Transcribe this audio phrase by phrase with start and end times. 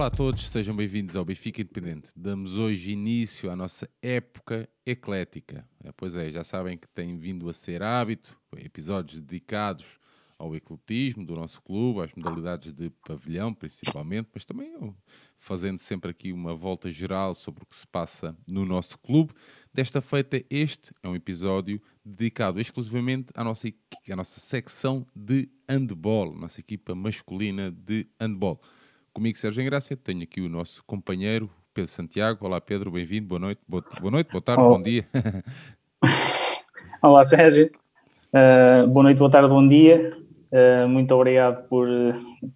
[0.00, 2.10] Olá a todos, sejam bem-vindos ao Benfica Independente.
[2.16, 5.68] Damos hoje início à nossa época eclética.
[5.84, 9.98] É, pois é, já sabem que tem vindo a ser hábito, episódios dedicados
[10.38, 14.72] ao ecletismo do nosso clube, às modalidades de pavilhão principalmente, mas também
[15.38, 19.34] fazendo sempre aqui uma volta geral sobre o que se passa no nosso clube.
[19.70, 23.68] Desta feita, este é um episódio dedicado exclusivamente à nossa,
[24.10, 28.62] à nossa secção de handball, nossa equipa masculina de handball.
[29.12, 32.46] Comigo, Sérgio Engrácia, tenho aqui o nosso companheiro Pedro Santiago.
[32.46, 34.76] Olá, Pedro, bem-vindo, boa noite, boa, boa noite, boa tarde, Olá.
[34.76, 35.04] bom dia.
[37.02, 37.70] Olá, Sérgio.
[38.32, 40.16] Uh, boa noite, boa tarde, bom dia.
[40.52, 41.88] Uh, muito obrigado por,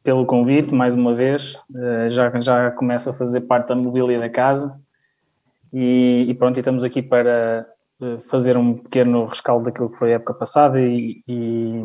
[0.04, 1.56] pelo convite, mais uma vez.
[1.70, 4.80] Uh, já, já começa a fazer parte da mobília da casa.
[5.72, 7.66] E, e pronto, e estamos aqui para
[8.28, 11.82] fazer um pequeno rescaldo daquilo que foi a época passada e, e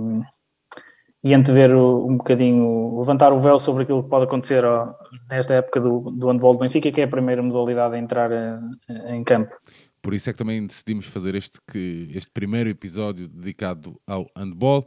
[1.24, 4.94] e antever um bocadinho, levantar o véu sobre aquilo que pode acontecer ó,
[5.30, 8.60] nesta época do, do handball do Benfica, que é a primeira modalidade a entrar em,
[8.90, 9.56] eh, em campo.
[10.02, 14.86] Por isso é que também decidimos fazer este, que, este primeiro episódio dedicado ao handball.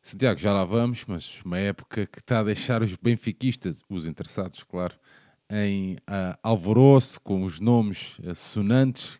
[0.00, 4.62] Santiago, já lá vamos, mas uma época que está a deixar os benfiquistas, os interessados,
[4.62, 4.94] claro,
[5.50, 9.18] em uh, alvoroço, com os nomes uh, sonantes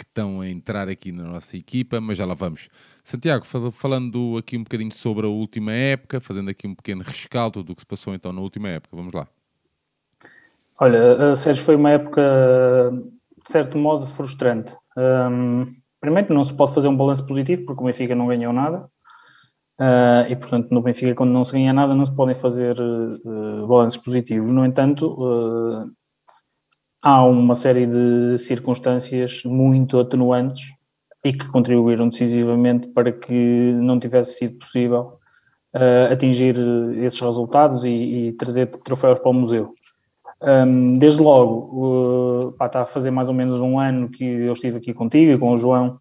[0.00, 2.68] que, estão a entrar aqui na nossa equipa, mas já lá vamos.
[3.04, 7.74] Santiago, falando aqui um bocadinho sobre a última época, fazendo aqui um pequeno rescaldo do
[7.74, 9.26] que se passou então na última época, vamos lá.
[10.80, 12.22] Olha, Sérgio, foi uma época,
[13.44, 14.74] de certo modo, frustrante.
[14.96, 15.66] Um,
[16.00, 18.88] primeiro, não se pode fazer um balanço positivo, porque o Benfica não ganhou nada.
[19.78, 23.66] Uh, e, portanto, no Benfica, quando não se ganha nada, não se podem fazer uh,
[23.66, 24.52] balanços positivos.
[24.52, 25.90] No entanto, uh,
[27.02, 30.72] há uma série de circunstâncias muito atenuantes
[31.24, 35.18] e que contribuíram decisivamente para que não tivesse sido possível
[35.74, 36.56] uh, atingir
[36.98, 39.74] esses resultados e, e, trazer troféus para o museu.
[40.42, 44.52] Um, desde logo, uh, pá, está a fazer mais ou menos um ano que eu
[44.52, 46.00] estive aqui contigo e com o João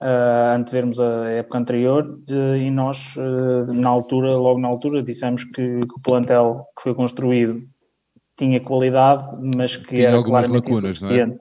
[0.00, 3.16] uh, antes de vermos a época anterior uh, e nós,
[3.74, 7.60] na altura, logo na altura, dissemos que, que, o plantel que foi construído
[8.36, 9.24] tinha qualidade,
[9.56, 11.38] mas que tinha era claramente lacunas, insuficiente.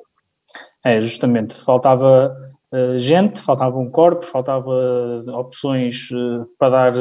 [0.84, 0.98] É?
[0.98, 1.02] é?
[1.02, 2.36] justamente, faltava
[2.74, 4.70] uh, gente, faltavam corpos, faltava
[5.34, 6.94] opções uh, para dar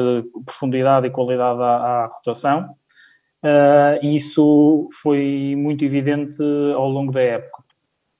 [0.45, 2.75] profundidade e qualidade à, à rotação.
[4.03, 6.37] Isso foi muito evidente
[6.75, 7.63] ao longo da época.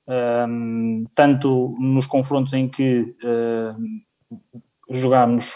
[0.08, 3.16] Um, tanto nos confrontos em que
[4.90, 5.56] jogámos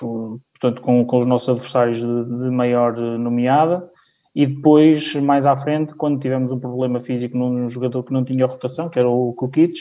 [0.60, 3.90] portanto, com, com os nossos adversários de, de maior nomeada,
[4.36, 8.46] e depois, mais à frente, quando tivemos um problema físico num jogador que não tinha
[8.46, 9.74] rotação, que era o Kukic,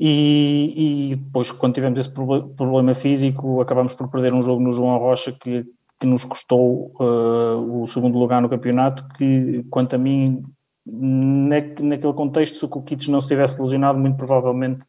[0.00, 4.96] e, e, depois, quando tivemos esse problema físico, acabamos por perder um jogo no João
[4.98, 5.64] Rocha que,
[6.00, 10.42] que nos custou uh, o segundo lugar no campeonato, que, quanto a mim,
[10.86, 14.84] na, naquele contexto, se o Kukic não se tivesse lesionado, muito provavelmente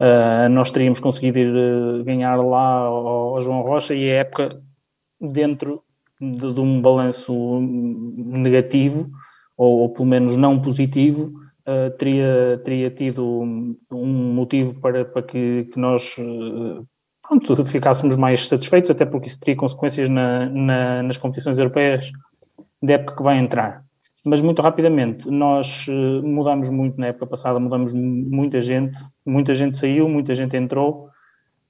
[0.00, 4.60] uh, nós teríamos conseguido ir, uh, ganhar lá ao, ao João Rocha e a época
[5.20, 5.82] dentro
[6.20, 9.10] de, de um balanço negativo,
[9.56, 11.32] ou, ou, pelo menos não positivo,
[11.66, 13.24] uh, teria, teria tido
[13.92, 16.86] um, motivo para, para que, que nós uh,
[17.26, 22.10] pronto, ficássemos mais satisfeitos, até porque isso teria consequências na, na, nas competições europeias
[22.82, 23.84] da época que vai entrar.
[24.24, 29.76] Mas muito rapidamente, nós uh, mudamos muito na época passada, mudamos muita gente, muita gente
[29.76, 31.08] saiu, muita gente entrou,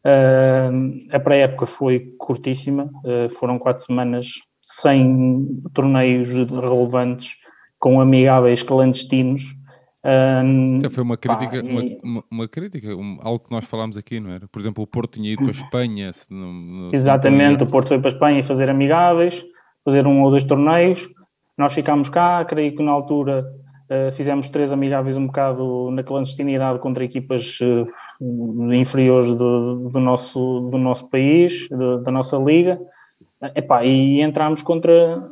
[0.06, 7.34] Uh, a pré-época foi curtíssima, uh, foram quatro semanas sem torneios relevantes,
[7.80, 9.42] com amigáveis clandestinos.
[10.04, 11.98] Um, foi uma crítica, pá, e...
[12.04, 14.46] uma, uma, crítica um, algo que nós falámos aqui, não era?
[14.46, 16.12] Por exemplo, o Porto tinha ido para a Espanha.
[16.92, 19.44] Exatamente, o Porto foi para a Espanha fazer amigáveis,
[19.84, 21.08] fazer um ou dois torneios.
[21.58, 23.44] Nós ficámos cá, creio que na altura
[23.88, 30.68] Uh, fizemos três amigáveis um bocado na clandestinidade contra equipas uh, inferiores do, do, nosso,
[30.70, 32.80] do nosso país, do, da nossa liga.
[33.40, 35.30] Uh, epá, e entramos contra,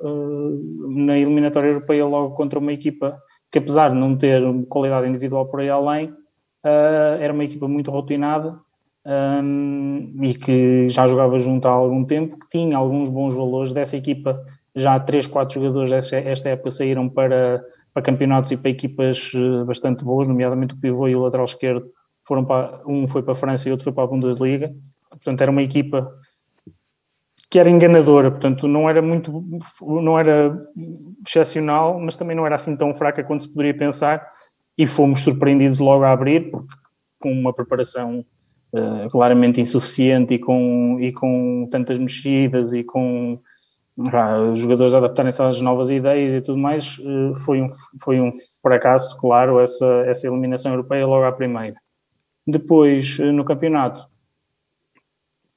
[0.89, 3.19] na eliminatória europeia logo contra uma equipa
[3.51, 6.13] que apesar de não ter qualidade individual por aí além,
[7.21, 8.59] era uma equipa muito rotinada
[9.07, 13.97] um, e que já jogava junto há algum tempo, que tinha alguns bons valores dessa
[13.97, 14.43] equipa.
[14.75, 17.63] Já três, quatro jogadores esta, esta época saíram para
[17.95, 21.89] para campeonatos e para equipas eh, bastante boas, nomeadamente o pivô e o lateral esquerdo
[22.25, 24.75] foram para um foi para a França e outro foi para a Bundesliga.
[25.09, 26.13] Portanto, era uma equipa
[27.49, 29.45] que era enganadora, portanto, não era muito
[29.81, 30.59] não era
[31.25, 34.27] excepcional, mas também não era assim tão fraca quanto se poderia pensar
[34.77, 36.75] e fomos surpreendidos logo a abrir porque
[37.21, 38.25] com uma preparação
[38.73, 43.39] uh, claramente insuficiente e com e com tantas mexidas e com
[43.97, 47.67] os jogadores adaptarem-se às novas ideias e tudo mais, uh, foi, um,
[48.03, 48.31] foi um
[48.61, 51.77] fracasso, claro, essa, essa eliminação europeia logo à primeira.
[52.47, 54.09] Depois, uh, no campeonato,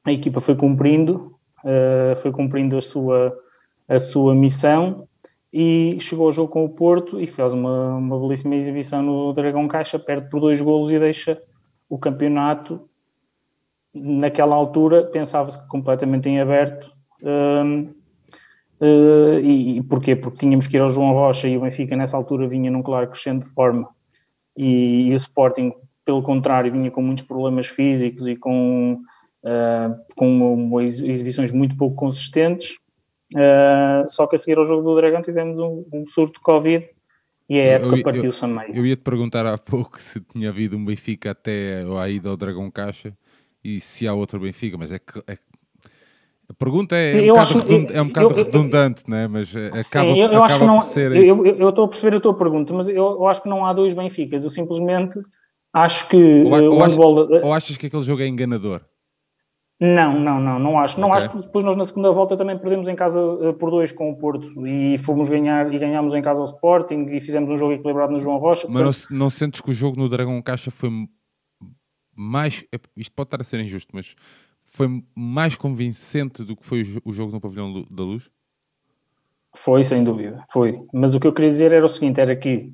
[0.06, 1.36] a equipa foi cumprindo,
[2.22, 3.38] foi cumprindo a sua,
[3.90, 5.06] a sua missão
[5.52, 9.68] e chegou ao jogo com o Porto e fez uma, uma belíssima exibição no Dragão
[9.68, 11.42] Caixa, perde por dois golos e deixa
[11.90, 12.88] o campeonato
[13.94, 16.92] naquela altura pensava-se completamente em aberto
[17.24, 17.94] um,
[18.82, 20.16] uh, e, e, porquê?
[20.16, 23.08] Porque tínhamos que ir ao João Rocha e o Benfica nessa altura vinha num claro
[23.08, 23.90] crescente de forma
[24.56, 29.00] e, e o Sporting pelo contrário vinha com muitos problemas físicos e com,
[29.44, 32.78] uh, com exibições muito pouco consistentes
[33.36, 36.88] Uh, só que a seguir ao jogo do Dragão tivemos um, um surto de Covid
[37.50, 38.74] e a época partiu-se a meio.
[38.74, 42.72] Eu ia-te perguntar há pouco se tinha havido um Benfica até a ida ao Dragão
[42.72, 43.18] Caixa
[43.62, 45.20] e se há outro Benfica, mas é que.
[45.28, 45.38] É,
[46.50, 49.28] a pergunta é, é um bocado, redund, é um bocado eu, redundante, eu, né?
[49.28, 52.20] mas eh, acaba, sim, eu, acaba não, por ser eu, eu, estou a perceber a
[52.22, 54.46] tua pergunta, mas eu, acho que não há dois Benficas.
[54.46, 55.20] Eu simplesmente
[55.74, 56.16] acho que.
[56.16, 58.82] Ou, ou, achas, ou achas que aquele jogo é enganador?
[59.80, 61.00] Não, não, não, não acho.
[61.00, 61.18] Não okay.
[61.18, 63.20] acho porque depois nós na segunda volta também perdemos em casa
[63.60, 67.20] por dois com o Porto e fomos ganhar e ganhámos em casa ao Sporting e
[67.20, 68.68] fizemos um jogo equilibrado no João Rocha.
[68.70, 69.12] Mas portanto...
[69.12, 70.90] não, não, sentes que o jogo no Dragão Caixa foi
[72.16, 72.64] mais.
[72.74, 74.16] É, isto pode estar a ser injusto, mas
[74.78, 78.30] foi mais convincente do que foi o jogo no Pavilhão da Luz?
[79.56, 80.80] Foi, sem dúvida, foi.
[80.94, 82.72] Mas o que eu queria dizer era o seguinte: era que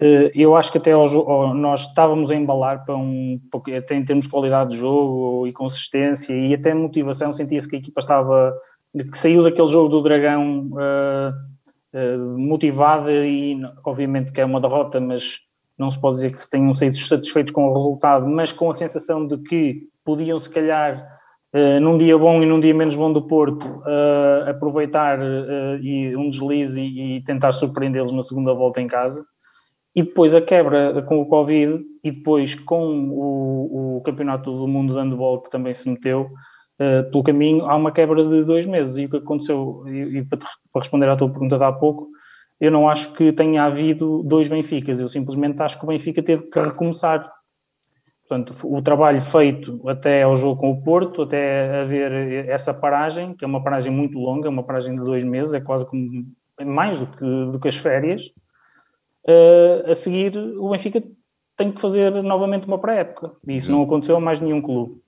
[0.00, 3.40] eh, eu acho que até ao, nós estávamos a embalar para um,
[3.76, 7.78] até em termos de qualidade de jogo e consistência e até motivação, sentia-se que a
[7.80, 8.56] equipa estava,
[8.94, 11.32] que saiu daquele jogo do Dragão uh,
[11.94, 15.40] uh, motivada e obviamente que é uma derrota, mas
[15.78, 18.74] não se pode dizer que se tenham sido satisfeitos com o resultado, mas com a
[18.74, 21.06] sensação de que podiam se calhar
[21.50, 26.14] Uh, num dia bom e num dia menos bom do Porto, uh, aproveitar uh, e
[26.14, 29.24] um deslize e, e tentar surpreendê-los na segunda volta em casa
[29.96, 34.92] e depois a quebra com o Covid e depois com o, o Campeonato do Mundo
[34.92, 36.28] de Handball que também se meteu
[37.10, 38.98] pelo caminho, há uma quebra de dois meses.
[38.98, 42.08] E o que aconteceu, e, e para, para, responder à tua pergunta de há pouco,
[42.60, 46.42] eu não acho que tenha havido dois Benficas, eu simplesmente acho que o Benfica teve
[46.44, 47.30] que recomeçar.
[48.26, 53.44] Portanto, o trabalho feito até ao jogo com o Porto, até haver essa paragem, que
[53.44, 56.26] é uma paragem muito longa, uma paragem de dois meses, é quase como
[56.62, 58.32] mais do que, do que as férias,
[59.26, 61.02] uh, a seguir o Benfica
[61.56, 63.32] tem que fazer novamente uma pré-época.
[63.46, 65.00] E isso não aconteceu a mais nenhum clube.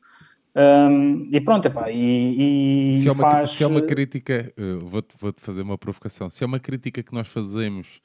[0.61, 3.51] Um, e pronto, epá, e, e se, é uma, faz...
[3.53, 7.15] se é uma crítica, uh, vou-te vou fazer uma provocação, se é uma crítica que
[7.15, 8.03] nós fazemos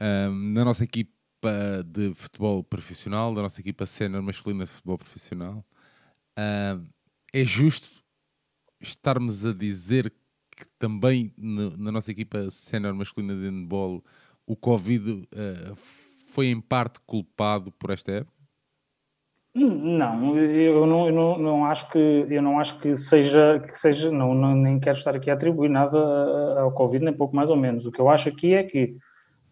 [0.00, 1.10] um, na nossa equipa
[1.84, 5.64] de futebol profissional, da nossa equipa sénior masculina de futebol profissional,
[6.38, 6.86] uh,
[7.32, 7.90] é justo
[8.80, 10.12] estarmos a dizer
[10.50, 14.04] que também no, na nossa equipa sénior masculina de handball
[14.46, 15.76] o Covid uh,
[16.28, 18.39] foi em parte culpado por esta época?
[19.52, 24.10] Não, eu não, eu não, não acho que eu não acho que seja que seja
[24.10, 25.98] não, não, nem quero estar aqui a atribuir nada
[26.60, 27.84] ao Covid nem pouco mais ou menos.
[27.84, 28.94] O que eu acho aqui é que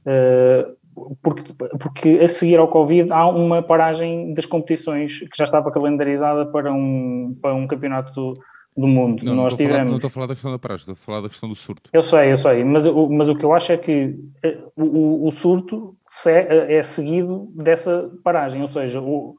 [0.06, 0.78] uh,
[1.22, 1.42] porque,
[1.80, 6.72] porque a seguir ao Covid há uma paragem das competições que já estava calendarizada para
[6.72, 8.34] um, para um campeonato
[8.76, 9.25] do mundo.
[9.25, 9.76] Não, Nós não tivemos...
[9.76, 11.54] Falar, não estou a falar da questão da paragem, estou a falar da questão do
[11.54, 11.90] surto.
[11.92, 15.26] Eu sei, eu sei, mas, o, mas o que eu acho é que eh, o,
[15.26, 15.96] o surto
[16.26, 19.37] é, é seguido dessa paragem, ou seja, o,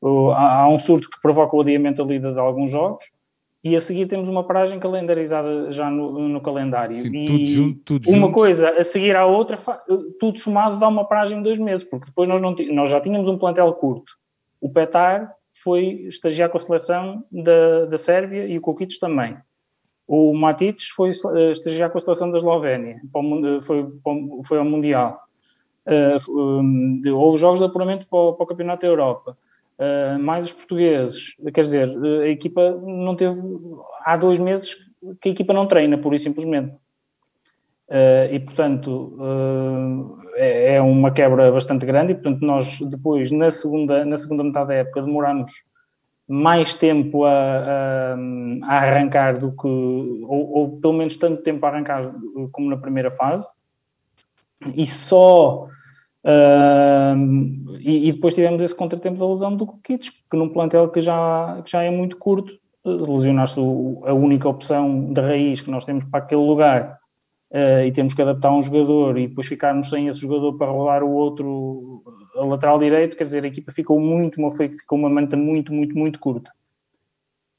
[0.00, 3.04] o, há um surto que provoca o adiamento da lida de alguns jogos
[3.64, 6.96] e a seguir temos uma paragem calendarizada já no, no calendário.
[6.96, 8.34] Sim, e tudo junto, tudo uma junto.
[8.34, 9.56] coisa a seguir à outra,
[10.20, 13.26] tudo somado dá uma paragem de dois meses, porque depois nós, não, nós já tínhamos
[13.26, 14.12] um plantel curto.
[14.60, 19.36] O Petar foi estagiar com a seleção da, da Sérvia e o Kukic também.
[20.06, 23.86] O Matic foi eh, estagiar com a seleção da Eslovénia, eh, foi,
[24.44, 25.18] foi ao Mundial.
[25.86, 29.36] Uh, houve jogos de apuramento para o, para o Campeonato da Europa.
[29.78, 31.88] Uh, mais os portugueses, quer dizer,
[32.22, 33.40] a equipa não teve.
[34.04, 34.76] Há dois meses
[35.20, 36.74] que a equipa não treina, pura e simplesmente.
[37.88, 43.50] Uh, e portanto uh, é, é, uma quebra bastante grande e portanto nós depois na
[43.50, 45.52] segunda, na segunda metade da época demoramos
[46.26, 48.16] mais tempo a, a,
[48.62, 52.10] a arrancar do que ou, ou, pelo menos tanto tempo a arrancar
[52.52, 53.46] como na primeira fase
[54.74, 55.68] e só
[56.24, 61.00] uh, e, e, depois tivemos esse contratempo da lesão do Kits, que num plantel que
[61.00, 62.52] já, que já é muito curto
[62.84, 66.98] lesionar-se a única opção de raiz que nós temos para aquele lugar
[67.50, 71.02] uh, e temos que adaptar um jogador e depois ficarmos sem esse jogador para rolar
[71.02, 72.02] o outro
[72.36, 76.18] a lateral direito, quer dizer, a equipa ficou muito, ficou uma manta muito, muito, muito
[76.18, 76.50] curta.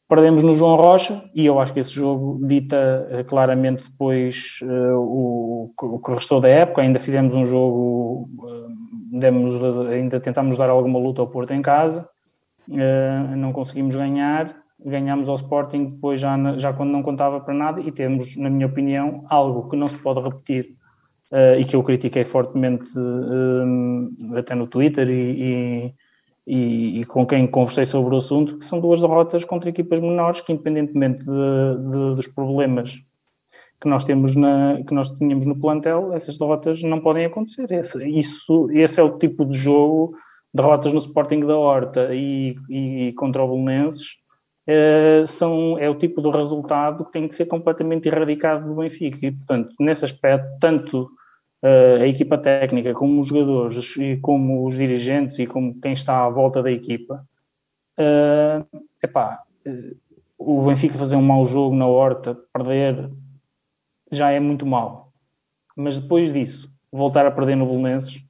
[0.08, 5.00] Perdemos no João Rocha e eu acho que esse jogo dita uh, claramente depois uh,
[5.00, 6.84] o, o, que restou da época.
[6.84, 9.56] Ainda fizemos um jogo, uh, demos,
[9.92, 12.08] ainda tentámos dar alguma luta ao Porto em casa,
[13.36, 14.56] não conseguimos ganhar.
[14.86, 18.68] Ganhámos ao Sporting depois já, já quando não contava para nada e temos, na minha
[18.68, 20.68] opinião, algo que não se pode repetir
[21.58, 22.88] e que eu critiquei fortemente
[24.38, 25.94] até no Twitter e, e
[26.46, 30.42] e, e, com quem conversei sobre o assunto, que são duas derrotas contra equipas menores
[30.42, 33.00] que, independentemente de, de, dos problemas
[33.82, 37.72] que nós temos na, que nós tínhamos no plantel, essas derrotas não podem acontecer.
[37.72, 40.16] Esse, isso, esse é o tipo de jogo,
[40.54, 44.18] derrotas no Sporting da Horta e, e contra o Belenenses,
[44.68, 49.26] é, são, é o tipo de resultado que tem que ser completamente erradicado do Benfica.
[49.26, 51.10] E, portanto, nesse aspecto, tanto
[51.66, 56.24] uh, a equipa técnica, como os jogadores e como os dirigentes e como quem está
[56.24, 57.28] à volta da equipa,
[58.00, 59.98] uh, epá, uh,
[60.38, 63.10] o Benfica fazer um mau jogo na horta, perder,
[64.12, 65.12] já é muito mau.
[65.76, 68.24] Mas depois disso, voltar a perder no Belenenses,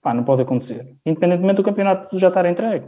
[0.00, 0.96] pá, não pode acontecer.
[1.04, 2.86] Independentemente do campeonato já estar entregue,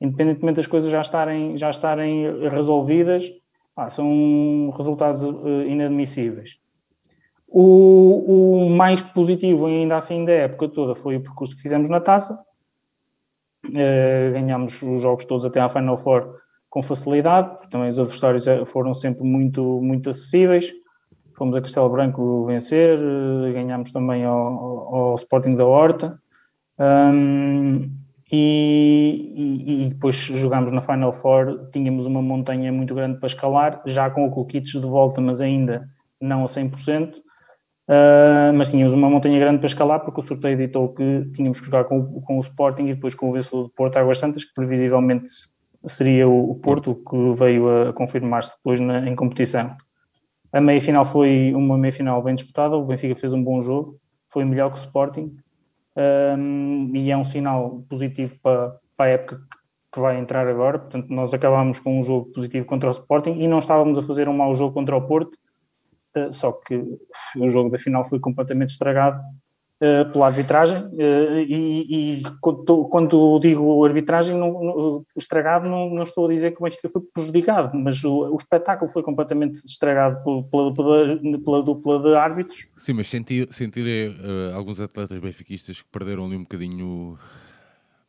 [0.00, 3.30] independentemente das coisas já estarem, já estarem resolvidas,
[3.74, 5.22] pá, são resultados
[5.66, 6.58] inadmissíveis.
[7.50, 12.00] O, o, mais positivo ainda assim da época toda foi o percurso que fizemos na
[12.00, 12.38] taça.
[13.64, 16.36] Uh, ganhámos os jogos todos até à Final Four
[16.70, 20.70] com facilidade, também os adversários eh, foram sempre muito, muito acessíveis.
[21.34, 26.20] Fomos a Castelo Branco vencer, uh, ganhámos também ao, ao, Sporting da Horta.
[26.78, 27.90] Um,
[28.30, 33.82] e, e, e, depois jogámos na Final Four, tínhamos uma montanha muito grande para escalar,
[33.86, 35.88] já com o Kukic de volta, mas ainda
[36.20, 37.14] não a 100%.
[37.88, 41.64] Uh, mas tínhamos uma montanha grande para escalar porque o sorteio ditou que tínhamos que
[41.64, 44.52] jogar com, com o Sporting e depois com o vencedor do Porto Águas Santas, que
[44.52, 45.30] previsivelmente
[45.86, 49.74] seria o, o Porto, que veio a confirmar-se depois na, em competição.
[50.52, 53.98] A meia final foi uma meia final bem disputada, o Benfica fez um bom jogo,
[54.30, 55.34] foi melhor que o Sporting
[55.96, 59.40] um, e é um sinal positivo para, para a época
[59.90, 60.78] que vai entrar agora.
[60.78, 64.28] Portanto, nós acabámos com um jogo positivo contra o Sporting e não estávamos a fazer
[64.28, 65.38] um mau jogo contra o Porto
[66.32, 66.74] só que
[67.36, 69.20] o jogo da final foi completamente estragado
[69.82, 76.26] uh, pela arbitragem uh, e, e, quando, digo arbitragem não, não, estragado não, não, estou
[76.26, 80.72] a dizer que o Benfica foi prejudicado, mas o, o espetáculo foi completamente estragado pela,
[80.72, 82.66] pela, pela, dupla de árbitros.
[82.76, 87.18] Sim, mas senti, senti uh, alguns atletas benfiquistas que perderam ali um bocadinho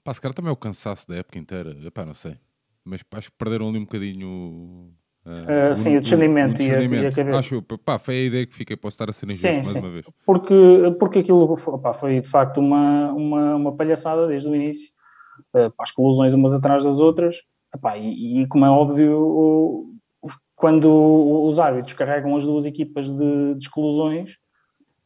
[0.03, 2.37] pá, se calhar também é o cansaço da época inteira, Epá, não sei
[2.89, 4.91] mas acho que perderam ali um bocadinho
[5.29, 7.37] Uh, sim, o discernimento, e, a, e, a, cabeça.
[7.37, 10.05] Acho, pá, foi a ideia que fiquei, posso estar a ser injusto mais uma vez.
[10.25, 10.55] Porque,
[10.99, 14.89] porque aquilo pá, foi de facto uma, uma, uma palhaçada desde o início,
[15.53, 17.37] uh, pá, as colusões umas atrás das outras,
[17.79, 19.93] pá, e, e, como é óbvio,
[20.55, 24.37] quando os árbitros carregam as duas equipas de, de exclusões,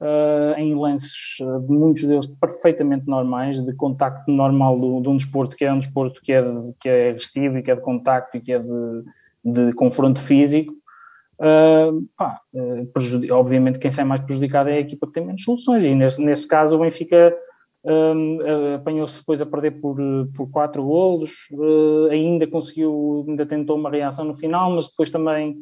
[0.03, 1.37] uh, em lances,
[1.67, 6.21] muitos deles perfeitamente normais, de contacto normal de, de um desporto que é um desporto
[6.21, 9.03] que é, de, que é agressivo e que é de contacto e que é de
[9.43, 10.73] de confronto físico,
[11.39, 15.85] uh, pá, uh, obviamente quem sai mais prejudicado é a equipa que tem menos soluções,
[15.85, 17.35] e nesse, caso o Benfica
[17.83, 19.97] uh, apanhou-se depois a perder por,
[20.35, 21.47] por quatro golos,
[22.09, 25.57] ainda conseguiu, ainda tentou uma reação no final, mas depois também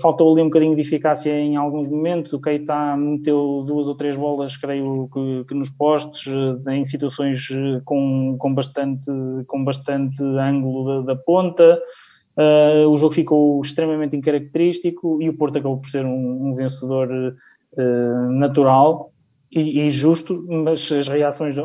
[0.00, 4.16] faltou ali um bocadinho de eficácia em alguns momentos, o Keita meteu duas ou três
[4.16, 6.26] bolas, creio que, que nos postes,
[6.68, 7.48] em situações
[7.84, 9.10] com, com, bastante,
[9.46, 11.78] com bastante ângulo da, da ponta,
[12.36, 17.08] Uh, o jogo ficou extremamente incaracterístico e o Porto acabou por ser um, um vencedor
[17.08, 19.12] uh, natural
[19.52, 21.62] e, e, justo, mas as reações de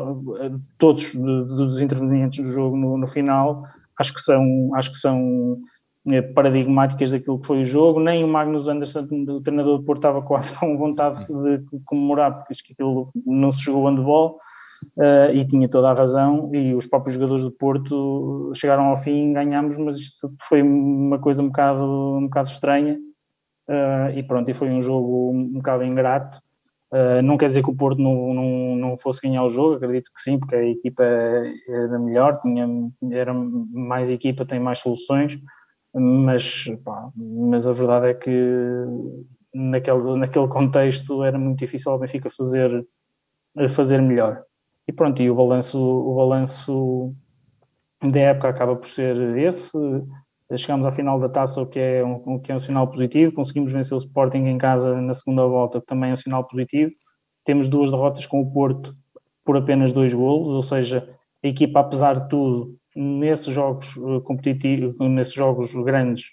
[0.78, 3.64] todos dos intervenientes do jogo no, no, final
[3.98, 5.58] acho que são, acho que são
[6.08, 7.98] eh, paradigmáticas daquilo que foi o jogo.
[7.98, 12.54] Nem o Magnus Anderson, o treinador do Porto, estava quase com vontade de comemorar, porque
[12.54, 14.36] diz que aquilo não se jogou handball
[15.00, 19.32] uh, e tinha toda a razão, e os próprios jogadores do Porto chegaram ao fim,
[19.32, 21.82] ganhámos, mas isto foi uma coisa um bocado,
[22.18, 22.98] um bocado estranha,
[23.68, 26.38] uh, e pronto, e foi um jogo um bocado ingrato,
[26.92, 30.10] uh, não quer dizer que o Porto não, não, não fosse ganhar o jogo, acredito
[30.14, 32.68] que sim, porque a equipa era melhor, tinha,
[33.10, 35.38] era mais equipa, tem mais soluções,
[35.94, 38.84] mas, pá, mas a verdade é que
[39.52, 42.86] naquele, naquele contexto era muito difícil ao Benfica fazer,
[43.68, 44.44] fazer melhor.
[44.88, 47.14] E pronto, e o balanço, o balanço
[48.02, 49.78] da época acaba por ser esse.
[50.56, 53.32] Chegamos à final da taça, o que é um, o que é um sinal positivo.
[53.32, 56.92] Conseguimos vencer o Sporting em casa na segunda volta, que também é um sinal positivo.
[57.44, 58.94] Temos duas derrotas com o Porto
[59.44, 61.08] por apenas dois golos, ou seja,
[61.42, 63.94] a equipa, apesar de tudo, nesses jogos
[64.24, 66.32] competitivos, nesses jogos grandes,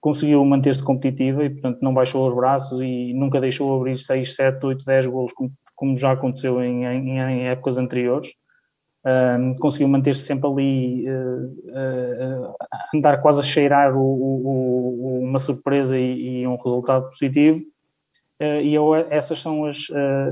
[0.00, 4.64] conseguiu manter-se competitiva e, portanto, não baixou os braços e nunca deixou abrir 6, 7,
[4.64, 8.34] 8, 10 golos, como, como já aconteceu em, em, em épocas anteriores.
[9.06, 12.54] Um, conseguiu manter-se sempre ali, uh, uh,
[12.92, 17.60] andar quase a cheirar o, o, o, uma surpresa e, e, um resultado positivo.
[18.42, 19.86] Uh, e eu, essas são as,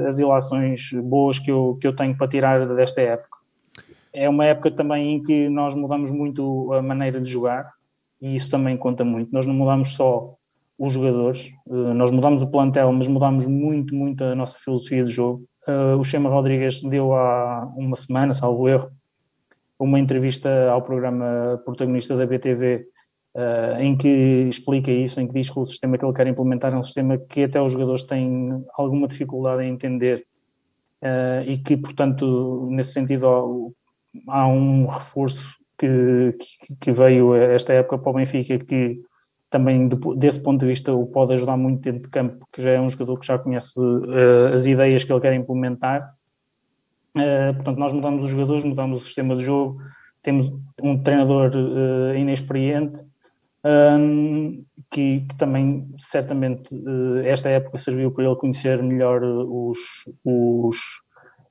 [0.06, 3.38] as ilações boas que eu, que eu tenho para tirar desta época.
[4.12, 7.72] É uma época também em que nós mudamos muito a maneira de jogar
[8.20, 9.32] e isso também conta muito.
[9.32, 10.35] Nós não mudamos só
[10.78, 15.44] os jogadores, nós mudamos o plantel, mas mudamos muito, muito a nossa filosofia de jogo.
[15.66, 18.90] Uh, o Chema Rodrigues deu há uma semana, salvo erro,
[19.78, 22.86] uma entrevista ao programa protagonista da BTV
[23.36, 24.08] ah, em que
[24.48, 27.18] explica isso, em que diz que o sistema que ele quer implementar é um sistema
[27.18, 30.26] que até os jogadores têm alguma dificuldade em entender
[31.46, 33.74] e que, portanto, nesse sentido
[34.26, 36.34] há um reforço que,
[36.80, 39.02] que veio esta época para o Benfica que
[39.50, 42.80] também desse ponto de vista o pode ajudar muito dentro de campo, porque já é
[42.80, 46.14] um jogador que já conhece uh, as ideias que ele quer implementar.
[47.16, 49.80] Uh, portanto, nós mudamos os jogadores, mudamos o sistema de jogo,
[50.22, 53.02] temos um treinador uh, inexperiente,
[53.64, 56.70] um, que, que, também certamente
[57.24, 59.78] esta época serviu para ele conhecer melhor os,
[60.24, 60.76] os,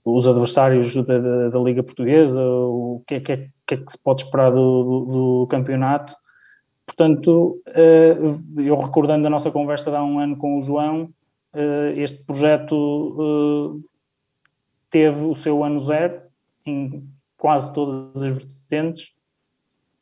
[0.06, 3.92] os adversários da, da, da, Liga Portuguesa, o que é que, é, que, é que
[3.92, 6.16] se pode esperar do, do, do campeonato
[6.86, 8.16] Portanto, eh,
[8.58, 11.10] eu recordando a nossa conversa de há um ano com o João,
[11.54, 13.80] eh, este projeto eh,
[14.92, 16.22] teve o seu ano zero
[16.66, 17.04] em
[17.38, 19.14] quase todas as vertentes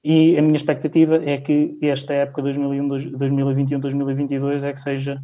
[0.03, 5.23] e a minha expectativa é que esta época 2021-2022 é que seja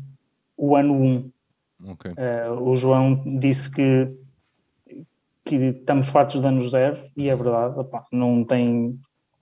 [0.57, 1.31] o ano 1.
[1.91, 2.11] Okay.
[2.61, 4.11] o João disse que,
[5.45, 7.75] que estamos fartos de anos zero e é verdade,
[8.11, 8.99] não tem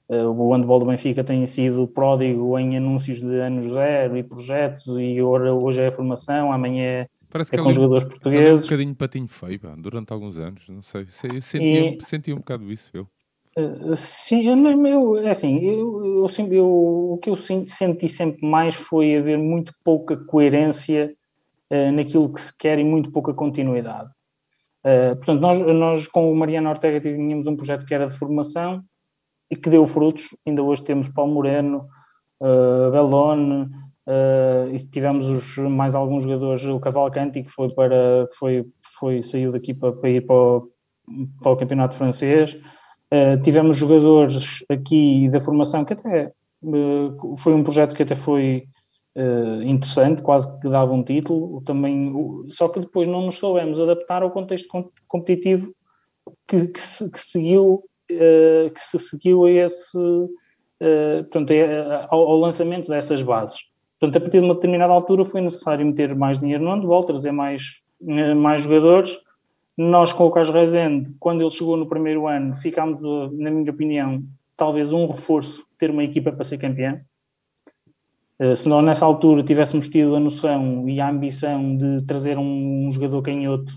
[0.10, 5.22] o handball do Benfica tem sido pródigo em anúncios de anos zero e projetos, e
[5.22, 8.66] hoje é a formação, amanhã é, Parece é com ali, jogadores portugueses.
[8.66, 11.02] um bocadinho patinho feio, pá, durante alguns anos, não sei.
[11.02, 13.08] Eu senti, e, senti um bocado isso, eu.
[13.58, 16.68] Uh, sim, eu, eu, é assim, eu, eu, eu,
[17.14, 21.14] o que eu senti sempre mais foi haver muito pouca coerência
[21.72, 24.10] uh, naquilo que se quer e muito pouca continuidade.
[24.86, 28.84] Uh, portanto, nós, nós com o Mariano Ortega tínhamos um projeto que era de formação,
[29.50, 30.36] e que deu frutos.
[30.46, 31.88] Ainda hoje temos Paulo Moreno,
[32.42, 33.64] uh, Belone,
[34.08, 38.66] uh, e tivemos os, mais alguns jogadores, o Cavalcanti, que foi para foi,
[39.00, 40.72] foi, saiu daqui para, para ir para o,
[41.42, 42.58] para o campeonato francês.
[43.14, 46.32] Uh, tivemos jogadores aqui da formação que até
[46.62, 48.68] uh, foi um projeto que até foi
[49.18, 52.14] uh, interessante, quase que dava um título, também,
[52.50, 54.68] só que depois não nos soubemos adaptar ao contexto
[55.08, 55.74] competitivo
[56.46, 56.82] que, que,
[57.12, 60.30] que seguiu uh, que se seguiu a esse, uh,
[61.22, 63.60] portanto, é, ao, ao, lançamento dessas bases.
[64.00, 67.32] Portanto, a partir de uma determinada altura foi necessário meter mais dinheiro no handball, trazer
[67.32, 69.18] mais, uh, mais jogadores.
[69.78, 73.00] Nós, com o Carlos Rezende, quando ele chegou no primeiro ano, ficámos,
[73.34, 74.24] na minha opinião,
[74.56, 77.00] talvez um reforço ter uma equipa para ser campeão.
[78.56, 82.92] se nós nessa altura tivéssemos tido a noção e a ambição de trazer um, um,
[82.92, 83.72] jogador canhoto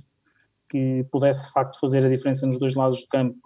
[0.71, 3.37] que pudesse de facto fazer a diferença nos dois lados do campo,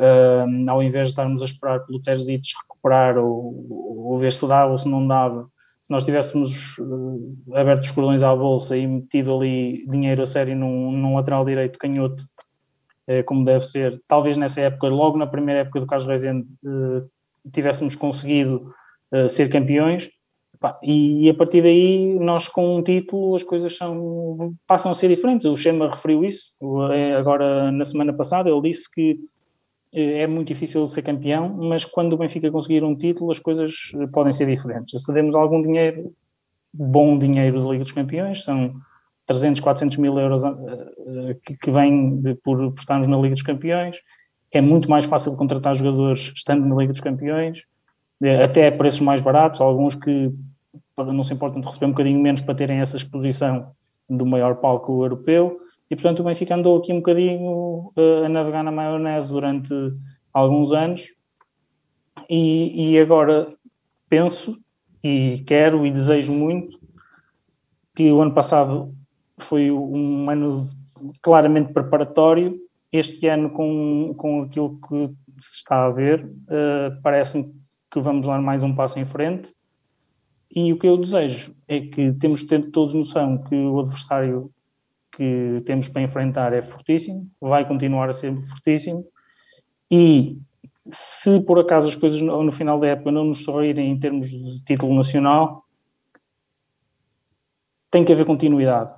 [0.00, 4.72] uh, ao invés de estarmos a esperar pelo Terzic recuperar ou, ou, ver se dava
[4.72, 5.46] ou se não dava,
[5.82, 10.56] se nós tivéssemos uh, aberto os cordões à bolsa e metido ali dinheiro a sério
[10.56, 12.22] num, num lateral direito canhoto,
[13.08, 17.02] uh, como deve ser, talvez nessa época, logo na primeira época do Carlos Rezende, eh,
[17.52, 18.72] tivéssemos conseguido
[19.28, 20.08] ser campeões.
[20.82, 25.08] E, e, a partir daí, nós com um título, as coisas são, passam a ser
[25.08, 25.46] diferentes.
[25.46, 26.52] O Chema referiu isso
[27.18, 28.50] agora na semana passada.
[28.50, 29.18] Ele disse que
[29.92, 34.06] é muito difícil ser campeão, mas quando o Benfica conseguir um título, as coisas eh,
[34.06, 35.02] podem ser diferentes.
[35.04, 36.14] Cedemos algum dinheiro,
[36.72, 38.72] bom dinheiro da Liga dos Campeões, são
[39.26, 43.98] 300, 400 mil euros eh, que, que vêm por, por estarmos na Liga dos Campeões.
[44.52, 47.64] É muito mais fácil contratar jogadores estando na Liga dos Campeões,
[48.22, 50.32] eh, até a preços mais baratos, alguns que
[50.96, 53.72] não se importam de receber um bocadinho menos para terem essa exposição
[54.08, 55.58] do maior palco europeu
[55.90, 59.74] e portanto o Benfica andou aqui um bocadinho uh, a navegar na maionese durante
[60.32, 61.12] alguns anos.
[62.28, 63.48] E, e, agora
[64.08, 64.56] penso
[65.02, 66.78] e quero e desejo muito
[67.94, 68.94] que o ano passado
[69.38, 70.68] foi um ano
[71.20, 72.56] claramente preparatório.
[72.92, 75.08] Este ano com, com aquilo que
[75.40, 77.52] se está a ver uh, parece-me
[77.90, 79.52] que vamos dar mais um passo em frente.
[80.54, 84.52] E o que eu desejo é que temos de ter todos noção que o adversário
[85.20, 89.04] que temos para enfrentar é fortíssimo, vai continuar a ser fortíssimo
[89.90, 90.38] e
[90.90, 94.30] se por acaso as coisas no, no final da época não nos sorrirem em termos
[94.30, 95.62] de título nacional,
[97.90, 98.90] tem que haver continuidade.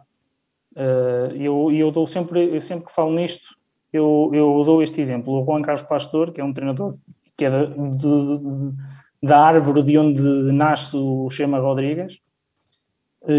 [0.76, 3.56] Uh, eu, eu dou sempre, eu sempre que falo nisto,
[3.92, 5.42] eu, eu dou este exemplo.
[5.42, 6.94] O Juan Carlos Pastor, que é um treinador
[7.36, 8.72] que é da, de,
[9.20, 12.20] da árvore de onde nasce o Chema Rodrigues,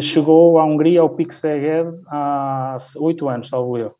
[0.02, 3.96] chegou à Hungria, ao Pique Szeged, há oito anos, salvo eu.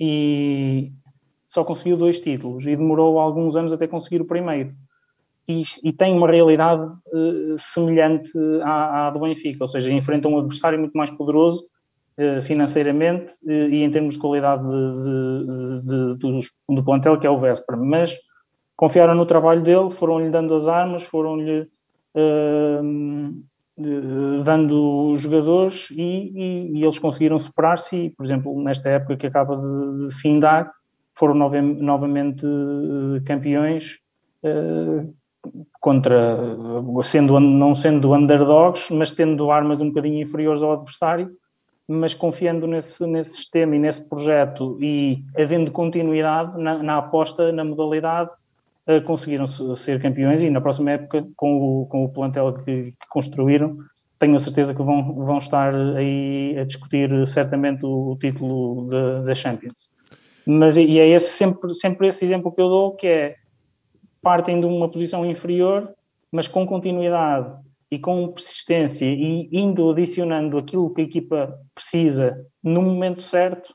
[0.00, 0.92] E
[1.46, 4.74] só conseguiu dois títulos e demorou alguns anos até conseguir o primeiro
[5.48, 8.30] e, e tem uma realidade uh, semelhante
[8.62, 11.64] à, à, do Benfica, ou seja, enfrenta um adversário muito mais poderoso
[12.18, 17.30] uh, financeiramente uh, e em termos de qualidade de, de, de, do plantel, que é
[17.30, 17.76] o Vesper.
[17.76, 18.16] Mas
[18.76, 21.68] confiaram no trabalho dele, foram-lhe dando as armas, foram-lhe
[24.44, 27.96] dando jogadores e, e, e eles conseguiram superar-se.
[27.96, 30.70] E, por exemplo, nesta época que acaba de, de findar,
[31.14, 32.46] foram nove, novamente
[33.26, 33.98] campeões
[35.80, 36.38] contra,
[37.02, 41.30] sendo, não sendo underdogs, mas tendo armas um bocadinho inferiores ao adversário,
[41.88, 47.64] mas confiando nesse, nesse sistema e nesse projeto e havendo continuidade na, na aposta, na
[47.64, 48.34] modalidade, uh,
[49.04, 53.78] conseguiram ser campeões e na próxima época, com o, com o plantel que, que construíram,
[54.18, 58.88] tenho a certeza que vão, vão estar aí a discutir certamente o, o título
[59.24, 59.90] da Champions.
[60.46, 63.36] Mas e é esse, sempre, sempre esse exemplo que eu dou, que é
[64.20, 65.92] partem de uma posição inferior,
[66.30, 67.52] mas com continuidade
[67.90, 73.74] e com persistência e indo adicionando aquilo que a equipa precisa no momento certo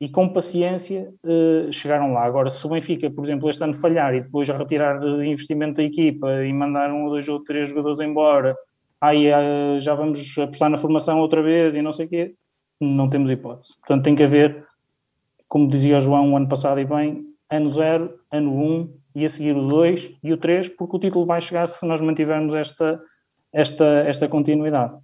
[0.00, 2.24] e com paciência uh, chegaram lá.
[2.24, 5.82] Agora, se o Benfica, por exemplo, este ano falhar e depois retirar de investimento da
[5.82, 8.56] equipa e mandar um ou dois ou três jogadores embora,
[9.00, 12.34] aí uh, já vamos apostar na formação outra vez e não sei o quê,
[12.80, 13.76] não temos hipótese.
[13.78, 14.66] Portanto, tem que haver,
[15.48, 19.28] como dizia o João o ano passado e bem, ano zero, ano um, e a
[19.28, 23.00] seguir o 2 e o 3, porque o título vai chegar se nós mantivermos esta,
[23.52, 24.94] esta, esta continuidade.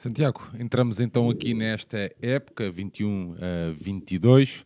[0.00, 4.64] Santiago, entramos então aqui nesta época, 21 a 22.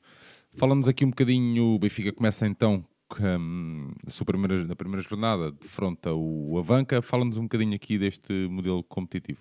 [0.52, 2.84] Falamos aqui um bocadinho, o Benfica começa então
[3.20, 7.02] um, na, primeira, na primeira jornada, de fronte ao Avanca.
[7.02, 9.40] Fala-nos um bocadinho aqui deste modelo competitivo.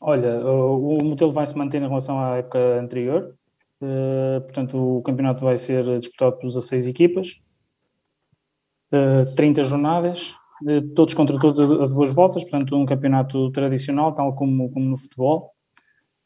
[0.00, 3.34] Olha, o, o modelo vai se manter em relação à época anterior.
[3.82, 7.40] Uh, portanto, o campeonato vai ser disputado por 16 equipas.
[9.34, 10.36] 30 eh, jornadas,
[10.94, 15.50] todos contra todos a, duas voltas, portanto, um campeonato tradicional, tal como, como no futebol.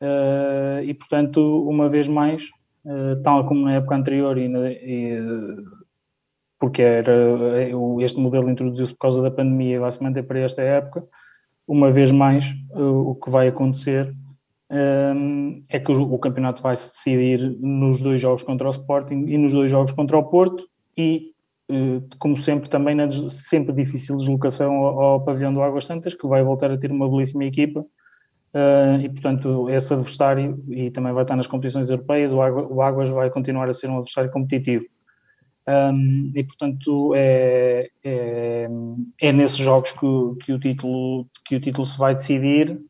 [0.01, 2.44] Uh, e, portanto, uma vez mais,
[2.85, 5.18] uh, tal como na época anterior, e, e
[6.59, 7.12] porque era,
[8.01, 11.05] este modelo introduziu-se por causa da pandemia e se manter para esta época,
[11.66, 14.12] uma vez mais, o que vai acontecer
[14.70, 19.53] é que o, campeonato vai se decidir nos dois jogos contra o Sporting e nos
[19.53, 21.38] dois jogos contra o Porto, e eh,
[22.18, 26.42] como sempre, também na sempre difícil deslocação ao, ao, pavilhão do Águas Santas, que vai
[26.42, 27.81] voltar a ter uma belíssima equipa.
[27.81, 32.81] Uh, e, portanto, esse adversário, e também vai estar nas competições europeias, o, Água, o
[32.81, 34.87] Águas vai continuar a ser um adversário competitivo.
[35.68, 38.68] Um, e, portanto, é, é,
[39.20, 40.07] é, nesses jogos que,
[40.42, 42.81] que, o título, que o título se vai decidir.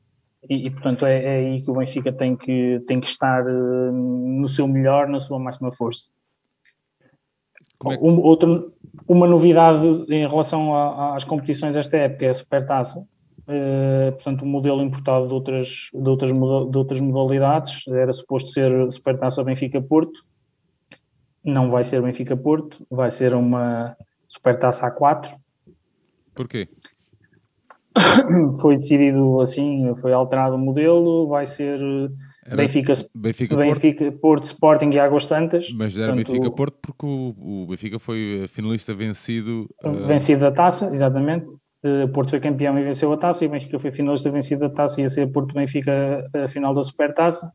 [0.48, 3.92] E, e portanto, é, é, aí que o Benfica tem que, tem que estar uh,
[3.92, 6.10] no seu melhor, na sua máxima força.
[7.86, 8.04] É que...
[8.04, 8.64] um, outra,
[9.06, 13.06] uma novidade em relação a, às competições desta época é a Supertaça.
[13.48, 17.86] Uh, portanto, um modelo importado de outras, de, outras, de outras modalidades.
[17.88, 20.24] Era suposto ser Supertaça Benfica-Porto.
[21.44, 25.34] Não vai ser Benfica-Porto, vai ser uma Supertaça A4.
[26.34, 26.68] Porquê?
[28.60, 31.80] foi decidido assim, foi alterado o modelo, vai ser
[32.56, 34.20] Benfica, Benfica, Benfica Porto.
[34.20, 34.44] Porto.
[34.44, 35.72] Sporting e Águas Santas.
[35.72, 39.68] Mas era Portanto, Benfica Porto porque o, o, Benfica foi finalista vencido.
[39.84, 40.06] Uh...
[40.06, 41.46] Vencido da taça, exatamente.
[41.84, 44.70] Uh, Porto foi campeão e venceu a taça, e o Benfica foi finalista vencido da
[44.70, 47.52] taça e ia ser Porto Benfica a final da Supertaça.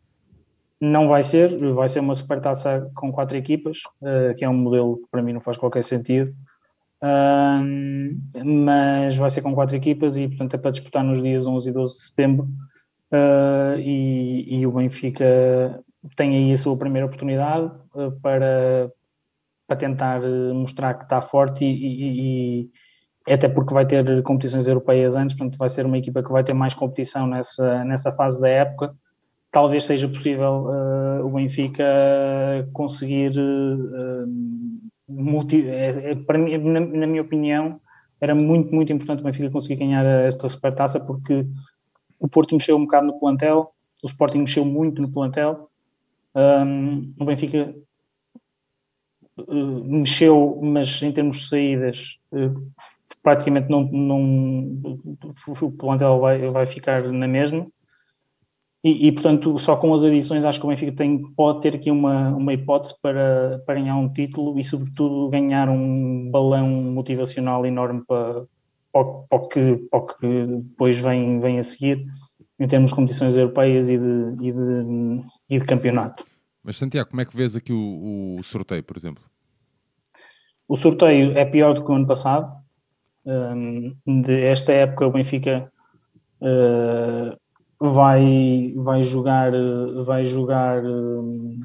[0.79, 3.79] Não vai ser, vai ser uma Supertaça com quatro equipas,
[4.37, 6.33] que é um modelo que para mim não faz qualquer sentido.
[8.43, 11.73] mas vai ser com quatro equipas e, portanto, é para disputar nos dias 11 e
[11.73, 12.49] 12 de setembro
[13.13, 15.83] uh, e, e, o Benfica
[16.15, 18.91] tem aí a sua primeira oportunidade uh, para,
[19.67, 20.21] para tentar
[20.53, 22.69] mostrar que está forte e, e,
[23.27, 26.43] e, até porque vai ter competições europeias antes, portanto vai ser uma equipa que vai
[26.43, 28.93] ter mais competição nessa, nessa fase da época.
[29.51, 31.85] Talvez seja possível uh, o Benfica
[32.73, 33.33] conseguir
[35.69, 37.79] é, é, para mim, na minha opinião,
[38.19, 41.45] era muito, muito importante o Benfica conseguir ganhar esta supertaça porque
[42.23, 45.69] o Porto mexeu um bocado no plantel, o Sporting mexeu muito no plantel,
[46.33, 47.75] um, o Benfica
[49.37, 52.65] uh, mexeu, mas em termos de saídas, uh,
[53.21, 54.97] praticamente não, não,
[55.59, 57.67] o plantel vai, vai ficar na mesma.
[58.81, 61.91] E, e, portanto, só com as adições, acho que o Benfica tem, pode ter aqui
[61.91, 68.03] uma, uma hipótese para, para ganhar um título e, sobretudo, ganhar um balão motivacional enorme
[68.05, 68.45] para,
[68.93, 69.77] para, para, o, que,
[70.19, 72.05] que depois vem, vem a seguir,
[72.59, 76.25] em termos de competições europeias e de, e de, e de campeonato.
[76.63, 79.23] Mas, Santiago, como é que vês aqui o, o sorteio, por exemplo?
[80.67, 82.49] O sorteio é pior do que o ano passado.
[83.25, 83.93] Um,
[84.47, 85.69] esta época, o Benfica.
[86.39, 87.35] Uh,
[87.79, 89.51] vai, vai jogar,
[90.05, 91.59] vai jogar uh,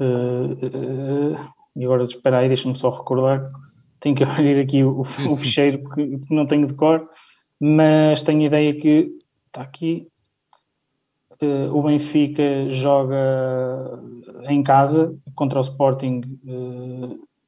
[0.00, 3.50] uh, e agora espera aí, deixa-me só recordar,
[4.00, 7.08] tenho que abrir aqui o, sim, o ficheiro porque não tenho de cor,
[7.60, 9.10] mas tenho ideia que
[9.46, 10.06] está aqui.
[11.40, 13.16] Uh, o Benfica joga
[14.48, 16.20] em casa contra o Sporting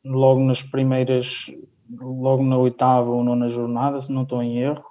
[0.04, 1.46] logo nas primeiras,
[2.00, 4.90] logo na oitava ou nona jornada, se não estou em erro.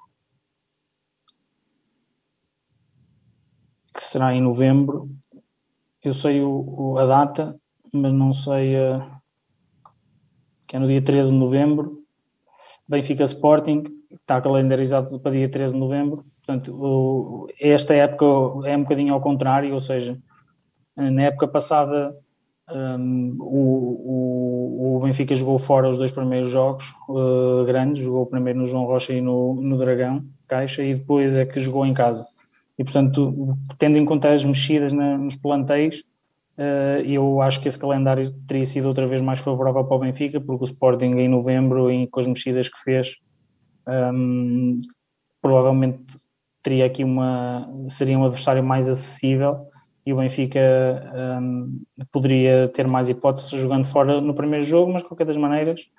[4.00, 5.10] que será em novembro.
[6.02, 7.60] Eu sei o, o, a data,
[7.92, 9.19] mas não sei a,
[10.70, 12.04] que é no dia 13 de novembro.
[12.88, 13.84] Benfica Sporting,
[14.22, 16.24] está calendarizado para dia 13 de novembro.
[16.46, 20.18] Portanto, o, esta época é um bocadinho ao contrário, ou seja,
[20.96, 22.16] na época passada
[22.72, 28.66] um, o, o, Benfica jogou fora os dois primeiros jogos uh, grandes, jogou primeiro no
[28.66, 32.28] João Rocha e no, no Dragão, Caixa, e depois é que jogou em casa.
[32.78, 36.04] E, portanto, tendo em conta as mexidas na, nos plantéis,
[37.06, 40.64] eu acho que esse calendário teria sido outra vez mais favorável para o Benfica, porque
[40.64, 43.16] o Sporting em novembro, e com as mexidas que fez,
[43.88, 44.82] um, ehm,
[45.42, 46.04] provavelmente
[46.62, 49.66] teria aqui uma seria um adversário mais acessível
[50.06, 50.60] e o Benfica
[51.42, 55.38] um, ehm, poderia ter mais hipóteses jogando fora no primeiro jogo, mas de qualquer das
[55.38, 55.90] maneiras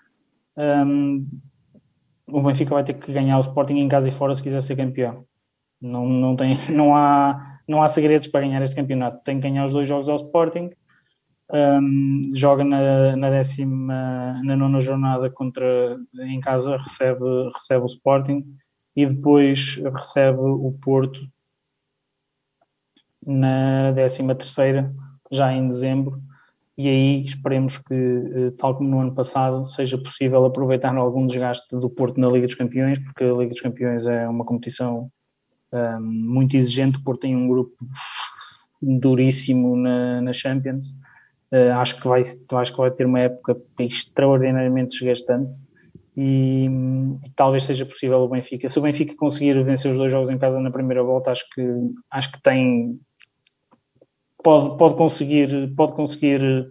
[0.57, 1.27] um, ehm,
[2.29, 4.77] o Benfica vai ter que ganhar o Sporting em casa e fora se quiser ser
[4.77, 5.25] campeão.
[5.81, 9.23] Não, não, tem, não, há, não há segredos para ganhar este campeonato.
[9.25, 10.71] Tem que ganhar os dois jogos ao Sporting.
[11.53, 18.45] Um, joga na, na décima, na nona jornada contra, em casa, recebe, recebe o Sporting
[18.95, 21.21] e depois recebe o Porto
[23.27, 24.95] na décima terceira,
[25.31, 26.23] já em dezembro.
[26.79, 31.77] E aí esperemos que, eh, tal como no ano passado, seja possível aproveitar algum desgaste
[31.77, 35.11] do Porto na Liga dos Campeões, porque a Liga dos Campeões é uma competição
[36.01, 37.75] muito exigente, Porto tem um grupo
[38.81, 40.95] duríssimo na, na Champions.
[41.53, 45.51] Uh, acho, que vai, acho que vai ter uma época extraordinariamente desgastante
[46.17, 46.67] e,
[47.25, 48.69] e, talvez seja possível o Benfica.
[48.69, 51.63] Se o Benfica conseguir vencer os dois jogos em casa na primeira volta, acho que,
[52.11, 53.01] acho que tem
[54.43, 56.71] pode, pode, conseguir, pode conseguir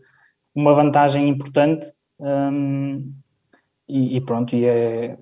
[0.53, 3.13] uma vantagem importante um,
[3.88, 5.17] e, e, pronto, e é,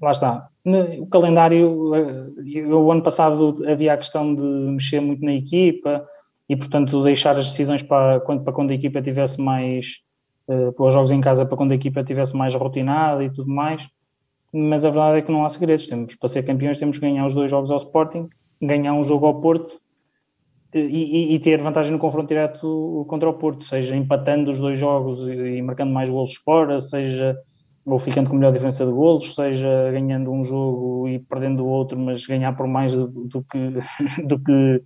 [0.00, 0.48] lá está.
[0.64, 6.06] O calendário, eh, o ano passado havia a questão de mexer muito na equipa
[6.48, 9.98] e, portanto, deixar as decisões para quando, para quando a equipa tivesse mais,
[10.46, 13.50] uh, para os jogos em casa, para quando a equipa tivesse mais rotinada e tudo
[13.50, 13.88] mais.
[14.52, 15.86] Mas a verdade é que não há segredos.
[15.86, 18.28] Temos, para ser campeões, temos que ganhar os dois jogos ao Sporting,
[18.60, 19.80] ganhar um jogo ao Porto
[20.72, 24.78] eh, e, e, ter vantagem no confronto direto contra o Porto, seja empatando os dois
[24.78, 27.36] jogos e, e marcando mais golos fora, seja
[27.84, 31.98] ou ficando com melhor diferença de golos, seja ganhando um jogo e perdendo o outro,
[31.98, 33.58] mas ganhar por mais do, do que,
[34.26, 34.82] do, que,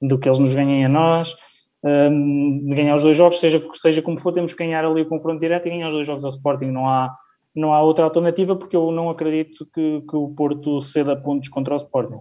[0.00, 1.36] do que eles nos ganhem a nós,
[1.82, 5.40] um, ganhar os dois jogos, seja, seja como for, temos que ganhar ali o confronto
[5.40, 7.14] direto e ganhar os dois jogos ao Sporting, não há,
[7.54, 11.74] não há outra alternativa, porque eu não acredito que, que o Porto ceda pontos contra
[11.74, 12.20] o Sporting.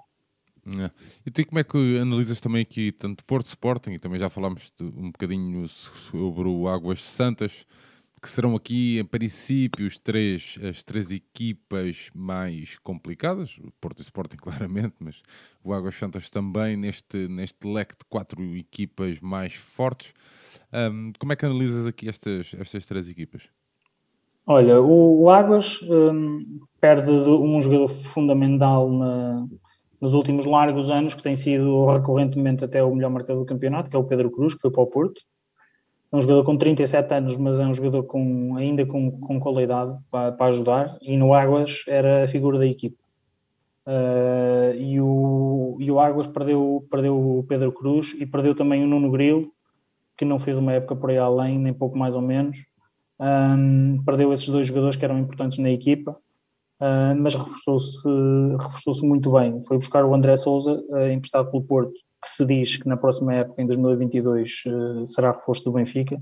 [0.80, 0.90] É.
[1.24, 4.72] E tu como é que analisas também aqui tanto Porto Sporting, e também já falámos
[4.82, 7.68] um bocadinho sobre o Águas Santas,
[8.26, 14.02] que serão aqui, em princípio, os três, as três equipas mais complicadas, o Porto e
[14.02, 15.22] Sporting claramente, mas
[15.64, 20.12] o Águas Santas também neste, neste leque de quatro equipas mais fortes.
[20.74, 23.44] Um, como é que analisas aqui estas, estas três equipas?
[24.48, 29.46] Olha, o, o Águas um, perde um jogador fundamental na,
[30.02, 33.96] nos últimos largos anos, que tem sido recorrentemente até o melhor marcador do campeonato, que
[33.96, 35.22] é o Pedro Cruz, que foi para o Porto
[36.16, 39.98] é um jogador com 37 anos, mas é um jogador com, ainda com, com qualidade
[40.10, 42.98] para, para ajudar, e no Águas era a figura da equipe.
[43.86, 48.88] Uh, e, o, e o Águas perdeu, perdeu o Pedro Cruz e perdeu também o
[48.88, 49.52] Nuno Grilo,
[50.18, 52.66] que não fez uma época por aí além, nem pouco mais ou menos.
[53.20, 56.12] Um, perdeu esses dois jogadores que eram importantes na equipa,
[56.82, 58.08] uh, mas reforçou-se
[58.58, 59.62] reforçou muito bem.
[59.64, 61.94] Foi buscar o André Souza, uh, emprestado pelo Porto,
[62.26, 66.20] que se diz que na próxima época, em 2022, uh, eh, será reforço do Benfica.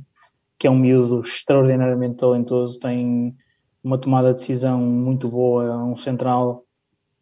[0.60, 3.36] que é um miúdo extraordinariamente talentoso, tem
[3.84, 6.63] uma tomada de decisão muito boa, um central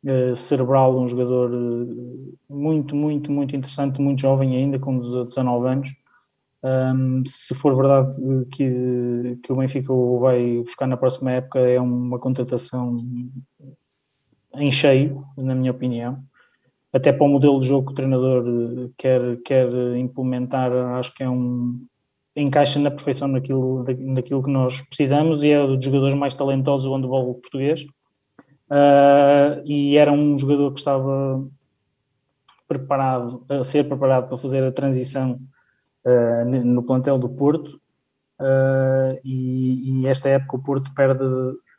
[0.04, 5.89] uh, cerebral, um jogador uh, muito, muito, muito interessante, muito jovem ainda, com 19 anos.
[6.63, 8.15] Um, se for verdade
[8.52, 12.98] que, que o Benfica o vai buscar na próxima época, é uma contratação
[14.54, 16.24] em cheio, na minha opinião.
[16.93, 21.23] Até para o modelo de jogo que o treinador eh, quer, quer implementar, acho que
[21.23, 21.86] é um,
[22.36, 26.88] encaixa na perfeição naquilo, naquilo que nós precisamos e é um dos jogadores mais talentosos
[26.88, 27.86] do handball português.
[28.71, 31.45] Uh, e era um jogador que estava
[32.67, 35.38] preparado, a ser preparado para fazer a transição
[36.06, 37.82] uh, no plantel do Porto.
[38.39, 41.23] Uh, e, e, esta época o Porto perde,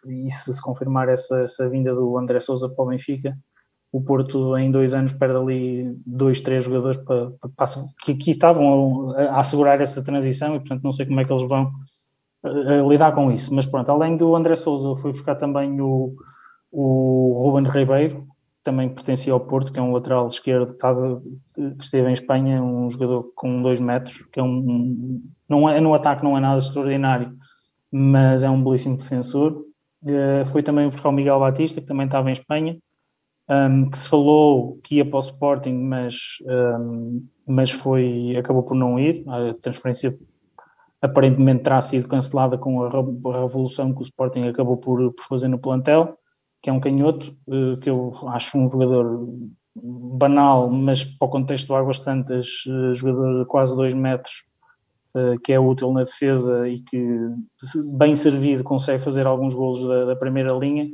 [0.07, 3.37] e se se confirmar essa, essa vinda do André Souza para o Benfica,
[3.93, 7.67] o Porto em dois anos perde ali dois, três jogadores para, para,
[8.03, 11.33] que, que estavam a, a, assegurar essa transição e portanto não sei como é que
[11.33, 11.71] eles vão
[12.43, 13.55] uh, lidar com isso.
[13.55, 16.15] Mas pronto, além do André Souza, fui buscar também o,
[16.71, 21.23] o Ruben Ribeiro, que também pertencia ao Porto, que é um lateral esquerdo que, estava,
[21.55, 25.93] que esteve em Espanha, um jogador com dois metros, que é um, não é, no
[25.93, 27.37] ataque não é nada extraordinário,
[27.91, 29.67] mas é um belíssimo defensor.
[30.03, 32.79] Uh, foi também buscar o Miguel Batista, que também estava em Espanha,
[33.53, 36.15] um, que se falou que ia para o Sporting, mas,
[36.81, 39.25] um, mas foi, acabou por não ir.
[39.29, 40.17] A transferência
[41.01, 45.59] aparentemente terá sido cancelada com a, revolução que o Sporting acabou por, por fazer no
[45.59, 46.17] plantel,
[46.62, 49.29] que é um canhoto, uh, que eu acho um jogador
[49.75, 54.45] banal, mas para o contexto do Águas Santas, uh, jogador de quase 2 metros,
[55.17, 57.19] uh, que é útil na defesa e que,
[57.97, 60.88] bem servido, consegue fazer alguns golos da, da primeira linha.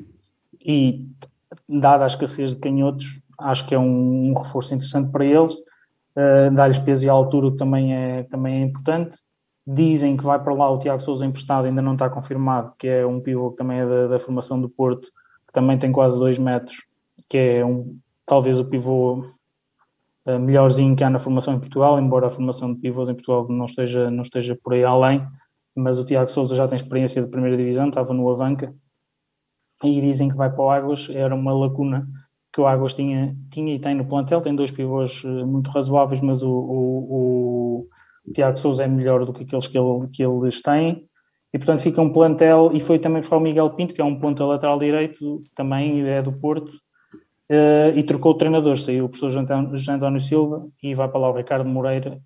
[0.65, 1.07] E
[1.69, 5.53] dada a escassez de canhotos, acho que é um, um reforço interessante para eles.
[5.53, 9.17] Uh, Dar-lhes peso e altura, também é, também é importante.
[9.67, 13.07] Dizem que vai para lá o Tiago Souza emprestado, ainda não está confirmado, que é
[13.07, 15.09] um pivô que também é da, da formação do Porto,
[15.47, 16.85] que também tem quase 2 metros,
[17.29, 19.25] que é um, talvez o pivô
[20.27, 23.47] uh, melhorzinho que há na formação em Portugal, embora a formação de pivôs em Portugal
[23.49, 25.25] não esteja, não esteja por aí além,
[25.77, 28.75] mas o Tiago Souza já tem experiência de primeira divisão, estava no Avanca,
[29.85, 32.07] e dizem que vai para o Águas, era uma lacuna
[32.53, 36.21] que o Águas tinha, tinha e tem no plantel, tem dois pivôs eh, muito razoáveis,
[36.21, 37.89] mas o, o,
[38.27, 41.05] o Tiago Souza é melhor do que aqueles que, ele, que eles têm,
[41.53, 44.19] e portanto fica um plantel, e foi também buscar o Miguel Pinto, que é um
[44.19, 46.69] ponta lateral direito, também é do Porto,
[47.51, 51.31] uh, e trocou o treinador, saiu o professor José António Silva, e vai para lá
[51.31, 52.19] o Ricardo Moreira,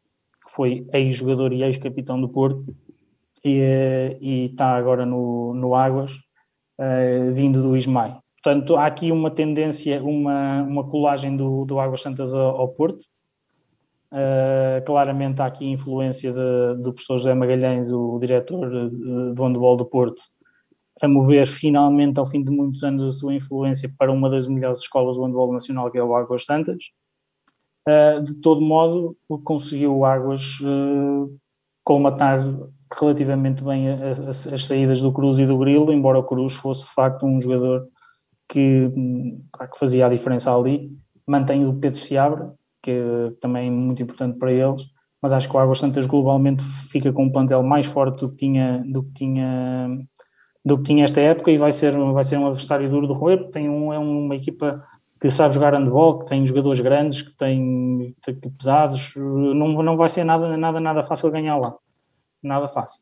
[0.44, 2.74] que foi ex-jogador e ex-capitão do Porto,
[3.44, 6.12] e, uh, e está agora no, no Águas,
[6.82, 8.18] uh, vindo do Ismael.
[8.42, 13.00] Portanto, há aqui uma tendência, uma, uma colagem do, do Águas Santas ao, ao Porto.
[14.10, 19.86] Uh, claramente há aqui influência de, do professor José Magalhães, o, diretor do handball do
[19.86, 20.20] Porto,
[21.00, 24.80] a mover finalmente, ao fim de muitos anos, a sua influência para uma das melhores
[24.80, 26.90] escolas do handball nacional, que é o Águas Santas.
[27.88, 31.34] Uh, de todo modo, conseguiu o Águas uh,
[31.84, 32.44] colmatar
[33.00, 33.88] relativamente bem
[34.28, 37.40] as, as saídas do Cruz e do Grilo, embora o Cruz fosse de facto um
[37.40, 37.86] jogador
[38.48, 38.90] que,
[39.72, 40.90] que fazia a diferença ali.
[41.26, 42.52] Mantém o Pedro Seabra,
[42.82, 44.82] que é também muito importante para eles,
[45.20, 48.36] mas acho que o Águas Santas globalmente fica com um plantel mais forte do que
[48.36, 49.98] tinha, do que tinha,
[50.64, 53.50] do que tinha esta época e vai ser, vai ser um adversário duro de roer,
[53.50, 54.82] tem um, é uma equipa
[55.20, 58.12] que sabe jogar handball, que tem jogadores grandes, que tem
[58.58, 61.76] pesados, não, não vai ser nada, nada, nada fácil ganhar lá
[62.42, 63.00] nada fácil.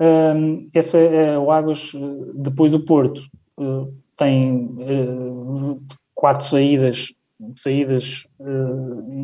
[0.00, 1.92] Um, esse é o Águas,
[2.34, 3.22] depois o Porto
[3.56, 5.80] uh, tem uh,
[6.14, 7.12] quatro saídas,
[7.56, 8.26] saídas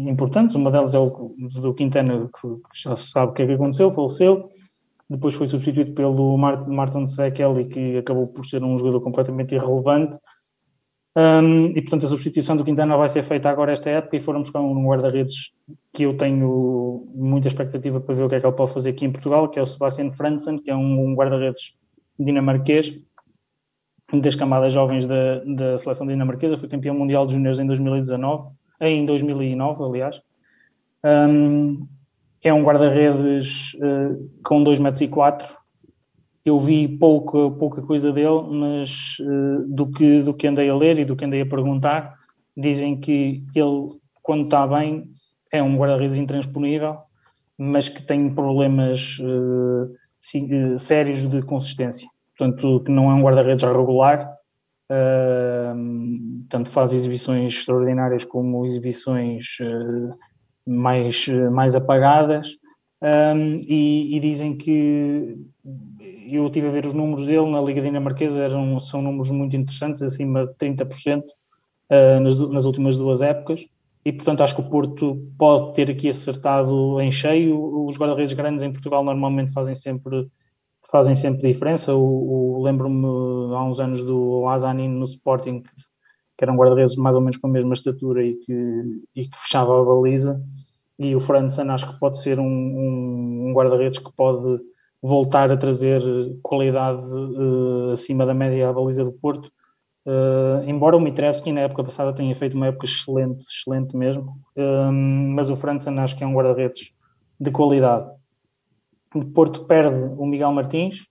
[0.07, 3.53] importantes, uma delas é o do Quintana, que, já se sabe o que é que
[3.53, 4.51] aconteceu, faleceu,
[5.09, 10.19] depois foi substituído pelo Martin Zekelli, que acabou por ser um jogador completamente irrelevante,
[11.19, 14.41] um, e portanto a substituição do Quintana vai ser feita agora esta época e foram
[14.41, 15.51] buscar um guarda-redes
[15.93, 19.05] que eu tenho muita expectativa para ver o que é que ele pode fazer aqui
[19.05, 21.75] em Portugal, que é o Sebastian Franzen, que é um, um guarda-redes
[22.17, 22.95] dinamarquês,
[24.13, 28.51] das camadas jovens da, da seleção dinamarquesa, foi campeão mundial de juniores em 2019,
[28.81, 30.23] em 2009, aliás.
[31.05, 31.85] Um,
[32.45, 35.58] é um guarda-redes uh, com 2,4 metros e quatro,
[36.45, 40.99] eu vi pouca, pouca coisa dele, mas uh, do, que, do que andei a ler
[40.99, 42.15] e do que andei a perguntar,
[42.57, 45.11] dizem que ele, quando está bem,
[45.53, 46.99] é um guarda-redes intransponível,
[47.57, 52.09] mas que tem problemas uh, sérios de consistência.
[52.37, 54.33] Portanto, que não é um guarda-redes regular,
[54.91, 59.59] uh, tanto faz exibições extraordinárias como exibições
[60.67, 62.57] mais, mais apagadas,
[63.01, 65.39] um, e, e, dizem que
[66.37, 70.03] eu estive a ver os números dele na Liga Dinamarquesa, eram, são números muito interessantes,
[70.03, 73.67] acima de 30% uh, nas, nas últimas duas épocas
[74.05, 77.87] e portanto acho que o Porto pode ter aqui acertado em cheio.
[77.87, 80.27] Os guarda-redes grandes em Portugal normalmente fazem sempre
[80.91, 81.95] fazem sempre diferença.
[81.95, 85.71] O, o Lembro-me há uns anos do Azanin no Sporting, que,
[86.39, 89.39] que era um guarda-redes mais ou menos com a mesma estatura e que, e que
[89.39, 90.43] fechava a baliza.
[90.99, 94.59] E o Franzen acho que pode ser um, um, um guarda-redes que pode
[95.03, 96.03] voltar a trazer
[96.43, 99.51] qualidade uh, acima da média à baliza do Porto
[100.09, 104.91] Uh, embora o Mitrevski na época passada tenha feito uma época excelente, excelente mesmo, uh,
[104.91, 106.95] mas o Franzen acho que é um guarda-redes
[107.39, 108.11] de qualidade.
[109.15, 111.07] O Porto perde o Miguel Martins,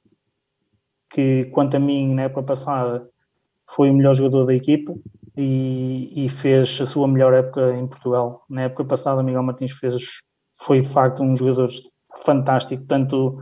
[1.11, 3.07] que quanto a mim na época passada
[3.69, 4.95] foi o melhor jogador da equipa
[5.35, 8.45] e, e fez a sua melhor época em Portugal.
[8.49, 9.95] Na época passada, Miguel Martins fez,
[10.57, 11.69] foi de facto um jogador
[12.25, 13.39] fantástico, tanto,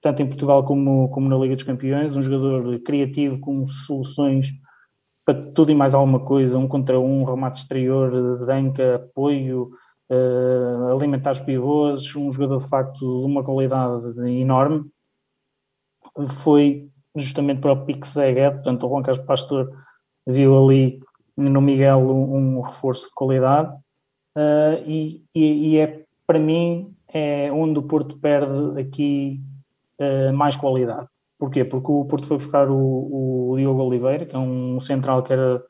[0.00, 4.52] tanto em Portugal como, como na Liga dos Campeões, um jogador criativo com soluções
[5.24, 9.70] para tudo e mais alguma coisa, um contra um, remate exterior, danca, apoio,
[10.10, 14.86] uh, alimentar os pivôs, um jogador de facto de uma qualidade enorme.
[16.42, 19.70] Foi justamente para o Pique Zeguet, portanto o Juan Carlos Pastor
[20.26, 21.00] viu ali
[21.36, 23.72] no Miguel um, um reforço de qualidade
[24.36, 29.40] uh, e, e, e, é para mim é onde o Porto perde aqui
[30.00, 31.06] uh, mais qualidade.
[31.38, 31.64] Porquê?
[31.64, 35.62] Porque o Porto foi buscar o, o Diogo Oliveira, que é um central que era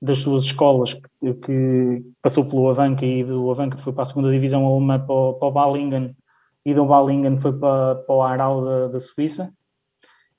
[0.00, 4.30] das suas escolas, que, que passou pelo Avanca e do Avanca foi para a segunda
[4.30, 6.16] divisão alemã para o, para o Balingen
[6.64, 9.52] e do Balingen foi para, para o Aral da, da Suíça.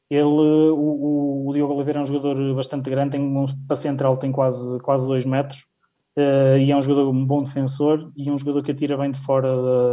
[0.10, 4.80] Ele, o, o, Diogo Oliveira é um jogador bastante grande, tem para central tem quase,
[4.80, 5.66] quase dois metros
[6.18, 9.20] uh, e é um jogador um bom defensor e um jogador que atira bem de
[9.20, 9.50] fora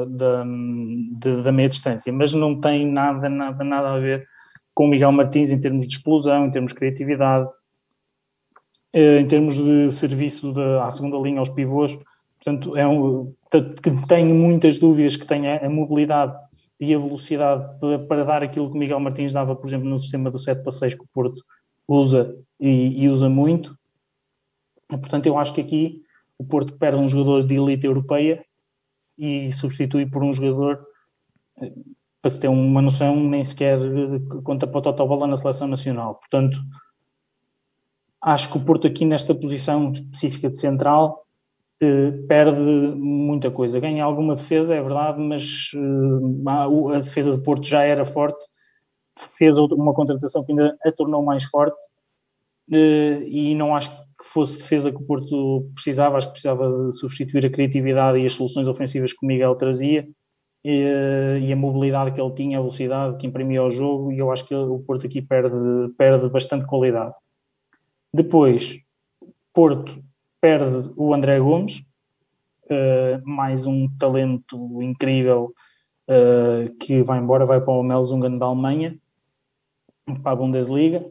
[0.09, 4.27] da, da, da meia distância, mas não tem nada, nada, nada a ver
[4.75, 7.49] com o Miguel Martins em termos de explosão, em termos de criatividade,
[8.93, 11.99] eh, em termos de serviço de, à segunda linha aos pivôs.
[12.37, 13.35] Portanto, é um,
[14.07, 16.33] tenho muitas dúvidas que tenha a mobilidade
[16.81, 19.99] e a velocidade para, para, dar aquilo que o Miguel Martins dava, por exemplo, no
[19.99, 21.43] sistema do 7 para 6 que o Porto
[21.89, 23.77] usa e, e usa muito.
[24.89, 26.03] Portanto, eu acho que aqui
[26.39, 28.45] o Porto perde um jogador de elite europeia
[29.17, 30.87] e substitui por um jogador
[31.61, 31.73] eh,
[32.23, 33.79] para se ter uma noção, nem sequer
[34.43, 36.17] conta para o total bola na seleção nacional.
[36.17, 36.59] Portanto,
[38.21, 41.25] acho que o Porto aqui nesta posição específica de central
[41.81, 43.79] eh, perde muita coisa.
[43.79, 48.39] Ganha alguma defesa, é verdade, mas eh, a defesa do Porto já era forte,
[49.37, 51.79] fez uma contratação que ainda a tornou mais forte
[52.73, 57.47] eh, e não acho que fosse defesa que o Porto precisava, acho que precisava substituir
[57.47, 60.09] a criatividade e as soluções ofensivas que o Miguel trazia
[60.65, 64.31] e, e, a mobilidade que ele tinha, a velocidade que imprimia ao jogo, e eu
[64.31, 65.57] acho que o Porto aqui perde,
[65.97, 67.15] perde bastante qualidade.
[68.13, 68.79] Depois,
[69.53, 70.03] Porto
[70.41, 71.83] perde o André Gomes,
[72.65, 75.55] uh, mais um talento incrível
[76.09, 78.99] uh, que vai embora, vai para o Melzungen da Alemanha,
[80.23, 81.05] para a Bundesliga,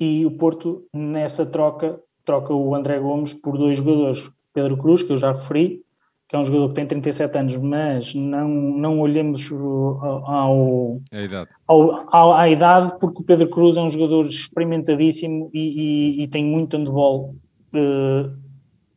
[0.00, 5.12] e o Porto nessa troca troca o André Gomes por dois jogadores, Pedro Cruz, que
[5.12, 5.84] eu já referi,
[6.28, 11.50] que é um jogador que tem 37 anos, mas não, não olhemos ao, a idade.
[11.66, 16.28] Ao, ao, à idade, porque o Pedro Cruz é um jogador experimentadíssimo e, e, e
[16.28, 17.34] tem muito handball
[17.74, 18.32] uh,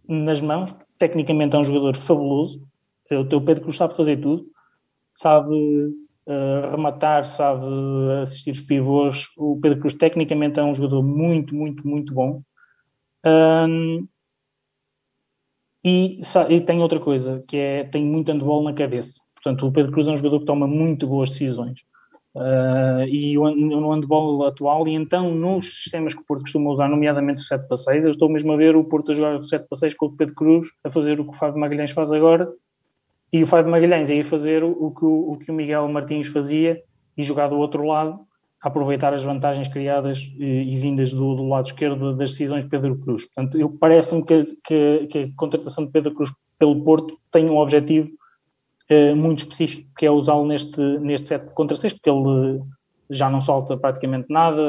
[0.07, 0.75] nas mãos.
[0.97, 2.65] Tecnicamente é um jogador fabuloso.
[3.11, 4.45] O teu Pedro Cruz sabe fazer tudo,
[5.13, 7.65] sabe uh, rematar, sabe
[8.21, 9.27] assistir os pivôs.
[9.37, 12.41] O Pedro Cruz tecnicamente é um jogador muito, muito, muito bom.
[13.25, 14.07] Um,
[15.83, 19.21] e, e, tem outra coisa, que é tem muito handball na cabeça.
[19.35, 21.81] Portanto, o Pedro Cruz é um jogador que toma muito boas decisões.
[22.35, 27.41] Uh, e no handball atual, e então nos sistemas que o Porto costuma usar, nomeadamente
[27.41, 29.67] o 7 para 6, eu estou mesmo a ver o Porto a jogar o 7
[29.67, 32.47] para 6 com o Pedro Cruz, a fazer o que o Fábio Magalhães faz agora,
[33.33, 35.87] e o Fábio Magalhães a ir fazer o, o, que, o, o que o Miguel
[35.87, 36.79] Martins fazia
[37.17, 38.19] e jogar do outro lado,
[38.67, 42.97] aproveitar as vantagens criadas e, e vindas do, do, lado esquerdo das decisões de Pedro
[42.97, 43.25] Cruz.
[43.25, 48.09] Portanto, parece-me que, que, que, a contratação de Pedro Cruz pelo Porto tem um objetivo
[48.89, 52.61] eh, muito específico, que é usá-lo neste, neste set contra 6, porque ele
[53.09, 54.61] já não solta praticamente nada,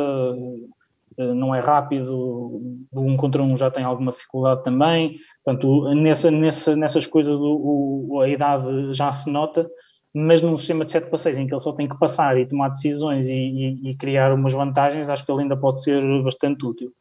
[1.17, 5.17] eh, não é rápido, o um contra um já tem alguma dificuldade também.
[5.45, 9.69] Portanto, nessa, nessa, nessas coisas o, o, a idade já se nota
[10.15, 12.47] mas num sistema de 7 para 6 em que ele só tem que passar e
[12.47, 16.65] tomar decisões e, e, e, criar umas vantagens, acho que ele ainda pode ser bastante
[16.65, 16.93] útil.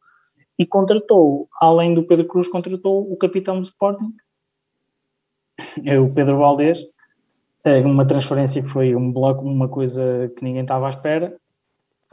[0.60, 4.14] E contratou, além do Pedro Cruz, contratou o capitão do Sporting,
[5.86, 6.84] é o Pedro Valdez,
[7.64, 11.36] é uma transferência que foi um bloco, uma coisa que ninguém estava à espera.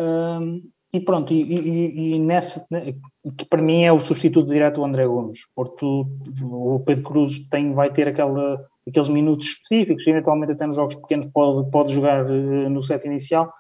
[0.01, 0.63] Um,
[0.95, 2.95] e pronto, e, e, e, nessa, né,
[3.37, 5.41] que para mim é o substituto direto do André Gomes.
[5.53, 6.07] Porto,
[6.41, 11.27] o Pedro Cruz tem, vai ter aquela, aqueles minutos específicos, eventualmente até nos jogos pequenos
[11.27, 13.53] pode, pode jogar uh, no set inicial,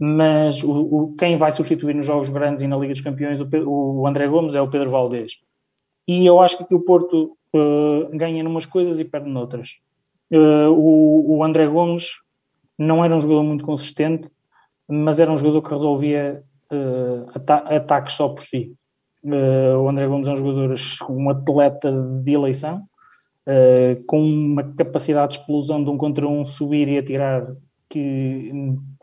[0.00, 3.46] mas o, o, quem vai substituir nos jogos grandes e na Liga dos Campeões, o,
[3.66, 5.32] o André Gomes, é o Pedro Valdez.
[6.06, 9.76] E eu acho que aqui o Porto uh, ganha numas coisas e perde noutras.
[10.32, 12.12] Uh, o, o André Gomes
[12.78, 14.30] não era um jogador muito consistente,
[14.88, 18.74] mas era um jogador que resolvia uh, ata ataques só por si.
[19.24, 20.74] Uh, o André Gomes é um jogador,
[21.10, 21.90] um atleta
[22.22, 22.84] de eleição,
[23.46, 27.46] uh, com uma capacidade de explosão de um contra um, subir e atirar
[27.88, 28.52] que,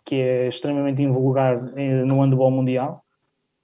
[0.05, 1.61] que é extremamente invulgar
[2.05, 3.03] no handball mundial.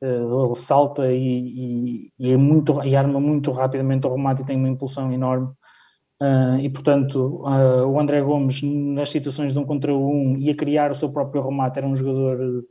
[0.01, 4.57] ele salta e, e, e, é muito, e arma muito rapidamente o remate e tem
[4.57, 5.53] uma impulsão enorme.
[6.21, 10.55] Uh, e portanto, uh, o André Gomes, nas situações de um contra um e a
[10.55, 12.63] criar o seu próprio remate, era um jogador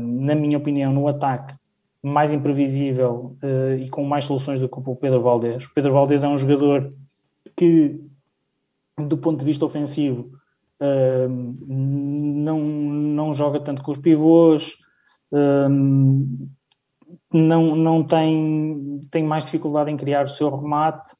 [0.00, 1.54] na minha opinião, no ataque
[2.02, 5.64] mais imprevisível uh, e com mais soluções do que o Pedro Valdez.
[5.64, 6.92] O Pedro Valdez é um jogador
[7.56, 8.00] que,
[8.98, 10.32] do ponto de vista ofensivo,
[10.82, 11.28] uh,
[11.68, 14.74] não, não joga tanto com os pivôs,
[15.32, 15.68] uh,
[17.32, 21.12] não, não tem, tem mais dificuldade em criar o seu remate.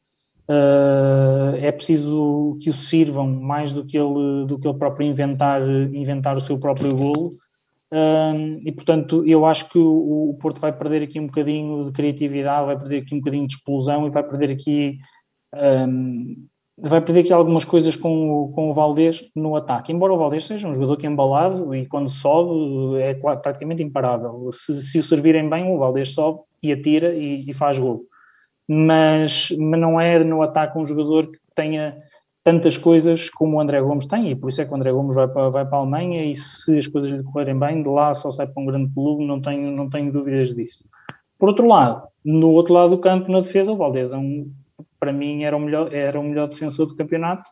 [1.58, 5.62] é preciso que o sirvam mais do que ele, do que ele próprio inventar,
[5.94, 7.38] inventar o seu próprio golo.
[8.64, 12.66] E portanto, eu acho que o, o, Porto vai perder aqui um bocadinho de criatividade,
[12.66, 14.98] vai perder aqui um bocadinho de explosão e vai perder aqui.
[15.54, 16.46] Um,
[16.78, 19.92] vai perder aqui algumas coisas com o, com o Valdés no ataque.
[19.92, 24.50] Embora o Valdés seja um jogador que é embalado e quando sobe é praticamente imparável.
[24.52, 28.06] Se, se o servirem bem, o Valdés sobe e atira e, e faz gol.
[28.66, 31.98] Mas, mas não é no ataque um jogador que tenha
[32.44, 35.14] tantas coisas como o André Gomes tem, e por isso é que o André Gomes
[35.14, 38.12] vai para, vai para a Alemanha, e se as coisas lhe correrem bem, de lá
[38.14, 40.84] só sai para um grande clube, não tenho, não tenho dúvidas disso.
[41.38, 44.52] Por outro lado, no outro lado do campo, na defesa, o Valdez é um,
[44.98, 47.48] para mim era o melhor, era o melhor defensor do campeonato,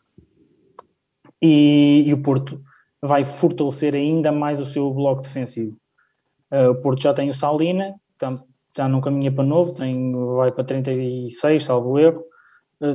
[1.41, 2.61] e, e o Porto
[3.01, 5.75] vai fortalecer ainda mais o seu bloco defensivo.
[6.51, 7.95] Uh, o Porto já tem o Salina,
[8.75, 12.23] já não caminha para novo, tem, vai para 36, salvo erro,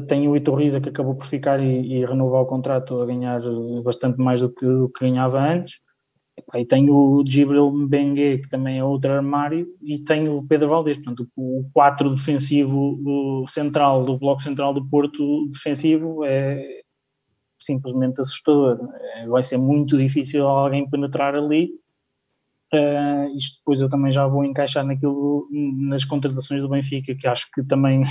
[0.08, 3.80] tem o Iturriza que acabou por ficar e, e, renovar o contrato a ganhar eh,
[3.82, 5.78] bastante mais do que, do que ganhava antes.
[6.52, 10.98] Aí tem o Gibril Mbengue, que também é outro armário, e tem o Pedro Valdez,
[10.98, 16.82] portanto, o 4 defensivo central do bloco central do Porto defensivo é
[17.58, 18.78] simplesmente assustador.
[19.14, 21.70] É, vai ser muito difícil alguém penetrar ali.
[22.74, 27.46] Uh, isto depois eu também já vou encaixar naquilo nas contratações do Benfica, que acho
[27.52, 28.02] que também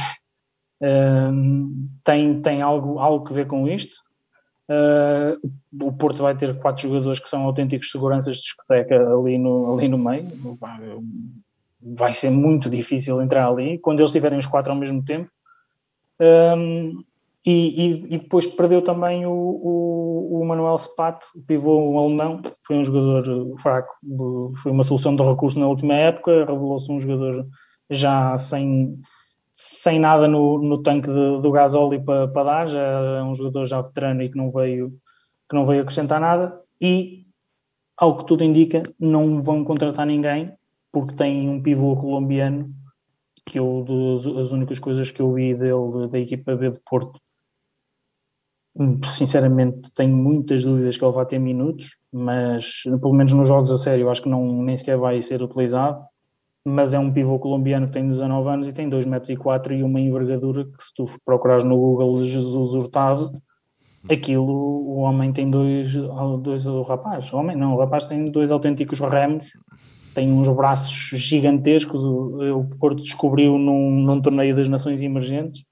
[2.03, 3.95] tem, tem algo, algo que ver com isto.
[4.67, 5.37] Uh,
[5.79, 9.87] o Porto vai ter quatro jogadores que são autênticos seguranças de discoteca ali no, ali
[9.87, 10.27] no meio.
[11.81, 15.29] Vai ser muito difícil entrar ali quando eles tiverem os quatro ao mesmo tempo.
[16.19, 17.03] Um,
[17.45, 22.77] e, e, e, depois perdeu também o, o, o Manuel Sepato, o pivô alemão, foi
[22.77, 23.93] um jogador fraco,
[24.63, 27.45] foi uma solução de recurso na última época, revelou-se um jogador
[27.87, 28.99] já sem,
[29.57, 33.63] sem nada no, no tanque de, do gasóleo para, para dar, já é um jogador
[33.63, 34.91] já veterano e que não veio,
[35.49, 37.25] que não veio acrescentar nada, e
[37.95, 40.51] ao que tudo indica, não vão contratar ninguém,
[40.91, 42.69] porque tem um pivô colombiano,
[43.45, 43.85] que eu,
[44.41, 47.17] as únicas coisas que eu vi dele, da equipa B de Porto,
[49.13, 53.77] sinceramente tenho muitas dúvidas que ele vai ter minutos, mas pelo menos nos jogos a
[53.77, 56.05] sério acho que não, nem sequer vai ser utilizado
[56.65, 59.75] mas é um pivô colombiano que tem 19 anos e tem 2 metros e 4
[59.75, 63.39] e uma envergadura que se tu procurares no Google Jesus Hurtado,
[64.09, 65.93] aquilo, o homem tem dois,
[66.41, 69.51] dois o rapaz, o homem não, o rapaz tem dois autênticos remos,
[70.15, 75.63] tem uns braços gigantescos, o, o Porto descobriu num, num torneio das nações emergentes,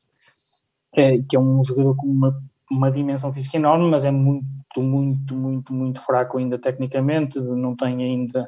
[0.96, 2.40] é, que é um jogador com uma,
[2.70, 4.46] uma dimensão física enorme, mas é muito,
[4.78, 8.48] muito, muito, muito fraco ainda tecnicamente, não tem ainda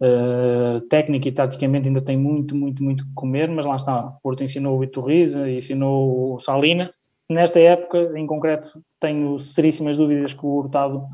[0.00, 4.02] Uh, técnica e taticamente ainda tem muito, muito, muito que comer, mas lá está.
[4.22, 6.90] Porto ensinou o Iturriza, ensinou o Salina.
[7.28, 11.04] Nesta época, em concreto, tenho seríssimas dúvidas que o Hurtado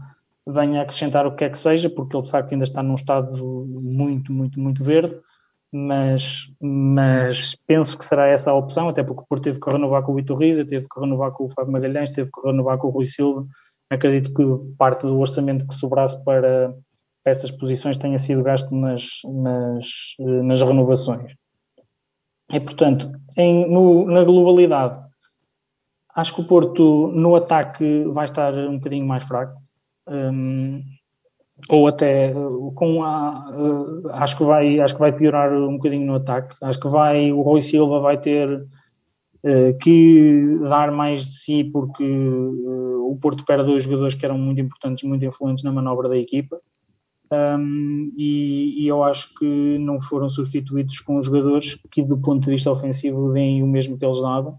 [0.47, 3.67] venha acrescentar o que quer que seja, porque ele de facto ainda está num estado
[3.67, 5.17] muito, muito, muito verde.
[5.73, 10.05] Mas, mas penso que será essa a opção, até porque o Porto teve que renovar
[10.05, 12.91] com o Iturriza, teve que renovar com o Fábio Magalhães, teve que renovar com o
[12.91, 13.45] Rui Silva.
[13.91, 14.45] Acredito que
[14.79, 16.73] parte do orçamento que sobrasse para,
[17.25, 19.85] essas posições tenha sido gasto nas, nas,
[20.19, 21.33] nas renovações.
[22.53, 24.99] E, portanto, em, no, na globalidade,
[26.15, 29.61] acho que o Porto no ataque vai estar um bocadinho mais fraco.
[30.07, 30.83] Um,
[31.69, 32.33] ou até
[32.75, 36.81] com a, uh, acho que vai acho que vai piorar um bocadinho no ataque acho
[36.81, 43.09] que vai o Rui Silva vai ter uh, que dar mais de si porque uh,
[43.09, 46.61] o Porto perde dois jogadores que eram muito importantes muito influentes na manobra da equipa
[47.59, 52.51] um, e, e, eu acho que não foram substituídos com jogadores que do ponto de
[52.51, 54.59] vista ofensivo deem o mesmo que eles davam.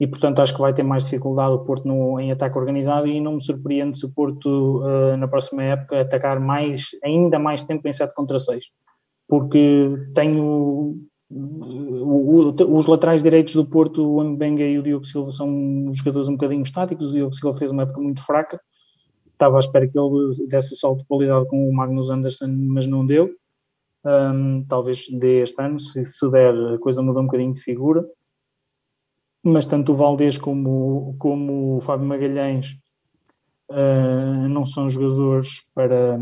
[0.00, 3.06] E portanto acho que vai ter mais dificuldade o Porto no, em ataque organizado.
[3.06, 7.62] E não me surpreende se o Porto uh, na próxima época atacar mais, ainda mais
[7.62, 8.64] tempo em 7 contra 6
[9.32, 10.94] porque tenho
[11.30, 16.62] os laterais direitos do Porto, o Mbenga e o Diogo Silva são jogadores um bocadinho
[16.62, 18.60] estáticos, o Diogo Silva fez uma época muito fraca
[19.42, 22.86] estava à espera que ele desse o salto de qualidade com o Magnus Anderson, mas
[22.86, 23.30] não deu.
[24.04, 28.06] Um, talvez dê este ano, se, se der a coisa muda um bocadinho de figura.
[29.44, 32.78] Mas tanto o Valdez como, como o Fábio Magalhães
[33.70, 36.18] uh, não são jogadores para.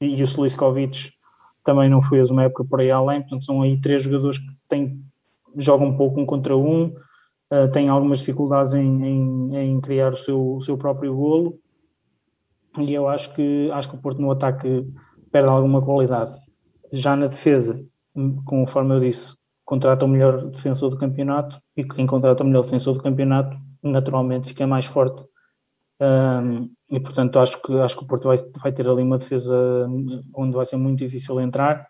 [0.00, 1.12] E o Sliskovic
[1.64, 5.00] também não fez uma época por aí além, portanto são aí três jogadores que têm,
[5.56, 10.16] jogam um pouco um contra um, uh, têm algumas dificuldades em, em, em, criar o
[10.16, 11.61] seu, o seu próprio golo
[12.78, 14.86] e eu acho que, acho que o Porto no ataque
[15.30, 16.34] perde alguma qualidade.
[16.92, 17.82] Já na defesa,
[18.44, 22.94] conforme eu disse, contrata o melhor defensor do campeonato e quem contrata o melhor defensor
[22.94, 25.24] do campeonato naturalmente fica mais forte.
[26.00, 29.56] Um, e portanto acho que acho que o Porto vai, vai ter ali uma defesa
[30.34, 31.86] onde vai ser muito difícil entrar.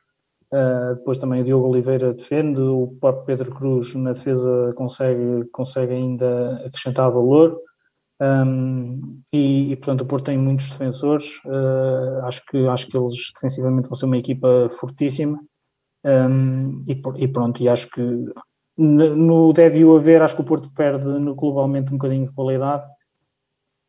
[0.52, 5.94] Uh, depois também o Diogo Oliveira defende o próprio Pedro Cruz na defesa consegue, consegue
[5.94, 7.58] ainda acrescentar valor
[8.22, 11.40] um, e, e, portanto o Porto tem muitos defensores.
[11.44, 15.40] Uh, acho, que, acho que eles defensivamente vão ser uma equipa fortíssima.
[16.04, 18.00] Um, e, e, pronto, e acho que
[18.76, 22.84] no deve o haver, acho que o Porto perde no, globalmente um bocadinho de qualidade,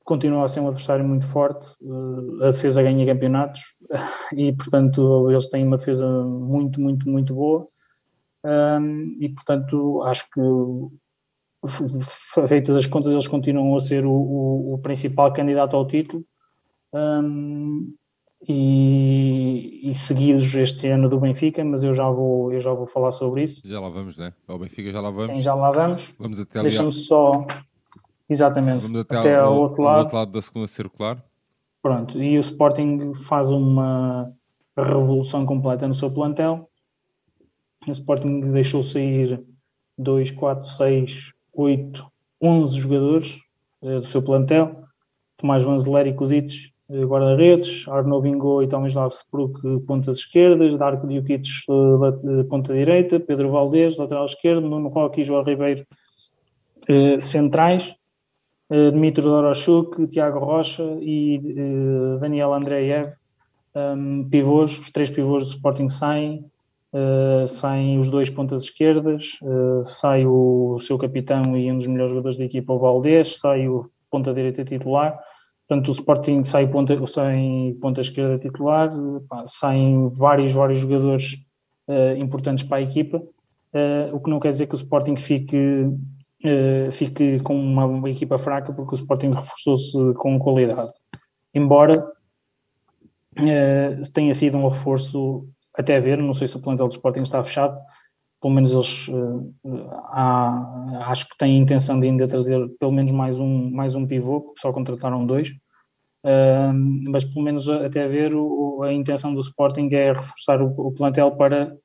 [0.04, 3.62] continua a ser um adversário muito forte, uh, a defesa ganha campeonatos
[4.36, 7.68] e portanto eles têm uma defesa muito, muito, muito boa.
[8.46, 10.42] Um, e portanto acho que
[12.48, 16.26] feitas as contas eles continuam a ser o, o, o principal candidato ao título
[16.94, 17.94] um,
[18.48, 23.12] e, e, seguidos este ano do Benfica, mas eu já vou, eu já vou falar
[23.14, 23.62] sobre isso.
[23.66, 24.34] Já lá vamos, né?
[24.48, 25.36] Ao Benfica já lá vamos.
[25.36, 26.14] Sim, já lá vamos.
[26.20, 26.70] Vamos até ali.
[26.70, 27.46] Deixa-me só.
[28.30, 28.82] Exatamente.
[28.82, 30.00] Vamos até, até ao, ao, outro lado.
[30.00, 31.24] outro lado da segunda circular.
[31.82, 34.32] Pronto, e o Sporting faz uma
[34.78, 36.70] revolução completa no seu plantel.
[37.88, 39.42] O Sporting deixou sair
[39.98, 42.06] 2, 4, 6, 8,
[42.42, 43.40] 11 jogadores
[43.82, 44.84] uh, do seu plantel.
[45.38, 51.48] Tomás Vanzeler e Kudic eh, guarda-redes, Arno Bingo e Tomislav Spruk, pontas esquerdas, Darko Djukic,
[51.70, 55.86] eh, ponta direita, Pedro Valdez, lateral esquerdo, Nuno Roque e João Ribeiro,
[56.88, 57.96] eh, centrais,
[58.70, 61.40] Dmitry Doroshuk, Tiago Rocha e
[62.20, 63.14] Daniel Andreev,
[63.76, 66.44] um, pivôs, os três pivôs do Sporting saem,
[66.94, 71.88] uh, saem os dois pontas esquerdas, uh, sai o, o, seu capitão e um dos
[71.88, 75.20] melhores jogadores da equipa, o Valdez, sai o ponta direita titular,
[75.68, 78.92] Portanto, o Sporting sai ponta, sai ponta esquerda titular,
[79.28, 81.38] pá, saem vários, vários jogadores
[81.88, 85.58] uh, importantes para a equipa, uh, o que não quer dizer que o Sporting fique,
[85.58, 90.94] uh, fique com uma, uma, equipa fraca, porque o Sporting reforçou-se com qualidade.
[91.54, 92.06] Embora
[94.14, 97.80] tenha sido um reforço até ver, não sei se o plantel do Sporting está fechado,
[98.42, 99.10] pelo menos eles
[100.10, 104.06] há, acho que têm a intenção de ainda trazer pelo menos mais um, mais um
[104.06, 105.54] pivô, porque só contrataram dois.
[107.10, 111.32] Mas pelo menos até ver o, a intenção do Sporting é reforçar o, o plantel
[111.32, 111.76] para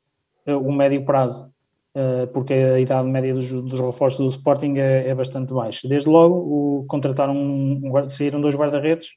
[0.46, 1.50] uh, o médio prazo,
[1.94, 5.88] uh, porque a idade média dos, dos reforços do Sporting é, é, bastante baixa.
[5.88, 9.10] Desde logo, o, contrataram um, saíram dois guarda-redes,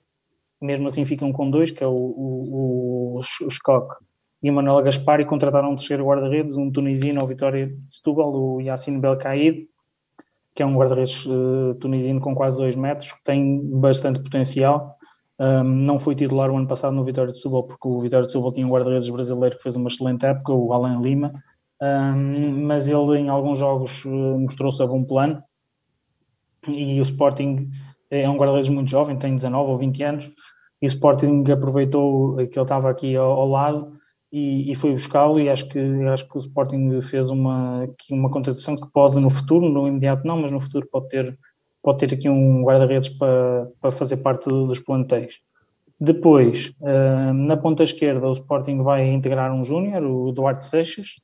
[0.61, 3.47] mesmo assim ficam com dois, que é o, o, o, o
[4.43, 8.33] e o Manuel Gaspar, e contrataram um terceiro guarda-redes, um tunisino ao Vitória de Setúbal,
[8.33, 9.67] o Yassine Belkaid,
[10.55, 14.97] que é um guarda-redes uh, tunisino com quase dois metros, que tem bastante potencial.
[15.39, 18.31] Um, não foi titular o ano passado no Vitória de Setúbal, porque o Vitória de
[18.31, 21.33] Setúbal tinha um guarda-redes brasileiro que fez uma excelente época, o Alan Lima,
[21.81, 25.41] um, mas ele em alguns jogos uh, mostrou-se a bom plano.
[26.67, 27.69] E o Sporting
[28.09, 30.31] é um guarda-redes muito jovem, tem 19 ou 20 anos,
[30.81, 34.00] e o Sporting aproveitou que ele estava aqui ao, ao lado
[34.31, 38.75] e, e foi buscá-lo e acho que, acho que o Sporting fez uma, uma contratação
[38.75, 41.37] que pode no futuro, no imediato não, mas no futuro pode ter
[41.81, 45.39] pode ter aqui um guarda-redes para, para fazer parte dos plantéis.
[45.99, 51.15] Depois, uh, na ponta esquerda, o Sporting vai integrar um júnior, o Duarte Seixas,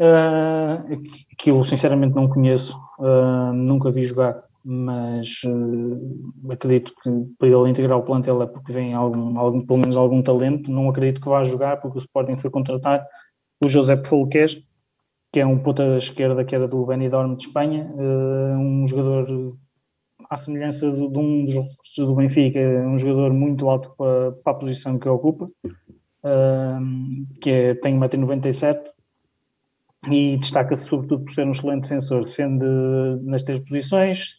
[0.00, 1.00] uh,
[1.38, 7.70] que eu sinceramente não conheço, uh, nunca vi jogar, mas uh, acredito que para ele
[7.70, 10.70] integrar o plantel é porque vem algum, algum, pelo menos algum talento.
[10.70, 13.06] Não acredito que vá jogar, porque o Sporting foi contratar
[13.62, 14.62] o José Fulquez,
[15.32, 19.56] que é um ponta esquerda que era do Benidorm de Espanha, uh, um jogador
[20.28, 24.52] à semelhança de, de, um dos recursos do Benfica, um jogador muito alto para, para
[24.52, 28.99] a posição que ocupa, uh, que é, tem 1,97m
[30.08, 32.64] e destaca-se sobretudo por ser um excelente defensor, defende
[33.22, 34.36] nas três posições,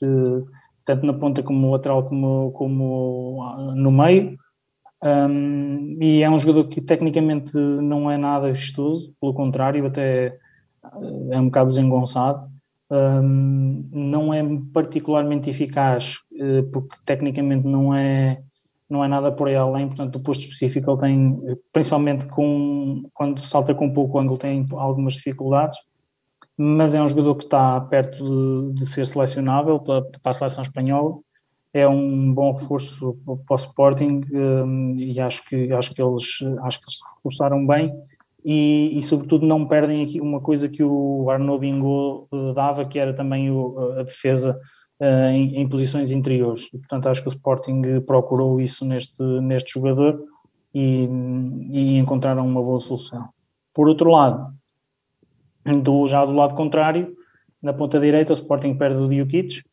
[0.86, 4.38] tanto na ponta como lateral como, como ah, no meio,
[5.03, 10.38] um, e é um jogador que tecnicamente não é nada vistoso, pelo contrário, até
[11.32, 12.49] é um bocado desengonçado.
[12.91, 14.43] Um, não é
[14.74, 18.43] particularmente eficaz, uh, porque tecnicamente não é,
[18.92, 23.42] não é nada por aí além, portanto, o posto específico ele tem, principalmente com, quando
[23.48, 25.78] salta com pouco ângulo, tem algumas dificuldades,
[26.58, 30.64] mas é um jogador que está perto de, de ser selecionável para, para a seleção
[30.64, 31.18] espanhola.
[31.74, 33.18] É um bom reforço
[33.48, 36.26] para o Sporting um, e acho que, acho, que eles,
[36.64, 37.94] acho que eles se reforçaram bem
[38.44, 43.00] e, e, sobretudo não perdem aqui uma coisa que o Arnaud Bingo uh, dava, que
[43.00, 44.60] era também o, a defesa
[45.34, 46.70] em, em, posições interiores.
[46.74, 50.24] E, portanto, acho que o Sporting procurou isso neste, neste jogador
[50.74, 51.08] e,
[51.72, 53.30] e encontraram uma boa solução.
[53.74, 54.54] Por outro lado,
[55.82, 57.16] do, já do lado contrário,
[57.62, 59.64] na ponta direita, o Sporting perde o Diokic,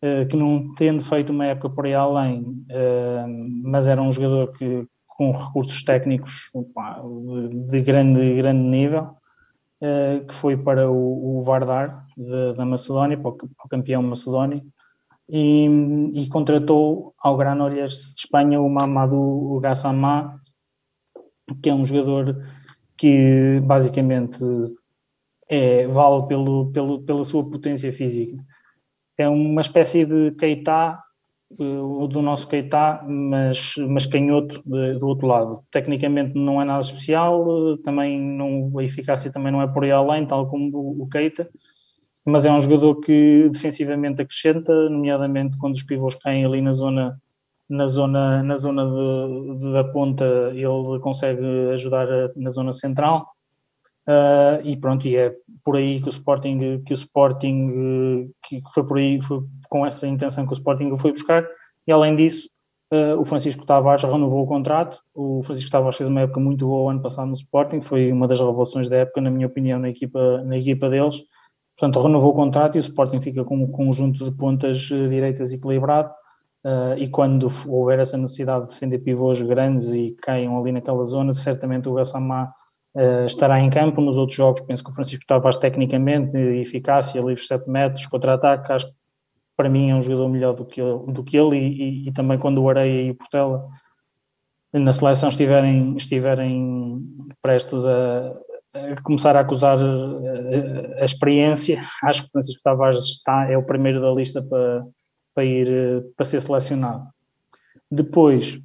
[0.00, 3.24] eh, que não tendo feito uma época por aí além, eh,
[3.62, 6.50] mas era um jogador que com recursos técnicos
[7.70, 9.10] de grande, grande nível,
[9.86, 12.06] eh, que foi para o, Vardar
[12.56, 14.62] da Macedónia, para o, campeão macedónio,
[15.28, 15.66] e,
[16.14, 20.40] e, contratou ao Granollers de Espanha o Mamadou Gassama,
[21.62, 22.42] que é um jogador
[22.96, 24.42] que basicamente
[25.50, 28.42] é, vale pelo, pelo, pela sua potência física.
[29.18, 30.98] É uma espécie de Keita,
[31.58, 35.64] uh, do nosso Keita, mas, mas canhoto de, do outro lado.
[35.70, 40.26] Tecnicamente não é nada especial, também não, a eficácia também não é por aí além,
[40.26, 41.48] tal como o, o Keita,
[42.24, 47.20] mas é um jogador que defensivamente acrescenta, nomeadamente quando os pivôs caem ali na zona
[47.66, 51.42] na zona, na zona de, de, da ponta ele consegue
[51.72, 53.34] ajudar a, na zona central
[54.06, 55.34] Uh, e pronto, e é
[55.64, 60.06] por aí que o Sporting, que o Sporting, que foi por aí, foi com essa
[60.06, 61.46] intenção que o Sporting o foi buscar,
[61.86, 62.48] e além disso,
[62.92, 66.92] uh, o Francisco Tavares renovou o contrato, o Francisco Tavares fez uma época muito boa
[66.92, 70.42] ano passado no Sporting, foi uma das revelações da época, na minha opinião, na equipa,
[70.42, 71.22] na equipa deles,
[71.76, 75.52] portanto renovou o contrato e o Sporting fica com um conjunto de pontas uh, direitas
[75.52, 76.10] equilibrado,
[76.96, 81.90] e quando houver essa necessidade de defender pivôs grandes e caiam ali naquela zona, certamente
[81.90, 82.50] o Gassamá
[82.94, 84.00] uh, estará em campo.
[84.00, 88.86] Nos outros jogos, penso que o Francisco Tavares, tecnicamente, eficácia, livre 7 metros, contra-ataque, acho
[88.86, 88.94] que
[89.56, 92.12] para mim é um jogador melhor do que ele, do que ele e, e, e
[92.12, 93.68] também quando o Areia e o Portela
[94.72, 97.00] na seleção estiverem, estiverem
[97.40, 98.36] prestes a,
[98.74, 103.64] a começar a acusar a, a, experiência, acho que o Francisco Tavares está, é o
[103.64, 104.84] primeiro da lista para,
[105.34, 107.06] para ir para ser selecionado.
[107.90, 108.58] Depois,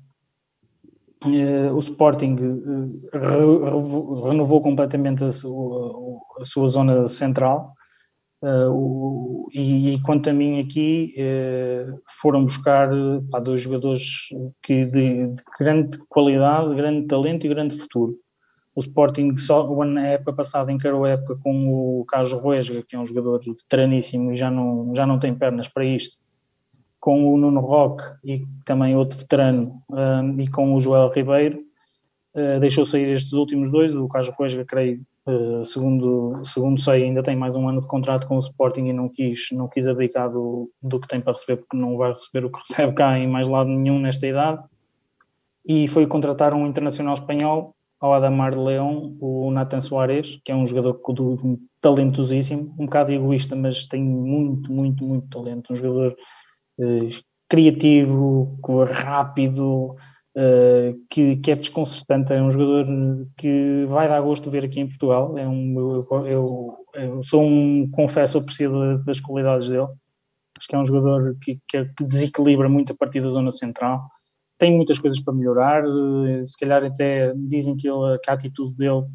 [1.26, 7.74] Uh, o Sporting uh, re renovou completamente a sua, a sua zona central
[8.42, 11.14] uh, o, e, e, quanto a mim aqui
[12.22, 12.90] foram buscar
[13.30, 14.30] pá, dois jogadores
[14.64, 18.16] que de, de, grande qualidade, grande talento e grande futuro.
[18.74, 23.00] O Sporting só na época passada encarou a época com o Carlos Ruesga, que é
[23.00, 26.16] um jogador veteraníssimo e já não, já não tem pernas para isto
[27.00, 31.60] com o Nuno Roque e também outro veterano um, e com o Joel Ribeiro,
[32.36, 37.24] uh, deixou sair estes últimos dois, o Carlos Ruesga, creio, uh, segundo, segundo sei, ainda
[37.24, 40.30] tem mais um ano de contrato com o Sporting e não quis, não quis abdicar
[40.30, 43.28] do, do que tem para receber, porque não vai receber o que recebe cá em
[43.28, 44.62] mais lado nenhum nesta idade,
[45.66, 50.56] e foi contratar um internacional espanhol, ao Adamar de Leão, o Nathan Soares, que é
[50.56, 51.02] um jogador
[51.82, 56.16] talentosíssimo, um bocado egoísta, mas tem muito, muito, muito talento, um jogador
[57.50, 59.96] criativo, rápido,
[60.38, 62.32] uh, que, que, é desconcertante.
[62.32, 62.86] É um jogador
[63.36, 65.38] que vai dar gosto de ver aqui em Portugal.
[65.38, 69.88] É um, eu, eu, eu sou um confesso apreciador das qualidades dele.
[70.58, 74.08] Acho que é um jogador que, que, que, desequilibra muito a partir da zona central.
[74.58, 75.84] Tem muitas coisas para melhorar.
[75.86, 79.06] Eh, se calhar até dizem que, ele, que a atitude dele,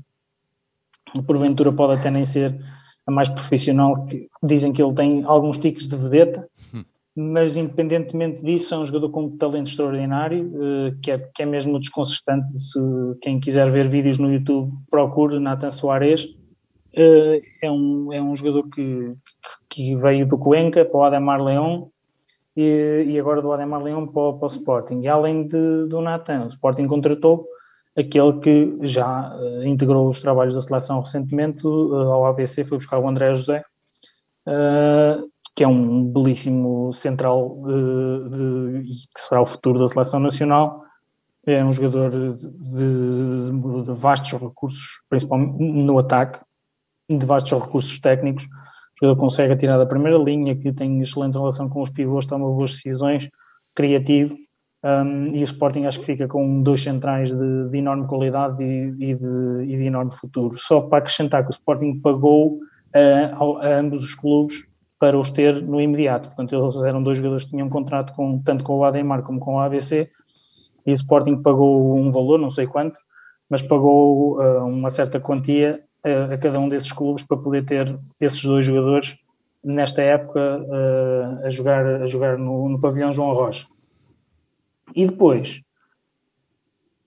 [1.26, 2.58] porventura, pode até nem ser
[3.06, 3.92] a mais profissional.
[4.06, 6.48] Que dizem que ele tem alguns tiques de vedeta
[7.16, 11.46] mas independentemente disso, é um jogador com um talento extraordinário, uh, que, é, que é
[11.46, 12.58] mesmo desconcertante.
[12.58, 12.80] Se
[13.22, 16.24] quem quiser ver vídeos no YouTube, procure Nathan Soares.
[16.96, 19.14] Uh, é, um, é um jogador que,
[19.68, 21.90] que veio do Cuenca para o Ademar Leão
[22.56, 25.00] e, e agora do Ademar Leão para, para, o Sporting.
[25.02, 27.46] E além de, do Natan, o Sporting contratou
[27.96, 33.08] aquele que já uh, integrou os trabalhos da seleção recentemente ao ABC, foi buscar o
[33.08, 33.62] André José,
[35.54, 40.82] que é um belíssimo central de, de, que será o futuro da seleção nacional.
[41.46, 46.40] É um jogador de, de vastos recursos, principalmente no ataque,
[47.08, 48.44] de vastos recursos técnicos.
[48.44, 52.46] O jogador consegue atirar da primeira linha, que tem excelente relação com os pivôs, toma
[52.46, 53.28] boas decisões,
[53.74, 54.36] criativo.
[54.82, 58.88] Um, e o Sporting acho que fica com dois centrais de, de enorme qualidade e,
[58.98, 60.58] e, de, e, de, enorme futuro.
[60.58, 64.62] Só para acrescentar que o Sporting pagou uh, a ambos os clubes
[64.98, 66.28] para os ter no imediato.
[66.28, 69.40] Portanto, eles eram dois jogadores que tinham um contrato com, tanto com o Ademar como
[69.40, 70.10] com o ABC
[70.86, 72.98] e o Sporting pagou um valor, não sei quanto,
[73.48, 77.94] mas pagou uh, uma certa quantia uh, a cada um desses clubes para poder ter
[78.20, 79.16] esses dois jogadores
[79.62, 83.66] nesta época uh, a jogar, a jogar no, no pavilhão João Rocha.
[84.94, 85.62] E depois,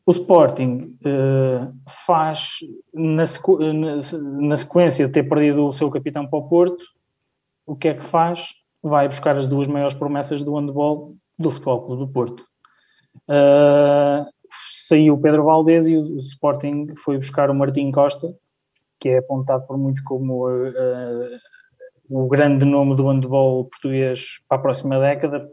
[0.06, 0.98] o Sporting
[1.88, 2.60] faz,
[2.94, 6.84] na, sequ na sequência de ter perdido o seu capitão para o Porto,
[7.68, 8.48] o que é que faz?
[8.82, 12.44] Vai buscar as duas maiores promessas do handball do Futebol Clube do Porto.
[13.30, 14.26] Uh,
[14.72, 18.34] saiu o Pedro Valdez e o, o, Sporting foi buscar o Martim Costa,
[19.00, 21.40] que é apontado por muitos como uh, uh,
[22.10, 25.52] o grande nome do handball português para a próxima década.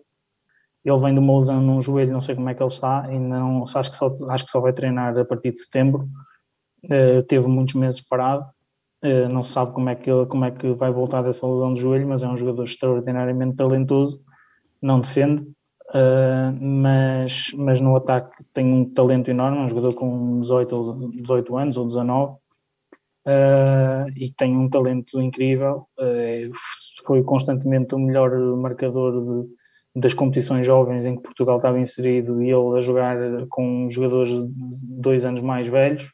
[0.85, 3.19] Ele vem de uma lesão num joelho, não sei como é que ele está, e
[3.19, 6.05] não, acho, que só, acho que só vai treinar a partir de setembro.
[7.27, 8.54] teve muitos meses parado Uh,
[9.31, 11.81] não se sabe como é, que ele, como é que vai voltar dessa lesão de
[11.81, 14.23] joelho, mas é um jogador extraordinariamente talentoso,
[14.81, 20.41] não defende, uh, mas, mas no ataque tem um talento enorme, é um jogador com
[20.41, 22.39] 18, 18 anos ou 19, uh,
[23.27, 25.87] eh, e tem um talento incrível,
[27.05, 32.51] foi constantemente o melhor marcador de, das competições jovens em que Portugal estava inserido e
[32.51, 33.17] ele a jogar
[33.49, 36.14] com jogadores dois anos mais velhos,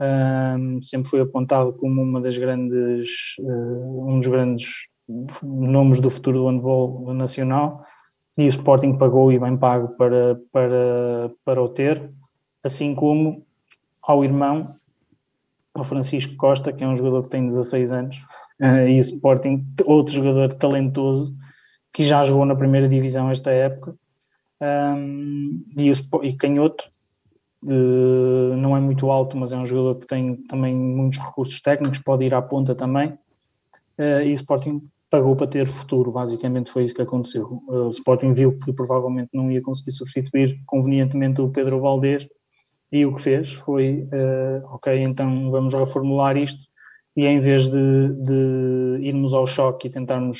[0.00, 4.86] um, sempre foi apontado como uma das grandes, uh, um dos grandes
[5.42, 7.84] nomes do futuro do handball nacional
[8.36, 12.10] e o Sporting pagou e bem pago para, para, para o ter,
[12.62, 13.44] assim como
[14.00, 14.76] ao irmão,
[15.74, 18.16] ao Francisco Costa, que é um jogador que tem 16 anos,
[18.62, 21.34] uh, e o Sporting, outro jogador talentoso,
[21.92, 23.96] que já jogou na primeira divisão esta época,
[24.60, 26.88] um, e, o, e canhoto,
[27.62, 32.24] não é muito alto, mas é um jogador que tem também muitos recursos técnicos, pode
[32.24, 33.18] ir à ponta também.
[33.98, 34.80] Uh, e o Sporting
[35.10, 37.62] pagou para ter futuro, basicamente foi isso que aconteceu.
[37.66, 42.28] Uh, o Sporting viu que provavelmente não ia conseguir substituir convenientemente o Pedro Valdez
[42.92, 44.08] e o que fez foi:
[44.70, 46.60] ok, então vamos reformular isto.
[47.14, 50.38] E em vez de, de irmos ao choque e tentarmos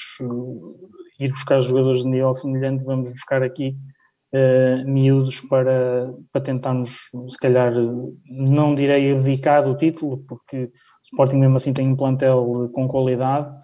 [1.19, 3.77] ir buscar jogadores de nível semelhante, vamos buscar aqui
[4.35, 7.73] uh, miúdos para, para tentarmos, se calhar,
[8.27, 10.71] não direi dedicar o título, porque o
[11.05, 13.55] Sporting mesmo assim tem um plantel com qualidade,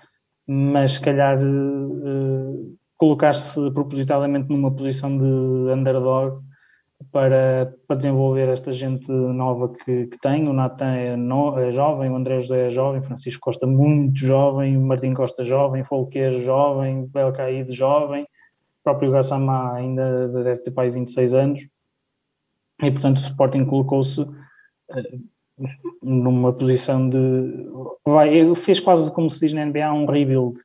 [0.47, 6.43] mas se calhar uh, colocar-se propositadamente numa posição de underdog
[7.11, 10.49] para, para desenvolver esta gente nova que, que tem.
[10.49, 14.77] O Natan é, no, é, jovem, o André José é jovem, Francisco Costa muito jovem,
[14.77, 18.27] o Martim Costa jovem, Folqueiro jovem, Belcaíde jovem
[18.85, 21.69] próprio Gassama ainda deve ter pai 26 anos
[22.83, 24.35] e portanto o Sporting colocou-se uh,
[26.03, 27.67] numa posição de
[28.07, 30.61] vai, fez quase como se diz na NBA um rebuild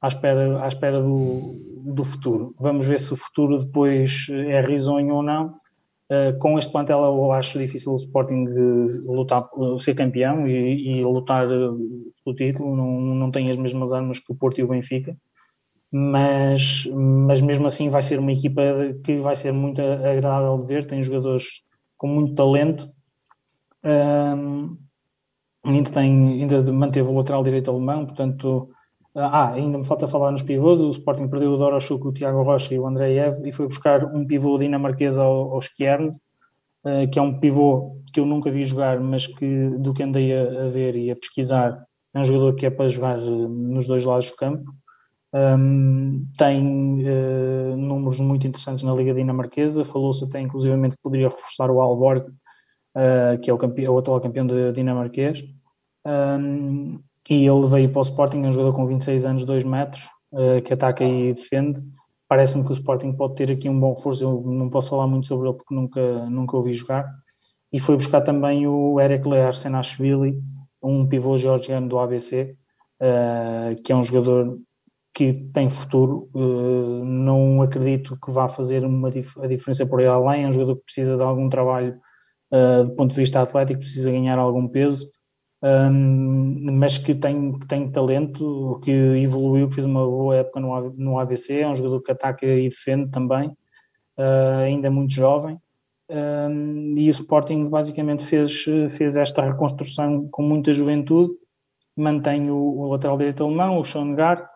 [0.00, 2.54] à espera, à espera do, do futuro.
[2.58, 5.58] Vamos ver se o futuro depois é risonho ou não.
[6.10, 8.46] Uh, com este plantel eu acho difícil o Sporting
[9.04, 9.46] lutar,
[9.78, 14.34] ser campeão e, e lutar pelo título, não, não tem as mesmas armas que o
[14.34, 15.14] Porto e o Benfica
[15.90, 18.62] mas, mas mesmo assim vai ser uma equipa
[19.04, 21.62] que vai ser muito agradável de ver, tem jogadores
[21.96, 22.90] com muito talento.
[23.84, 24.76] Um,
[25.64, 28.70] ainda, tem, ainda manteve o lateral direito alemão, portanto,
[29.14, 30.80] ah, ainda me falta falar nos pivôs.
[30.80, 34.26] O Sporting perdeu o Dorochuk, o Tiago Rocha e o Andreev e foi buscar um
[34.26, 39.26] pivô dinamarquês ao, ao uh, que é um pivô que eu nunca vi jogar, mas
[39.26, 41.82] que do que andei a, a ver e a pesquisar,
[42.14, 44.70] é um jogador que é para jogar nos dois lados do campo.
[45.34, 49.84] Um, tem uh, números muito interessantes na Liga Dinamarquesa.
[49.84, 54.20] Falou-se até, inclusivamente, que poderia reforçar o Alborg, uh, que é o, campeão, o, atual
[54.20, 55.44] campeão dinamarquês.
[56.06, 60.08] Um, e ele veio para o Sporting, é um jogador com 26 anos, 2 metros,
[60.32, 61.82] uh, que ataca e defende.
[62.26, 64.24] Parece-me que o Sporting pode ter aqui um bom reforço.
[64.24, 67.06] Eu não posso falar muito sobre ele porque nunca, nunca ouvi jogar.
[67.70, 70.42] E foi buscar também o Eric Lear Senashvili,
[70.82, 72.56] um pivô georgiano do ABC,
[73.84, 74.58] que é um jogador
[75.18, 76.30] que tem futuro.
[76.32, 80.44] Uh, não acredito que vá fazer uma a diferença por aí além.
[80.44, 81.98] É um jogador que precisa de algum trabalho
[82.52, 85.10] uh, do ponto de vista atlético, precisa ganhar algum peso,
[85.60, 90.90] um, mas que tem, que tem talento, que evoluiu, que fez uma boa época no,
[90.90, 91.62] no ABC.
[91.62, 95.58] É um jogador que ataca e defende também, uh, ainda muito jovem.
[96.08, 101.32] Um, e o Sporting basicamente fez, fez esta reconstrução com muita juventude.
[101.96, 104.46] Mantém o, o lateral direito alemão, o Sean Gart,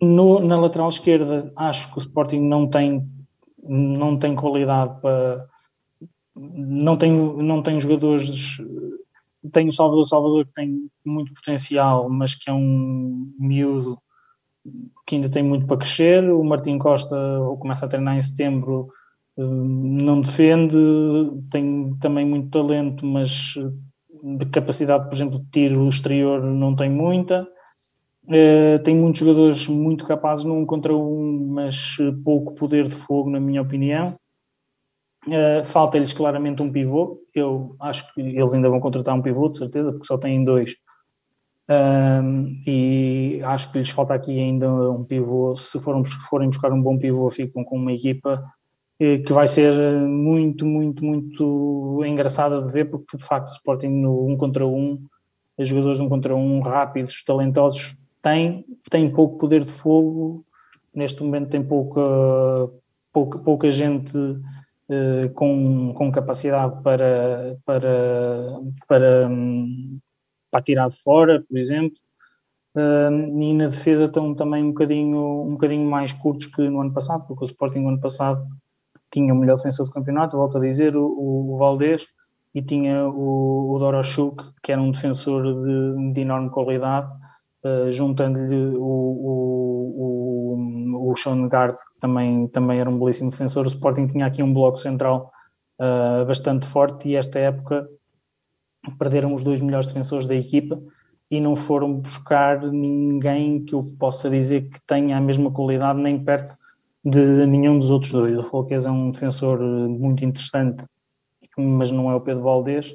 [0.00, 3.08] no, na lateral esquerda, acho que o Sporting não tem,
[3.62, 5.46] não tem qualidade para.
[6.36, 8.58] Não tem, não tem jogadores.
[9.52, 13.98] Tem o Salvador Salvador que tem muito potencial, mas que é um miúdo
[15.06, 16.30] que ainda tem muito para crescer.
[16.30, 18.88] O Martim Costa, ou começa a treinar em setembro,
[19.36, 20.76] não defende,
[21.50, 23.54] tem também muito talento, mas
[24.22, 27.46] de capacidade, por exemplo, de tiro exterior não tem muita.
[28.28, 33.40] Uh, tem muitos jogadores muito capazes num contra um, mas pouco poder de fogo, na
[33.40, 34.16] minha opinião.
[35.26, 37.22] Uh, Falta-lhes claramente um pivô.
[37.34, 40.74] Eu acho que eles ainda vão contratar um pivô, de certeza, porque só têm dois.
[42.66, 45.54] E acho que lhes falta aqui ainda um pivô.
[45.54, 48.42] Se forem, forem buscar um bom pivô, ficam com uma equipa
[48.98, 49.72] que vai ser
[50.06, 54.98] muito, muito, muito engraçada de ver, porque de facto o Sporting no um contra um,
[55.58, 60.44] os jogadores de um contra um rápidos, talentosos, tem, tem pouco poder de fogo,
[60.94, 62.00] neste momento tem pouca,
[63.12, 69.98] pouca, pouca gente uh, com, com capacidade para, para, para, um,
[70.50, 71.96] para tirar de fora, por exemplo.
[72.74, 76.92] Uh, e na defesa estão também um bocadinho, um bocadinho mais curtos que no ano
[76.92, 78.46] passado, porque o Sporting no ano passado
[79.10, 82.06] tinha o melhor defensor do campeonato, volto a dizer, o, o, Valdez,
[82.54, 87.10] e tinha o, o Dorochuk, que era um defensor de, de enorme qualidade,
[87.64, 90.54] uh, juntando-lhe o, o,
[90.96, 93.64] o, o Sean Gard, que também, também era um belíssimo defensor.
[93.64, 95.30] O Sporting tinha aqui um bloco central
[95.80, 97.88] uh, bastante forte e esta época
[98.98, 100.80] perderam os dois melhores defensores da equipa
[101.30, 106.22] e não foram buscar ninguém que eu possa dizer que tenha a mesma qualidade nem
[106.22, 106.56] perto
[107.04, 108.36] de nenhum dos outros dois.
[108.36, 110.84] O Folquez é um defensor muito interessante,
[111.56, 112.94] mas não é o Pedro Valdez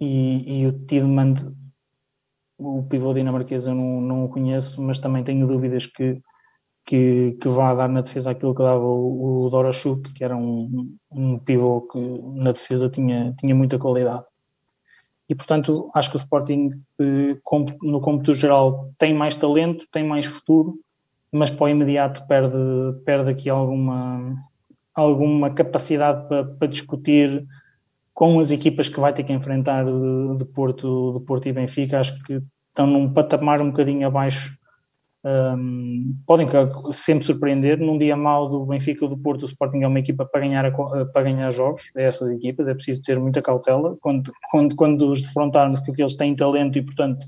[0.00, 1.52] e, e o Tidemand
[2.58, 6.20] o pivô dinamarquês eu não, não o conheço, mas também tenho dúvidas que,
[6.84, 10.96] que, que vá dar na defesa aquilo que dava o, o Dorochuk, que era um,
[11.10, 11.98] um pivô que
[12.34, 14.24] na defesa tinha, tinha muita qualidade.
[15.28, 17.36] E portanto acho que o Sporting eh,
[17.82, 20.78] no cômputo geral tem mais talento, tem mais futuro,
[21.32, 22.56] mas para o imediato perde,
[23.04, 24.36] perde aqui alguma,
[24.94, 27.44] alguma capacidade para, para discutir
[28.16, 32.00] com as equipas que vai ter que enfrentar de, de, Porto, de Porto e Benfica,
[32.00, 34.56] acho que estão num patamar um bocadinho abaixo.
[35.22, 36.48] Um, podem
[36.92, 37.78] sempre surpreender.
[37.78, 40.72] Num dia mau do Benfica ou do Porto, o Sporting é uma equipa para ganhar,
[41.12, 41.90] para ganhar jogos.
[41.94, 46.14] É essas equipas, é preciso ter muita cautela quando, quando, quando os defrontarmos, porque eles
[46.14, 47.26] têm talento e, portanto,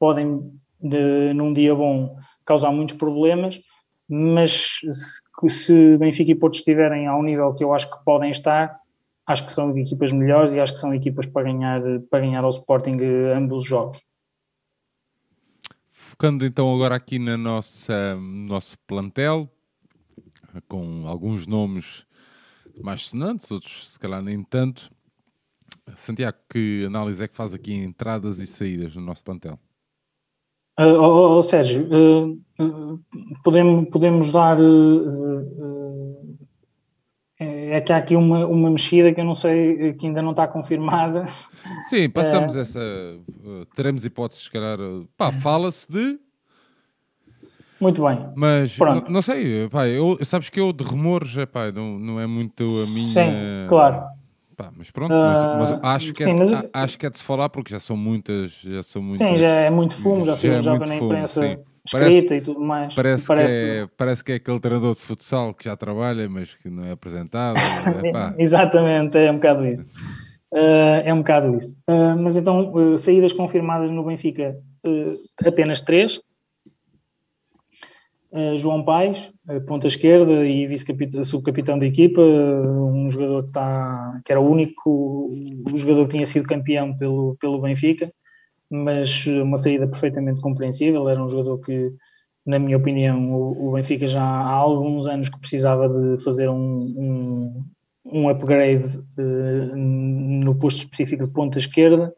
[0.00, 0.50] podem,
[0.82, 3.60] de, num dia bom, causar muitos problemas.
[4.08, 8.82] Mas se, se Benfica e Porto estiverem ao nível que eu acho que podem estar,
[9.26, 12.50] acho que são equipas melhores e acho que são equipas para ganhar, para ganhar ao
[12.50, 14.02] Sporting eh, ambos os jogos.
[15.90, 19.48] Focando então agora aqui na nossa, no nosso plantel,
[20.68, 22.06] com alguns nomes
[22.82, 24.90] mais sonantes, outros se calhar nem tanto.
[25.96, 29.58] Santiago, que análise é que faz aqui entradas e saídas no nosso plantel?
[30.78, 33.00] Uh, oh, oh, Sérgio, uh, uh,
[33.44, 34.56] podemos, podemos dar
[37.70, 40.46] é que há aqui uma, uma mexida que eu não sei, que ainda não está
[40.46, 41.24] confirmada.
[41.88, 42.60] Sim, passamos é...
[42.60, 42.80] essa.
[42.80, 44.80] Uh, teremos hipóteses, se calhar.
[44.80, 46.18] Uh, pá, fala-se de.
[47.80, 48.28] Muito bem.
[48.34, 52.26] Mas não, não, sei, pá, eu, sabes que eu de rumores pá, não, não é
[52.26, 53.04] muito a minha.
[53.04, 54.04] Sim, claro.
[54.56, 56.70] Pá, mas pronto, mas, mas acho, que é sim, é de, mas...
[56.72, 58.52] acho que é de se falar porque já são muitas.
[58.60, 61.42] Já são muitas sim, já é muito fumo, já, já, já é na imprensa.
[61.42, 62.94] Sim escrita parece, e tudo mais.
[62.94, 63.64] Parece, parece...
[63.64, 66.84] Que é, parece que é aquele treinador de futsal que já trabalha, mas que não
[66.84, 67.56] é apresentado.
[68.04, 69.88] É, Exatamente, é um bocado isso.
[70.52, 71.78] Uh, é um bocado isso.
[71.88, 74.56] Uh, mas então, uh, saídas confirmadas no Benfica,
[75.44, 76.20] apenas três.
[78.56, 79.30] João Paes,
[79.68, 85.30] ponta esquerda e vice-subcapitão da equipa, um jogador que, está, que era o único
[85.72, 88.10] o jogador que tinha sido campeão pelo, pelo Benfica
[88.70, 91.08] mas uma saída perfeitamente compreensível.
[91.08, 91.92] Era um jogador que,
[92.46, 97.64] na minha opinião, o, Benfica já há alguns anos que precisava de fazer um, um,
[98.04, 98.86] um upgrade
[99.18, 102.12] uh, no posto específico de ponta esquerda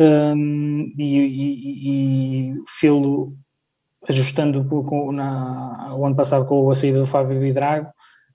[0.00, 3.34] um, e, e, e fê-lo
[4.08, 4.64] ajustando
[5.12, 7.88] na, o ano passado com a saída do Fábio Vidrago,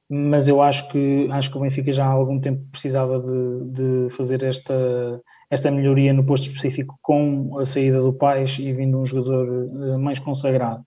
[0.10, 4.10] mas eu acho que, acho que o Benfica já há algum tempo precisava de, de
[4.10, 9.06] fazer esta, esta melhoria no posto específico com a saída do Pais e vindo um
[9.06, 10.84] jogador uh, mais consagrado.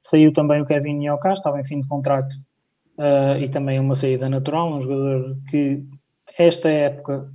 [0.00, 2.32] Saiu também o Kevin Nyoka, estava em fim de contrato
[2.98, 5.84] uh, e também uma saída natural, um jogador que
[6.38, 7.30] esta época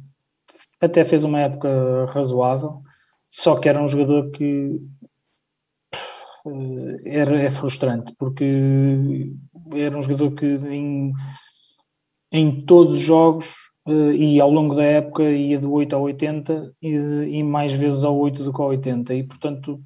[0.79, 2.81] até fez uma época razoável,
[3.29, 4.81] só que era um jogador que
[6.45, 9.31] uh, era, é frustrante, porque
[9.73, 11.13] era um jogador que em,
[12.31, 13.53] em todos os jogos
[13.87, 18.03] uh, e ao longo da época ia do 8 ao 80 e, e mais vezes
[18.03, 19.81] ao 8 do que ao 80 e portanto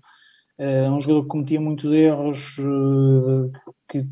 [0.57, 3.59] é um jogador que cometia muitos erros, eh,
[3.89, 4.07] que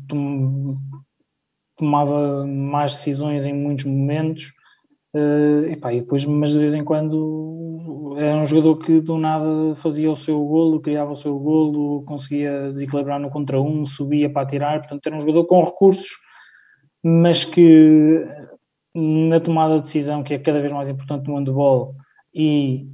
[1.76, 4.52] tomava más decisões em muitos momentos.
[5.14, 9.74] Uh, epá, e depois, mas de vez em quando era um jogador que do nada
[9.76, 14.46] fazia o seu golo, criava o seu golo, conseguia desequilibrar no contra um, subia para
[14.46, 16.08] tirar, portanto era um jogador com recursos,
[17.02, 18.26] mas que
[18.94, 21.94] na tomada de decisão, que é cada vez mais importante no handball,
[22.34, 22.88] e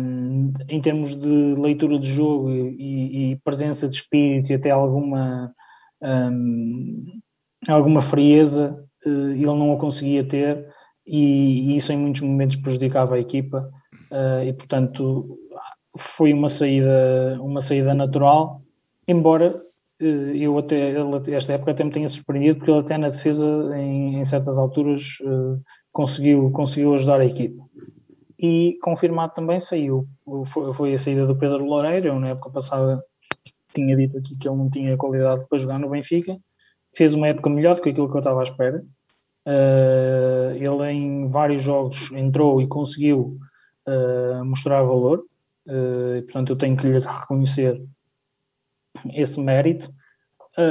[0.00, 5.52] um, em termos de leitura de jogo e, e presença de espírito e até alguma,
[6.00, 7.20] um,
[7.68, 10.68] alguma frieza, uh, ele não a conseguia ter
[11.06, 13.70] e, isso em muitos momentos prejudicava a equipa
[14.10, 15.38] uh, e portanto
[15.96, 18.62] foi uma saída, uma saída natural,
[19.06, 19.62] embora
[20.00, 20.94] uh, eu até,
[21.32, 23.46] esta época até me tenha surpreendido porque ele até na defesa
[23.76, 25.18] em, em certas alturas
[25.92, 27.62] conseguiu, conseguiu ajudar a equipa.
[28.38, 30.06] E confirmado também saiu,
[30.76, 33.02] foi, a saída do Pedro Loureiro, eu na época passada
[33.72, 36.36] tinha dito aqui que ele não tinha qualidade para jogar no Benfica,
[36.94, 38.84] fez uma época melhor do que aquilo que eu estava à espera,
[39.46, 43.38] uh, ele em vários jogos entrou e conseguiu
[43.86, 45.24] uh, mostrar valor,
[45.66, 47.82] uh, e, portanto eu tenho que lhe reconhecer
[49.12, 49.92] esse mérito,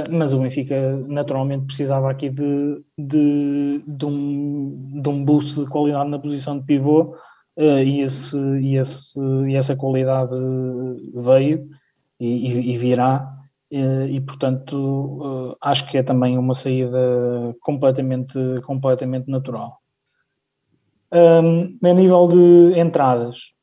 [0.10, 6.10] mas o Benfica naturalmente precisava aqui de, de, de, um, de um boost de qualidade
[6.10, 7.18] na posição de pivô,
[7.58, 10.34] e, esse, e, esse, e essa qualidade
[11.14, 11.68] veio
[12.18, 13.43] e, e virá,
[13.76, 19.80] e portanto uh, acho que é também uma saída completamente, completamente natural.
[21.12, 23.54] Um, a nível de entradas,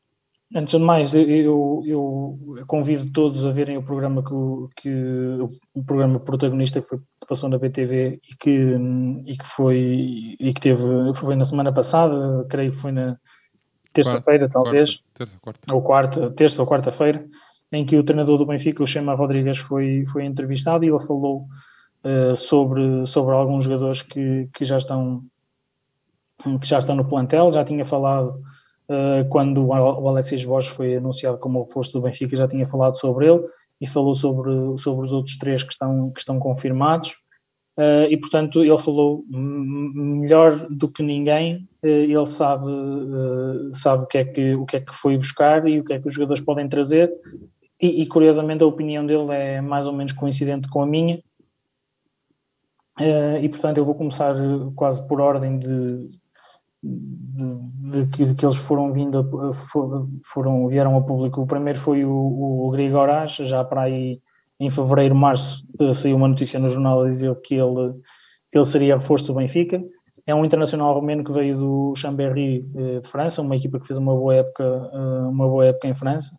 [0.53, 4.91] Antes de mais, eu, eu, convido todos a verem o programa que, que
[5.73, 8.77] o programa protagonista que, foi, que passou na BTV e que,
[9.29, 10.83] e que foi e que teve
[11.15, 13.17] foi na semana passada, creio que foi na,
[13.93, 15.75] terça-feira, talvez, quarta, terça, quarta.
[15.75, 17.25] ou quarta, terça ou quarta-feira,
[17.73, 21.47] em que o treinador do Benfica, o Chema Rodrigues, foi, foi entrevistado e ele falou
[22.05, 25.23] uh, sobre, sobre alguns jogadores que, que, já estão,
[26.61, 27.51] que já estão no plantel.
[27.51, 28.41] Já tinha falado
[28.89, 33.27] uh, quando o Alexis Borges foi anunciado como reforço do Benfica, já tinha falado sobre
[33.27, 33.45] ele
[33.81, 37.17] e falou sobre, sobre os outros três que estão, que estão confirmados.
[37.79, 44.07] Uh, e portanto ele falou melhor do que ninguém, uh, ele sabe, uh, sabe o,
[44.07, 46.13] que é que, o que é que foi buscar e o que é que os
[46.13, 47.11] jogadores podem trazer,
[47.81, 51.23] e, e curiosamente a opinião dele é mais ou menos coincidente com a minha,
[53.41, 54.35] e portanto eu vou começar
[54.77, 56.11] quase por ordem de,
[56.83, 59.53] de, de que, que, eles foram vindo, a,
[60.25, 61.43] foram, vieram a público.
[61.43, 62.75] O primeiro foi o, o
[63.29, 64.21] já para aí
[64.59, 67.95] em fevereiro, março, eh, saiu uma notícia no jornal a dizer que ele,
[68.53, 69.83] que ele seria reforço do Benfica.
[70.27, 73.99] É um internacional romeno que veio do Chambéry eh, de França, uma equipa que fez
[73.99, 74.65] uma boa época,
[75.31, 76.39] uma boa época em França.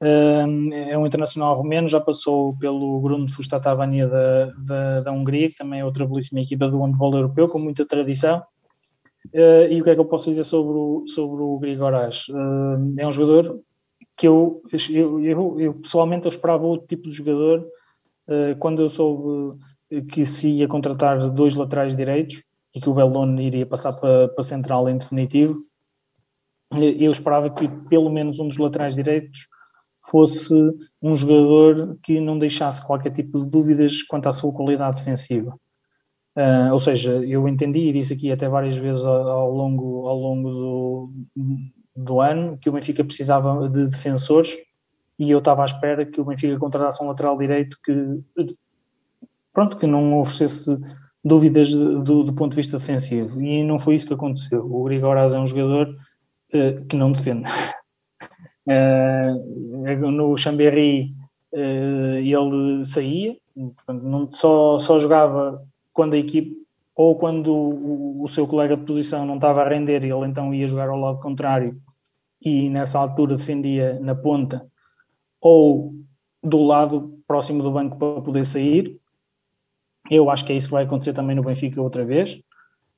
[0.00, 5.80] É um internacional romeno, já passou pelo Grund Fustatavania da, da, da Hungria, que também
[5.80, 8.42] é outra belíssima equipa do handball europeu, com muita tradição.
[9.32, 12.26] e o que é que eu posso dizer sobre o, sobre o Grigorás?
[12.98, 13.58] é um jogador
[14.16, 17.60] que eu, eu, eu, eu, pessoalmente eu esperava outro tipo de jogador
[18.28, 19.58] uh, quando eu soube
[20.10, 22.42] que se ia contratar dois laterais direitos
[22.74, 25.62] e que o Bellone iria passar para, para central em definitivo,
[26.98, 29.46] eu esperava que pelo menos um dos laterais direitos
[30.10, 30.54] fosse
[31.02, 35.58] um jogador que não deixasse qualquer tipo de dúvidas quanto à sua qualidade defensiva.
[36.36, 40.50] Uh, ou seja, eu entendi e disse aqui até várias vezes ao, longo, ao longo
[40.50, 41.10] do,
[41.96, 44.54] do ano que o Benfica precisava de defensores
[45.18, 48.20] e eu estava à espera que o Benfica contratasse um lateral direito que
[49.50, 50.78] pronto, que não oferecesse
[51.24, 54.60] dúvidas do, do ponto de vista defensivo e não foi isso que aconteceu.
[54.70, 57.48] O Grigoraz é um jogador uh, que não defende.
[58.66, 61.14] Uh, no Chambéry
[61.52, 66.56] uh, ele saía, portanto, não, só, só jogava quando a equipe
[66.94, 70.66] ou quando o, o, seu colega de posição não estava a render ele então ia
[70.66, 71.80] jogar ao lado contrário
[72.42, 74.66] e nessa altura defendia na ponta
[75.40, 75.94] ou
[76.42, 78.98] do lado próximo do banco para poder sair.
[80.10, 82.40] Eu acho que é isso que vai acontecer também no Benfica outra vez.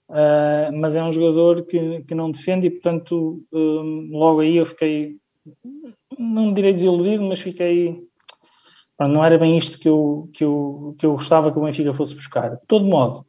[0.08, 4.64] Uh, mas é um jogador que, que não defende e, portanto, um, logo aí eu
[4.64, 5.16] fiquei,
[6.18, 8.06] não direi desiludido, mas fiquei.
[9.00, 12.14] Não era bem isto que eu, que, eu, que eu gostava que o Benfica fosse
[12.14, 12.54] buscar.
[12.54, 13.24] De todo modo,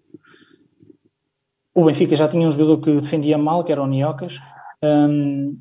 [1.75, 4.39] o Benfica já tinha um jogador que defendia mal, que era o Niocas,
[4.83, 5.57] um,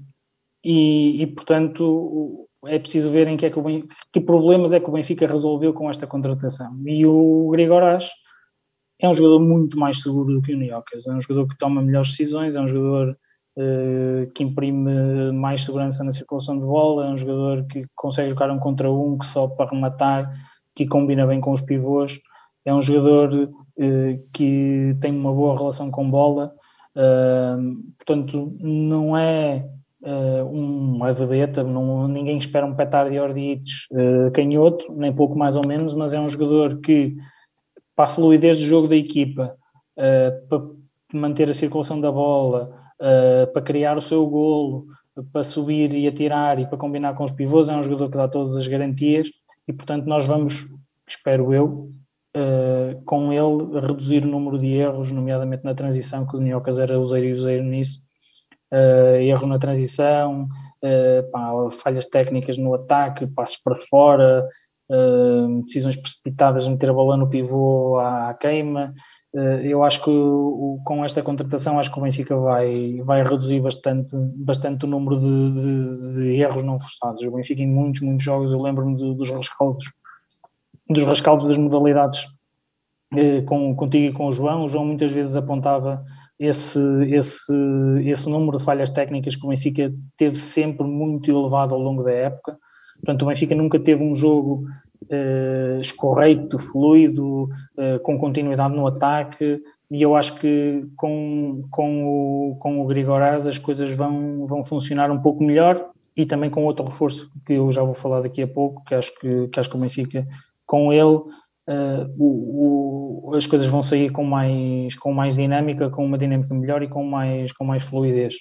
[0.64, 4.88] e, e, portanto é preciso ver em que, é que, Benfica, que, problemas é que
[4.88, 6.76] o Benfica resolveu com esta contratação.
[6.86, 8.10] E o Grigoras
[9.00, 11.82] é um jogador muito mais seguro do que o Niocas, é um jogador que toma
[11.82, 13.16] melhores decisões, é um jogador
[14.34, 18.58] que imprime mais segurança na circulação de bola, é um jogador que consegue jogar um
[18.58, 20.32] contra um, que só para rematar,
[20.74, 22.20] que combina bem com os pivôs,
[22.68, 26.52] é um jogador uh, que tem uma boa relação com bola,
[27.96, 29.64] portanto não é
[30.02, 35.56] uh, uma vedeta, não, ninguém espera um petar de Ordites uh, canhoto, nem pouco mais
[35.56, 37.16] ou menos, mas é um jogador que,
[37.96, 39.56] para a fluidez do jogo da equipa,
[40.48, 40.62] para
[41.12, 44.86] manter a circulação da bola, uh, para criar o seu golo,
[45.32, 48.28] para subir e atirar e para combinar com os pivôs, é um jogador que dá
[48.28, 49.28] todas as garantias
[49.66, 50.66] e, portanto, nós vamos,
[51.06, 51.92] espero eu,
[52.36, 57.00] Uh, com ele reduzir o número de erros, nomeadamente na transição, que o Niocas era
[57.00, 58.02] useiro e useiro nisso,
[58.70, 64.46] uh, na transição, uh, pá, falhas técnicas no ataque, passos para fora,
[65.64, 68.92] decisões precipitadas meter a bola no pivô à, à queima.
[69.34, 70.10] Eu acho que
[70.84, 75.52] com esta contratação acho que o Benfica vai, vai reduzir bastante, bastante o número de,
[75.52, 77.22] de, de erros não forçados.
[77.22, 79.92] O Benfica em muitos, muitos jogos, eu lembro-me dos rescaldos
[80.90, 82.26] dos rescaldos das modalidades
[83.46, 86.02] com, contigo e com o João, o João muitas vezes apontava
[86.38, 86.80] esse,
[87.10, 87.54] esse,
[88.04, 92.12] esse número de falhas técnicas que o Benfica teve sempre muito elevado ao longo da
[92.12, 92.56] época.
[92.96, 94.64] Portanto, o Benfica nunca teve um jogo
[95.04, 102.56] uh, escorreito, fluido, uh, com continuidade no ataque, e eu acho que com, com o,
[102.56, 106.84] com o Grigoraz as coisas vão, vão funcionar um pouco melhor e também com outro
[106.84, 109.76] reforço que eu já vou falar daqui a pouco, que acho que, que, acho que
[109.76, 110.26] o Benfica,
[110.66, 116.04] com ele, uh, o, o, as coisas vão sair com mais, com mais dinâmica, com
[116.04, 118.34] uma dinâmica melhor e com mais, com mais fluidez.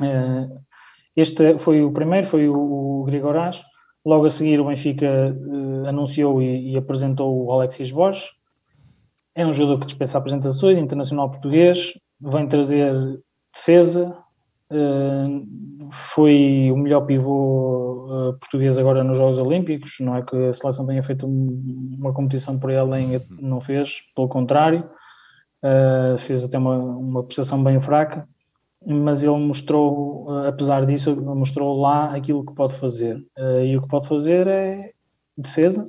[0.00, 0.60] Uh,
[1.14, 3.62] este foi o primeiro, foi o, o Grigorás.
[4.04, 8.30] Logo a seguir, o Benfica uh, anunciou e, e, apresentou o Alexis Borges.
[9.34, 13.20] É um jogador que dispensa apresentações, internacional português, vem trazer
[13.54, 14.16] defesa,
[15.90, 19.96] foi o melhor pivô uh, português agora nos Jogos Olímpicos.
[20.00, 24.88] Não é que a seleção tenha feito uma competição por ele, não fez, pelo contrário,
[25.64, 28.28] uh, fez até uma, uma prestação bem fraca.
[28.86, 33.22] Mas ele mostrou, uh, apesar disso, mostrou lá aquilo que pode fazer.
[33.64, 34.92] e o que pode fazer é
[35.36, 35.88] defesa.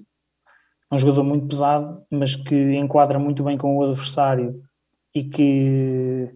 [0.91, 4.61] É um jogador muito pesado, mas que enquadra muito bem com o adversário
[5.15, 6.29] e que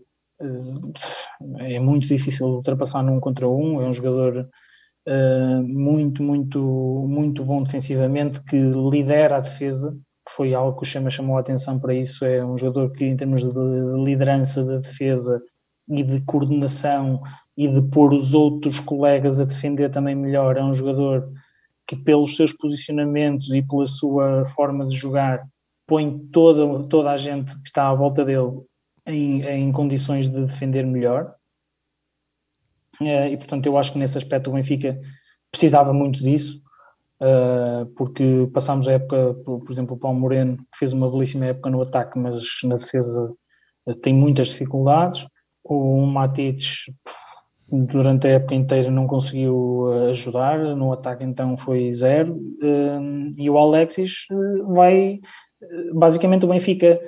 [1.60, 3.82] é muito difícil ultrapassar num contra um.
[3.82, 4.50] É um jogador
[5.68, 6.60] muito, muito,
[7.08, 9.92] muito bom defensivamente que lidera a defesa,
[10.26, 12.24] que foi algo que o Chama chamou a atenção para isso.
[12.24, 15.42] É um jogador que, em termos de liderança da defesa
[15.88, 17.22] e de coordenação
[17.56, 21.32] e de pôr os outros colegas a defender também melhor, é um jogador
[21.88, 25.48] que, pelos seus posicionamentos e pela sua forma de jogar,
[25.88, 28.62] põe toda, toda a gente que está à volta dele
[29.06, 31.36] em, em condições de defender melhor.
[33.02, 35.00] Uh, e portanto, eu acho que nesse aspecto o Benfica
[35.52, 36.62] precisava muito disso,
[37.22, 41.70] uh, porque passámos a época, por, exemplo, o Paulo Moreno, que fez uma belíssima época
[41.70, 43.34] no ataque, mas na defesa
[43.86, 45.28] uh, tem muitas dificuldades.
[45.68, 46.86] O Matites,
[47.68, 52.40] durante a época inteira, não conseguiu ajudar, no ataque então foi zero.
[53.38, 54.28] e o Alexis
[54.68, 55.20] vai.
[55.94, 57.00] Basicamente, o Benfica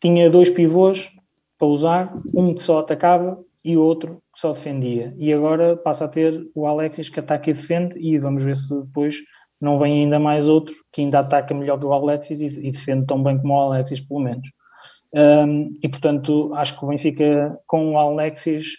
[0.00, 1.10] tinha dois pivôs
[1.58, 5.12] para usar, um que só atacava e outro que só defendia.
[5.18, 8.72] E agora passa a ter o Alexis que ataca e defende, e vamos ver se
[8.80, 9.16] depois
[9.60, 13.22] não vem ainda mais outro que ainda ataca melhor que o Alexis e defende tão
[13.22, 14.48] bem como o Alexis, pelo menos.
[15.16, 18.74] Um, e portanto, acho que o Benfica com o Alexis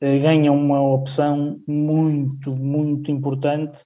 [0.00, 3.80] uh, ganha uma opção muito, muito importante.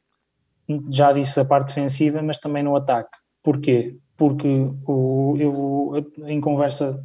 [0.90, 3.16] Já disse a parte defensiva, mas também no ataque.
[3.42, 3.96] Porquê?
[4.14, 4.46] Porque
[4.86, 7.02] o, eu, em conversa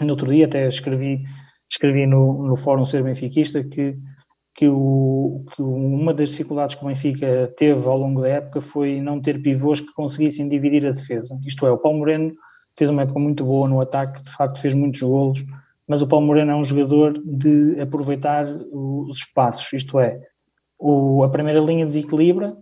[0.00, 1.24] no outro dia até escrevi,
[1.70, 3.98] escrevi no, no Fórum Ser Benfiquista que,
[4.54, 9.02] que, o, que uma das dificuldades que o Benfica teve ao longo da época foi
[9.02, 11.38] não ter pivôs que conseguissem dividir a defesa.
[11.46, 12.32] Isto é, o Paulo Moreno
[12.76, 15.44] fez uma época muito boa no ataque, de facto fez muitos golos,
[15.86, 20.20] mas o Paulo Moreno é um jogador de aproveitar os espaços, isto é,
[20.78, 22.56] o, a primeira linha desequilibra,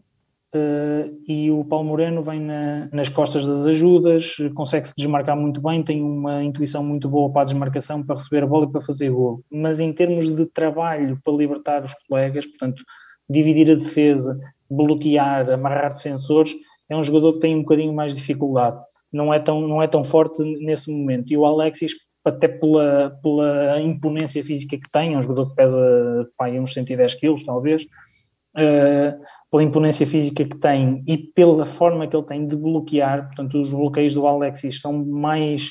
[0.55, 5.83] uh, e o Paulo Moreno vem na, nas costas das ajudas, consegue-se desmarcar muito bem,
[5.83, 9.11] tem uma intuição muito boa para a desmarcação, para receber a bola e para fazer
[9.11, 9.43] gol.
[9.51, 12.83] Mas em termos de trabalho para libertar os colegas, portanto,
[13.29, 14.39] dividir a defesa,
[14.71, 16.55] bloquear, amarrar defensores,
[16.89, 18.79] é um jogador que tem um bocadinho mais de dificuldade.
[19.15, 21.33] Não é tão, não é tão forte nesse momento.
[21.33, 21.93] E o Alexis,
[22.25, 27.15] até pela, pela imponência física que tem, é um jogador que pesa pá, uns 110
[27.15, 29.21] quilos, talvez, uh,
[29.51, 33.73] pela imponência física que tem e pela forma que ele tem de bloquear, portanto, os
[33.73, 35.71] bloqueios do Alexis são mais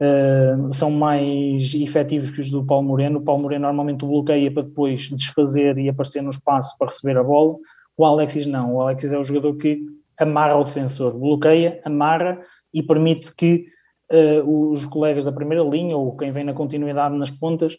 [0.00, 3.18] uh, são mais efetivos que os do Paulo Moreno.
[3.18, 7.24] O Paulo Moreno normalmente bloqueia para depois desfazer e aparecer no espaço para receber a
[7.24, 7.56] bola.
[7.96, 8.74] O Alexis não.
[8.74, 9.80] O Alexis é o jogador que
[10.18, 12.40] amarra o defensor, bloqueia, amarra
[12.72, 13.66] e permite que
[14.12, 17.76] uh, os colegas da primeira linha ou quem vem na continuidade nas pontas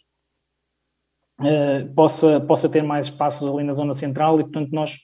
[1.40, 4.98] uh, possa, possa ter mais espaços ali na zona central e, portanto, nós,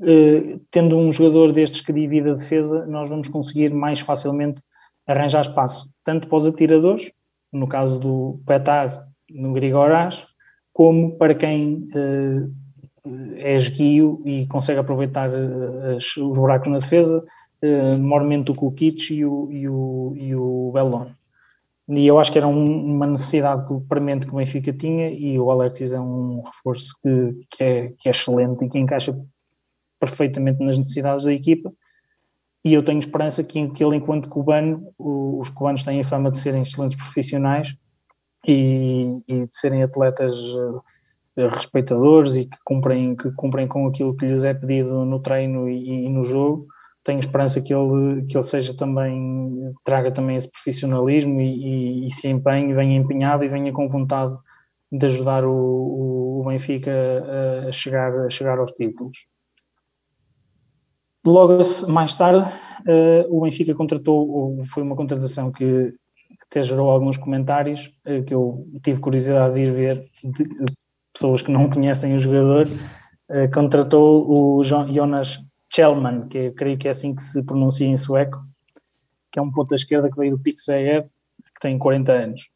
[0.00, 4.62] uh, tendo um jogador destes que divide a defesa, nós vamos conseguir mais facilmente
[5.06, 7.10] arranjar espaço, tanto para os atiradores,
[7.52, 10.26] no caso do Petar, no Grigorás,
[10.72, 11.88] como para quem
[13.36, 15.30] é esguio e consegue aproveitar
[15.96, 17.24] as, os buracos na defesa,
[17.62, 21.06] uh, normalmente o Kukic e o, e o, e o Bellon.
[21.88, 25.50] E eu acho que era um, uma necessidade premente que o Benfica tinha e o
[25.50, 29.18] Alexis é um reforço que, que, é, que é excelente e que encaixa
[29.98, 31.72] perfeitamente nas necessidades da equipa.
[32.64, 36.38] E eu tenho esperança que, que ele, enquanto cubano, os cubanos têm a fama de
[36.38, 37.74] serem excelentes profissionais
[38.46, 40.82] e, e de serem atletas uh,
[41.48, 46.06] respeitadores e que cumprem, que cumprem com aquilo que lhes é pedido no treino e,
[46.06, 46.66] e no jogo
[47.02, 52.10] tenho esperança que ele, que ele seja também, traga também esse profissionalismo e, e, e
[52.10, 54.36] se empenhe, venha empenhado e venha com vontade
[54.92, 56.92] de ajudar o, o Benfica
[57.66, 59.26] a, chegar, a chegar aos títulos.
[61.24, 62.50] Logo mais tarde,
[62.86, 65.94] uh, o Benfica contratou, foi uma contratação que
[66.46, 70.44] até gerou alguns comentários, uh, que eu tive curiosidade de ir ver, de
[71.12, 76.88] pessoas que não conhecem o jogador, uh, contratou o Jonas Chelman, que eu creio que
[76.88, 78.38] é assim que se pronuncia em sueco,
[79.30, 82.48] que é um ponto da esquerda que veio do Pixel, que tem 40 anos.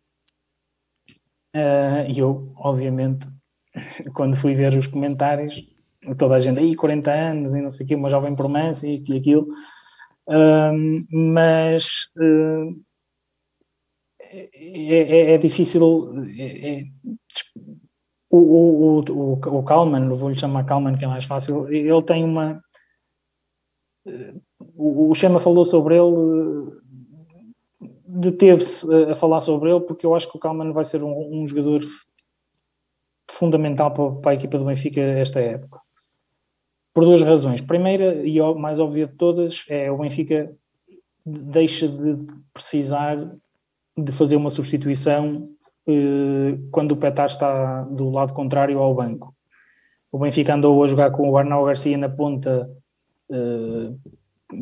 [1.54, 3.28] Uh, e eu, obviamente,
[4.14, 5.64] quando fui ver os comentários,
[6.18, 9.14] toda a gente, aí 40 anos e não sei o quê, uma jovem promessa, isto
[9.14, 9.46] e aquilo.
[10.26, 12.74] Uh, mas uh,
[14.34, 16.24] é, é, é, difícil.
[16.38, 16.84] É,
[18.38, 22.62] o, o, o, o Kalman, vou-lhe chamar Kalman, que é mais fácil, ele tem uma
[24.76, 26.72] o Chama falou sobre ele,
[28.06, 31.46] deteve-se a falar sobre ele, porque eu acho que o Kalman vai ser um, um
[31.46, 31.80] jogador
[33.30, 35.80] fundamental para, para, a equipa do Benfica esta época.
[36.92, 37.60] Por duas razões.
[37.60, 40.54] Primeira, e mais óbvia de todas, é o Benfica
[41.26, 42.18] deixa de
[42.52, 43.16] precisar
[43.96, 45.63] de fazer uma substituição eh,
[46.70, 49.34] quando o Petar está do lado contrário ao banco.
[50.10, 52.70] O Benfica andou a jogar com o Arnau Garcia na ponta
[53.30, 53.98] Uh,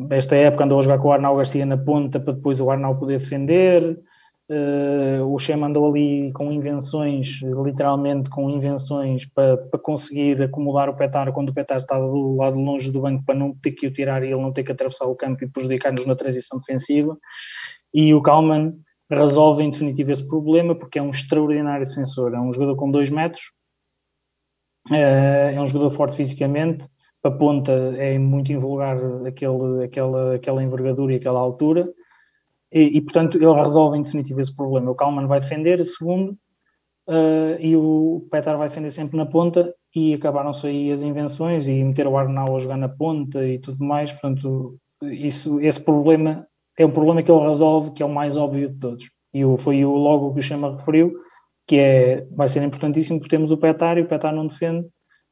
[0.09, 2.97] esta época andou a jogar com o Arnau Garcia na ponta para depois o Arnau
[2.97, 3.99] poder defender.
[4.49, 10.95] Uh, o Chema andou ali com invenções, literalmente com invenções para, para conseguir acomodar o
[10.95, 13.91] Petar quando o Petar estava do lado longe do banco para não ter que o
[13.91, 17.17] tirar e ele não ter que atravessar o campo e prejudicar-nos na transição defensiva.
[17.93, 18.73] E o Kalman
[19.13, 22.33] resolve em definitivo esse problema porque é um extraordinário defensor.
[22.33, 23.51] É um jogador com dois metros,
[24.91, 26.85] uh, é um jogador forte fisicamente,
[27.23, 31.89] a ponta é muito invulgar aquele, aquela, aquela envergadura e aquela altura,
[32.71, 34.91] e, e, portanto ele resolve em definitivo esse problema.
[34.91, 36.31] O Kalman vai defender, segundo,
[37.07, 41.83] uh, e o Petar vai defender sempre na ponta, e acabaram-se aí as invenções e
[41.83, 46.45] meter o Arnau a jogar na ponta e tudo mais, portanto, isso, esse problema
[46.77, 49.09] é o problema que ele resolve, que é o mais óbvio de todos.
[49.33, 51.13] E foi o logo que o Chama referiu,
[51.67, 54.87] que é, vai ser importantíssimo porque temos o Petar e o Petar não defende,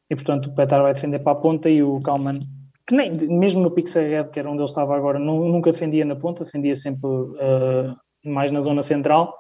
[0.09, 2.39] e portanto o Petar vai defender para a ponta e o Kalman,
[2.87, 6.15] que nem, mesmo no Pixel que era onde ele estava agora, não, nunca defendia na
[6.15, 7.95] ponta, defendia sempre uh,
[8.25, 9.37] mais na zona central.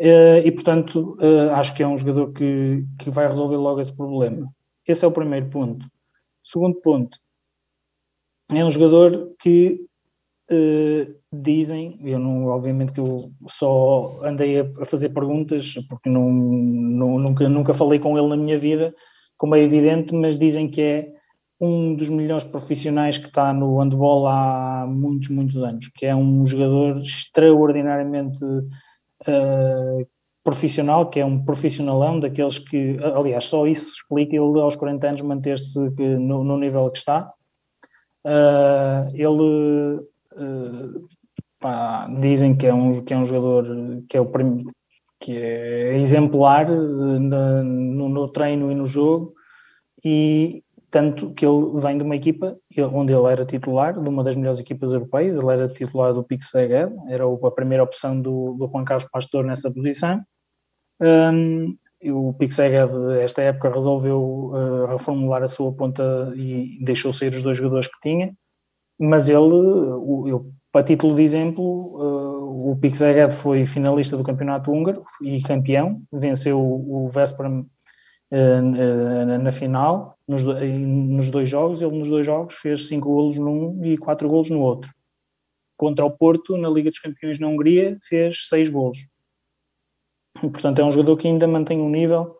[0.00, 3.94] Uh, e portanto uh, acho que é um jogador que, que vai resolver logo esse
[3.96, 4.48] problema.
[4.86, 5.86] Esse é o primeiro ponto.
[6.42, 7.16] Segundo ponto,
[8.50, 9.80] é um jogador que
[10.50, 16.30] Uh, dizem, eu não, obviamente que eu só andei a, a fazer perguntas porque não,
[16.30, 18.94] não, nunca, nunca falei com ele na minha vida,
[19.38, 21.12] como é evidente, mas dizem que é
[21.60, 26.44] um dos melhores profissionais que está no handball há muitos, muitos anos, que é um
[26.44, 30.06] jogador extraordinariamente uh,
[30.42, 35.20] profissional, que é um profissionalão, daqueles que, aliás, só isso explica ele aos 40 anos
[35.22, 37.32] manter-se no, no, nível que está.
[38.26, 40.06] Uh, ele
[40.36, 41.08] uh,
[41.60, 43.66] pá, dizem que é, um, que é um jogador
[44.08, 44.64] que é, o prim,
[45.20, 49.34] que é exemplar na, no, no, treino e no jogo,
[50.04, 52.56] e tanto que ele vem de uma equipa
[52.92, 56.44] onde ele era titular, de uma das melhores equipas europeias, ele era titular do Pique
[57.08, 60.22] era a primeira opção do, do Juan Carlos Pastor nessa posição.
[61.00, 61.76] Um,
[62.12, 67.42] o Pique Seged, esta época, resolveu uh, reformular a sua ponta e deixou sair os
[67.42, 68.32] dois jogadores que tinha,
[68.98, 74.70] mas ele, eu, para título de exemplo, uh, o Pique Seged foi finalista do campeonato
[74.70, 77.66] húngaro e campeão, venceu o Vesperam
[78.32, 83.84] uh, na final, nos, nos dois jogos, ele nos dois jogos fez cinco golos num
[83.84, 84.90] e quatro golos no outro.
[85.76, 88.98] Contra o Porto, na Liga dos Campeões na Hungria, fez seis golos.
[90.40, 92.36] portanto, é um jogador que ainda mantém um nível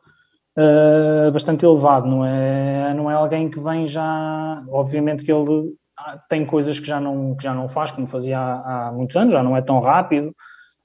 [0.57, 4.65] uh, bastante elevado, não é, não é alguém que vem já.
[4.69, 5.75] Obviamente que ele
[6.29, 9.33] tem coisas que já não, que já não faz, como fazia há, há muitos anos,
[9.33, 10.35] já não é tão rápido,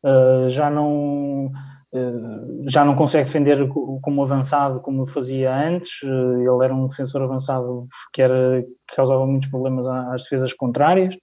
[0.04, 1.52] uh, já não
[1.92, 3.68] eh, já não consegue defender
[4.02, 6.04] como avançado como fazia antes.
[6.04, 11.18] Eh, ele era um defensor avançado que, era, que causava muitos problemas às defesas contrárias,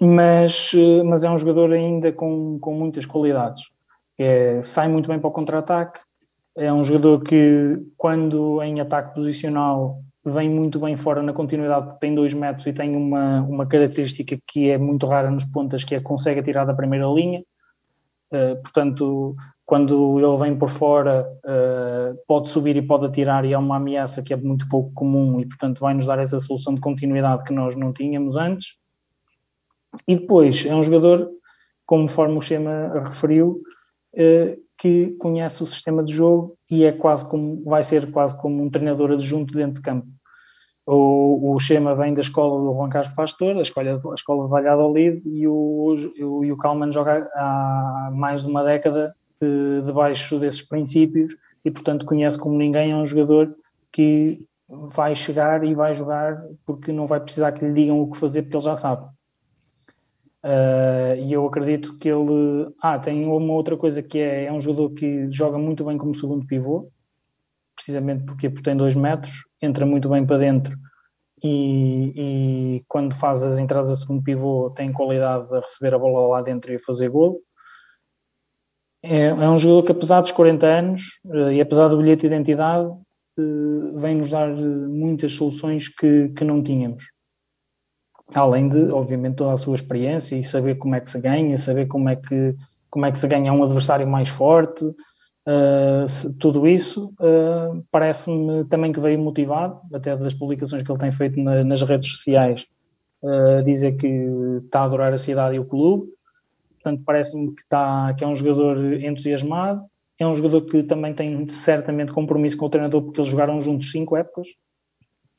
[0.00, 3.62] mas, eh, mas é um jogador ainda com, com muitas qualidades.
[4.18, 6.00] É, sai muito bem para o contra-ataque,
[6.56, 12.00] é um jogador que, quando em ataque posicional, vem muito bem fora na continuidade, porque
[12.00, 15.94] tem dois metros e tem uma, uma característica que é muito rara nos pontas, que
[15.94, 17.44] é consegue atirar da primeira linha.
[18.32, 23.58] Uh, portanto, quando ele vem por fora, uh, pode subir e pode atirar, e é
[23.58, 27.44] uma ameaça que é muito pouco comum, e portanto vai-nos dar essa solução de continuidade
[27.44, 28.76] que nós não tínhamos antes.
[30.08, 31.30] E depois é um jogador,
[31.86, 33.62] conforme o Schema referiu,
[34.14, 38.62] uh, que conhece o sistema de jogo e é quase como, vai ser quase como
[38.62, 40.15] um treinador adjunto dentro de campo.
[40.86, 44.50] O, o Schema vem da escola do Juan Carlos Pastor, a escola, a escola de
[44.50, 49.14] Valladolid, e o, o, e o Kalman joga há mais de uma década
[49.84, 51.34] debaixo desses princípios
[51.64, 52.92] e, portanto, conhece como ninguém.
[52.92, 53.54] É um jogador
[53.90, 58.18] que vai chegar e vai jogar porque não vai precisar que lhe digam o que
[58.18, 59.06] fazer porque ele já sabe.
[60.44, 62.72] Uh, e eu acredito que ele.
[62.80, 66.14] Ah, tem uma outra coisa que é: é um jogador que joga muito bem como
[66.14, 66.88] segundo pivô,
[67.74, 70.76] precisamente porque, porque tem dois metros, entra muito bem para dentro
[71.42, 76.28] e, e, quando faz as entradas a segundo pivô tem qualidade de receber a bola
[76.28, 77.40] lá dentro e fazer gol.
[79.02, 82.26] É, é um jogador que, apesar dos 40 anos uh, e apesar do bilhete de
[82.26, 87.04] identidade, uh, vem-nos dar eh, muitas soluções que, que não tínhamos.
[88.34, 91.86] Além de, obviamente, toda a sua experiência e saber como é que se ganha, saber
[91.86, 92.56] como é que,
[92.90, 94.84] como é que se ganha um adversário mais forte,
[95.46, 97.12] uh, tudo isso
[97.90, 102.10] parece-me também que veio motivado, até das publicações que ele tem feito na, nas redes
[102.10, 102.66] sociais,
[103.64, 104.06] dizer que
[104.64, 106.12] está a adorar a cidade e o clube,
[106.74, 109.82] portanto parece-me que, está, que é um jogador entusiasmado,
[110.18, 113.90] é um jogador que também tem certamente compromisso com o treinador porque eles jogaram juntos
[113.90, 114.48] cinco épocas,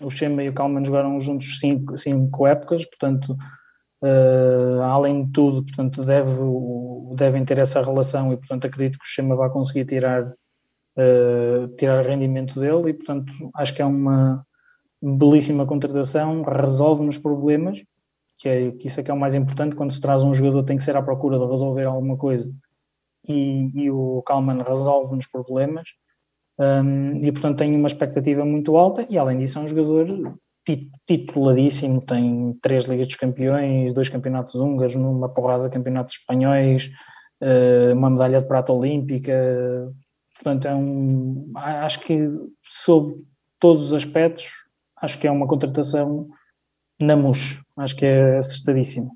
[0.02, 3.36] o Schema e o Kalman jogaram juntos cinco, cinco épocas, portanto
[4.02, 6.32] uh, além de tudo, portanto deve,
[7.16, 12.06] devem ter essa relação e portanto acredito que o Schema vai conseguir tirar uh, tirar
[12.06, 14.46] rendimento dele e portanto acho que é uma
[15.02, 17.82] belíssima contratação, resolve-nos problemas
[18.40, 20.64] que, é, que isso é que é o mais importante, quando se traz um jogador
[20.64, 22.52] tem que ser à procura de resolver alguma coisa
[23.28, 25.90] e, e o Kalman resolve-nos problemas.
[26.60, 30.36] Um, e portanto tem uma expectativa muito alta e além disso é um jogador
[31.06, 36.92] tituladíssimo, tem três Ligas dos Campeões, dois campeonatos húngaros, numa porrada de campeonatos espanhóis,
[37.42, 39.34] uh, uma medalha de prata olímpica,
[40.36, 42.30] portanto é um, acho que
[42.62, 43.16] sob
[43.60, 44.46] todos os aspectos,
[45.02, 46.28] acho que é uma contratação
[47.00, 49.12] na MUS, acho que é assustadíssimo.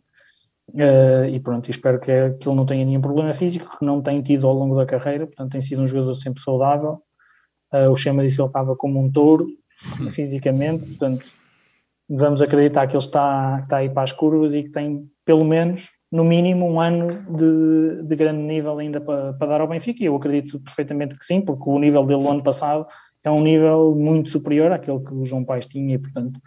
[0.70, 2.08] Uh, e pronto, espero que,
[2.40, 5.28] que, ele não tenha nenhum problema físico, que não tem tido ao longo da carreira,
[5.28, 7.02] portanto tem sido um jogador sempre saudável.
[7.74, 9.48] Uh, o Chema disse que ele estava como um touro
[10.12, 11.26] fisicamente, portanto
[12.14, 15.90] vamos acreditar que ele está, está aí para as curvas e que tem pelo menos,
[16.12, 17.08] no mínimo, um ano
[17.38, 20.04] de, de grande nível ainda para, para dar ao Benfica.
[20.04, 22.86] E eu acredito perfeitamente que sim, porque o nível dele no ano passado
[23.24, 26.40] é um nível muito superior àquele que o João Paes tinha e, portanto,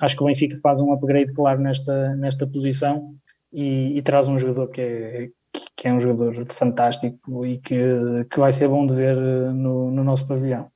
[0.00, 3.14] acho que o Benfica faz um upgrade claro nesta, nesta posição
[3.52, 5.28] e, e traz um jogador que é,
[5.76, 9.90] que é um jogador fantástico e que, que vai ser bom de ver eh, no,
[9.90, 10.70] no nosso pavilhão.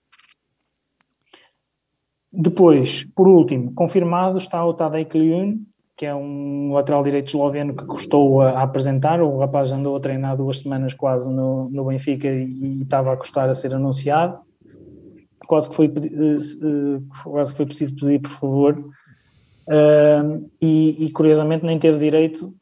[2.37, 5.61] Depois, por último, confirmado está o Tadej Kliun,
[5.97, 9.23] que é um lateral direito esloveno que custou a, apresentar.
[9.23, 13.17] O rapaz andou a treinar duas semanas quase no, no Benfica e, e, estava a
[13.17, 14.39] custar a ser anunciado.
[15.47, 18.85] Quase que foi, uh, uh, quase que foi preciso pedir, por favor,
[20.61, 22.53] e, e, curiosamente nem teve direito,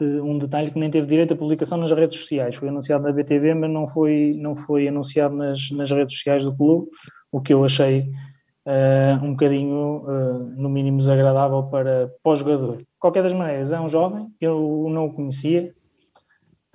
[0.00, 2.56] uh, um detalhe que nem teve direito à publicação nas redes sociais.
[2.56, 6.56] Foi anunciado na BTV, mas não foi, não foi anunciado nas, nas redes sociais do
[6.56, 6.88] clube,
[7.30, 8.10] o que eu achei
[8.66, 10.04] uh, um bocadinho,
[10.56, 12.76] no mínimo, desagradável para, para o jogador.
[12.78, 15.72] De qualquer das maneiras, é um jovem, eu não o conhecia,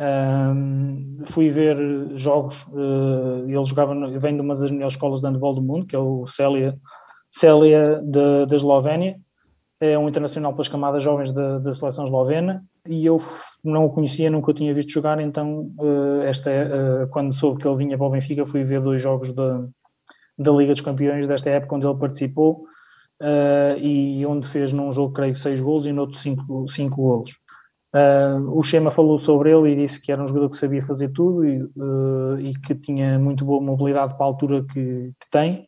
[0.02, 1.78] um, fui ver
[2.16, 5.86] jogos, uh, ele jogava, no, vem de uma das melhores escolas de handball do mundo,
[5.86, 6.76] que é o Célia,
[7.30, 9.20] Célia da Eslovénia,
[9.80, 13.18] é um internacional pelas camadas jovens da, da, seleção eslovena, e eu
[13.64, 17.68] não o conhecia, nunca o tinha visto jogar, então uh, esta, uh, quando soube que
[17.68, 19.64] ele vinha para o Benfica, fui ver dois jogos da,
[20.42, 22.66] da Liga dos Campeões desta época, onde ele participou,
[23.80, 27.34] e onde fez num jogo, creio, seis golos e no outro cinco, cinco golos.
[27.94, 31.10] Uh, o Chema falou sobre ele e disse que era um jogador que sabia fazer
[31.10, 35.68] tudo e, uh, e que tinha muito boa mobilidade para a altura que, que tem.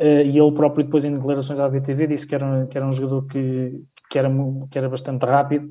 [0.00, 2.92] Uh, e ele próprio, depois em declarações à BTV, disse que era, que era um
[2.92, 4.30] jogador que, que, era,
[4.70, 5.70] que era bastante rápido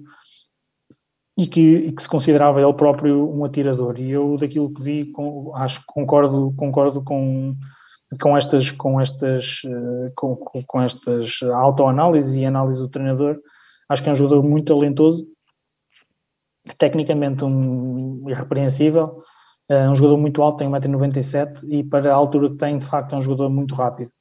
[1.36, 4.00] e que, e que se considerava ele próprio um atirador.
[4.00, 7.56] E eu, daquilo que vi, com, acho que concordo, concordo com,
[8.22, 9.62] com estas, com estas,
[10.16, 13.38] com, com estas autoanálises e análise do treinador.
[13.88, 15.28] Acho que é um jogador muito talentoso
[16.78, 19.24] tecnicamente um irrepreensível,
[19.68, 23.14] é um jogador muito alto, tem 1,97m e para a altura que tem, de facto,
[23.14, 24.12] é um jogador muito rápido.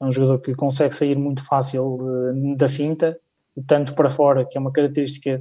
[0.00, 3.18] É um jogador que consegue sair muito fácil uh, da finta,
[3.66, 5.40] tanto para fora, que é uma característica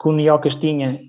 [0.00, 1.00] que o Niocas tinha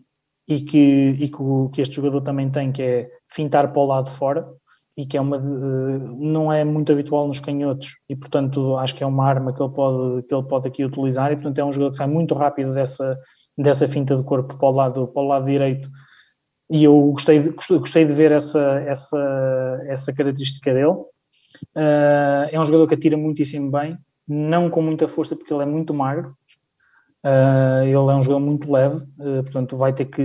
[0.47, 1.37] e que, e que,
[1.71, 4.45] que, este jogador também tem, que é fintar para o lado de fora
[4.95, 9.03] e que é uma, uh, não é muito habitual nos canhotos e portanto acho que
[9.03, 11.71] é uma arma que ele pode, que ele pode aqui utilizar e portanto é um
[11.71, 13.17] jogador que sai muito rápido dessa,
[13.57, 15.89] dessa finta do corpo para o lado, para o lado direito
[16.69, 20.87] e eu gostei de, gostei de ver essa, essa, essa característica dele.
[21.75, 23.97] Uh, é um jogador que atira muitíssimo bem,
[24.27, 26.35] não com muita força porque ele é muito magro.
[27.25, 30.21] Uh, ele é um jogador muito leve, uh, portanto vai ter que,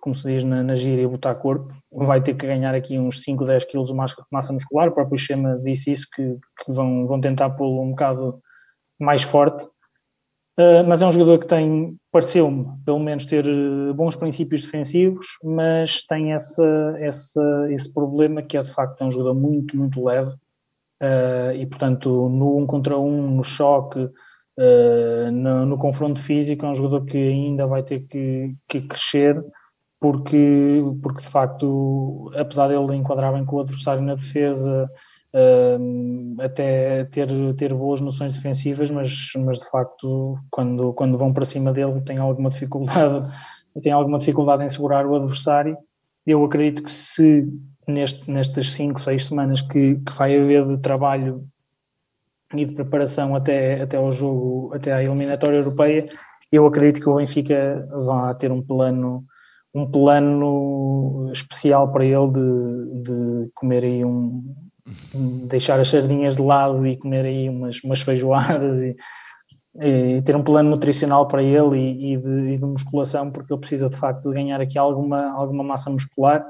[0.00, 3.44] como se diz na, na gíria, botar corpo, vai ter que ganhar aqui uns 5,
[3.44, 7.50] 10 quilos de massa muscular, o próprio Chema disse isso, que, que vão, vão tentar
[7.50, 8.40] pô-lo um bocado
[8.98, 9.64] mais forte,
[10.60, 13.44] Uh, mas é um jogador que tem, pareceu-me, pelo menos ter
[13.94, 19.10] bons princípios defensivos, mas tem essa, essa, esse problema que é de facto é um
[19.12, 20.34] jogador muito, muito leve.
[21.54, 24.10] E portanto no um contra um, no choque,
[25.32, 29.40] no, no, confronto físico é um jogador que ainda vai ter que, que crescer
[30.00, 34.88] porque, porque de facto, apesar dele enquadrar bem com o adversário na defesa,
[35.34, 41.44] uh, até ter, ter boas noções defensivas, mas, mas de facto, quando, quando vão para
[41.44, 43.28] cima dele, tem alguma dificuldade,
[43.82, 45.76] tem alguma dificuldade em segurar o adversário.
[46.24, 47.48] Eu acredito que se
[47.86, 51.44] neste, nestas 5, 6 semanas que, que vai haver de trabalho
[52.54, 56.08] e de preparação até, até ao jogo, até à eliminatória europeia,
[56.50, 59.24] eu acredito que o Benfica vai ter um plano
[59.74, 64.42] um plano especial para ele de, de comer aí um,
[65.46, 68.96] deixar as sardinhas de lado e comer aí umas, umas feijoadas e,
[69.80, 73.60] e, ter um plano nutricional para ele e, e, de, e, de, musculação, porque ele
[73.60, 76.44] precisa de facto de ganhar aqui alguma, alguma massa muscular.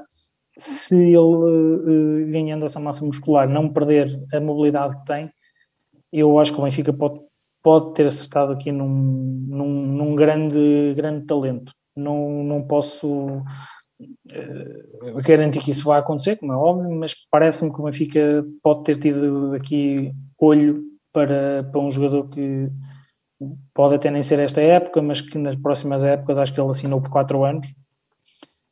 [0.57, 5.31] Se ele, uh, ganhando essa massa muscular, não perder a mobilidade que tem,
[6.11, 7.19] eu acho que o Benfica pode,
[7.61, 11.73] pode ter acertado aqui num, num, num grande, grande talento.
[11.95, 13.43] Não, não posso uh,
[15.25, 18.99] garantir que isso vai acontecer, como é óbvio, mas parece-me que o Benfica pode ter
[18.99, 22.69] tido aqui olho para, para um jogador que
[23.73, 27.01] pode até nem ser esta época, mas que nas próximas épocas acho que ele assinou
[27.01, 27.67] por 4 anos.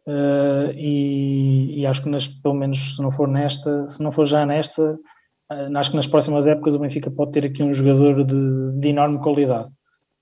[0.05, 4.25] Uh, e, e, acho que nas, pelo menos se não for nesta, se não for
[4.25, 4.97] já nesta,
[5.49, 9.19] acho que nas próximas épocas o Benfica pode ter aqui um jogador de, de enorme
[9.19, 9.69] qualidade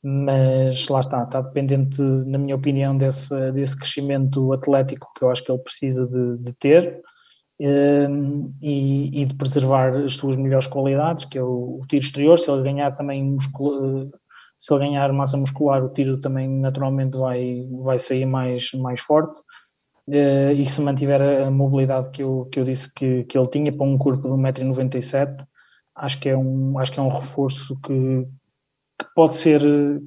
[0.07, 5.43] mas lá está, está dependente, na minha opinião, desse, desse crescimento atlético que eu acho
[5.43, 7.02] que ele precisa de, de ter
[7.60, 12.38] um, e, e, de preservar as suas melhores qualidades, que é o, o tiro exterior,
[12.38, 14.07] se ele ganhar também muscula,
[14.60, 19.41] se ele ganhar massa muscular, o tiro também naturalmente vai, vai sair mais, mais forte.
[20.07, 23.72] Uh, e se mantiver a mobilidade que eu, que eu disse que, que ele tinha
[23.72, 25.45] para um corpo de 1,97m,
[25.95, 28.27] acho que é um, acho que é um reforço que,
[28.99, 29.61] que pode ser,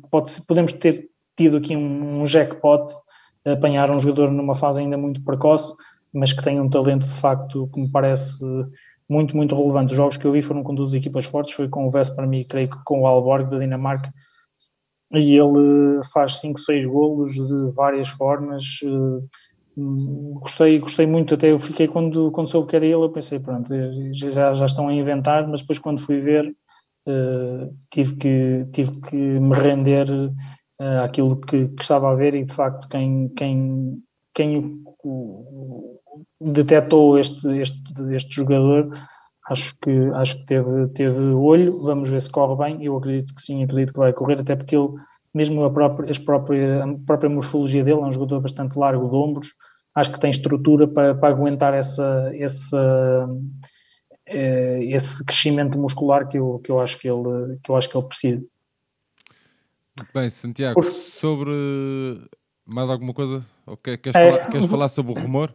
[0.08, 2.92] pode ser, podemos ter tido aqui um, um jackpot,
[3.44, 5.74] apanhar um jogador numa fase ainda muito precoce,
[6.12, 8.44] mas que tem um talento de facto que me parece
[9.08, 9.92] muito, muito relevante.
[9.92, 12.44] Os jogos que eu vi foram com duas equipas fortes, foi com o Vesper e
[12.44, 14.12] creio que com o Alborg da Dinamarca,
[15.12, 18.64] e ele faz 5, 6 golos de várias formas.
[20.40, 23.72] Gostei, gostei muito, até eu fiquei quando, quando soube que era ele, eu pensei, pronto,
[24.12, 26.52] já, já estão a inventar, mas depois quando fui ver
[27.06, 32.42] uh, tive, que, tive que me render uh, àquilo que, que, estava a ver e
[32.42, 34.02] de facto quem, quem,
[34.34, 36.00] quem o, o,
[36.40, 37.80] detectou este, este,
[38.12, 38.90] este jogador
[39.48, 43.42] acho que, acho que teve, teve olho, vamos ver se corre bem, eu acredito que
[43.42, 44.88] sim, acredito que vai correr, até porque ele,
[45.32, 49.16] mesmo a própria, as própria, a própria morfologia dele, é um jogador bastante largo de
[49.16, 49.54] ombros,
[49.98, 53.28] acho que tem estrutura para, para aguentar essa, essa,
[54.26, 57.96] eh, esse crescimento muscular que eu, que eu acho que ele, que eu acho que
[57.96, 58.44] ele precisa.
[60.14, 60.84] Bem, Santiago, Por...
[60.84, 61.50] sobre
[62.64, 63.44] mais alguma coisa?
[63.66, 65.54] Ou queres, é, falar, queres falar sobre o rumor?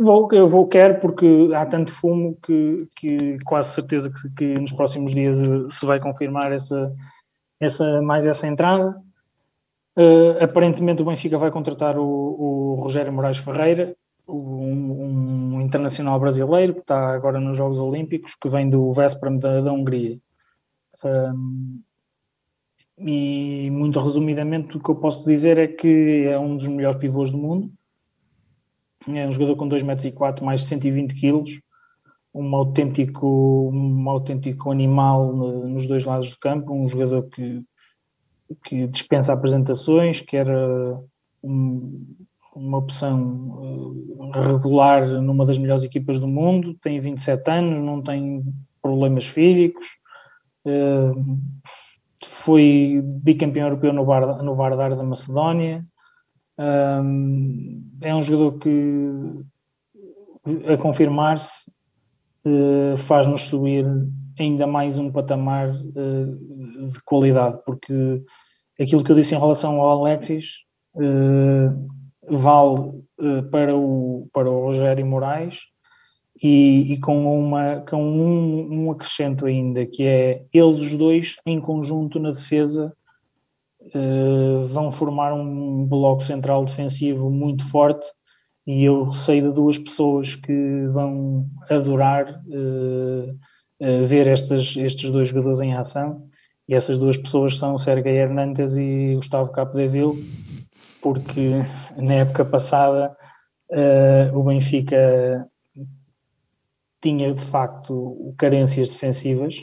[0.00, 4.72] Vou, eu vou, quero, porque há tanto fumo que, que quase certeza que, que, nos
[4.72, 5.38] próximos dias
[5.70, 6.92] se vai confirmar essa,
[7.60, 8.96] essa, mais essa entrada.
[9.98, 13.96] Uh, aparentemente o Benfica vai contratar o, o Rogério Moraes Ferreira,
[14.28, 19.60] um, um, internacional brasileiro que está agora nos Jogos Olímpicos, que vem do Veszprem da,
[19.60, 20.20] da Hungria.
[21.02, 21.82] Um,
[22.96, 27.32] e muito resumidamente o que eu posso dizer é que é um dos melhores pivôs
[27.32, 27.68] do mundo.
[29.08, 31.60] É um jogador com 2 metros e 4, mais de 120 quilos,
[32.32, 37.64] um autêntico, um autêntico animal nos dois lados do campo, um jogador que
[38.64, 40.98] que dispensa apresentações, que era
[41.42, 42.16] um,
[42.54, 48.44] uma opção uh, regular numa das melhores equipas do mundo, tem 27 anos, não tem
[48.82, 49.86] problemas físicos,
[50.66, 51.38] uh,
[52.24, 54.04] foi bicampeão europeu no,
[54.42, 55.84] no Vardar da Macedónia,
[56.58, 59.10] um, é um jogador que,
[60.72, 61.70] a confirmar-se,
[62.96, 63.84] faz-nos subir
[64.42, 68.22] ainda mais um patamar uh, de qualidade, porque
[68.80, 70.58] aquilo que eu disse em relação ao Alexis
[70.94, 71.88] uh,
[72.28, 75.60] vale uh, para, o, para o Rogério Moraes
[76.42, 81.60] e, e com, uma, com um, um, acrescento ainda, que é eles os dois em
[81.60, 82.92] conjunto na defesa
[84.66, 88.06] vão formar um bloco central defensivo muito forte
[88.66, 92.42] e eu sei de duas pessoas que vão adorar
[93.80, 96.28] ver estas, estes dois jogadores em ação.
[96.68, 100.22] E essas duas pessoas são Sérgio Hernandes e Gustavo Capdeville,
[101.00, 101.52] porque
[101.96, 103.16] na época passada
[103.70, 105.48] uh, o Benfica
[107.00, 109.56] tinha de facto carências defensivas.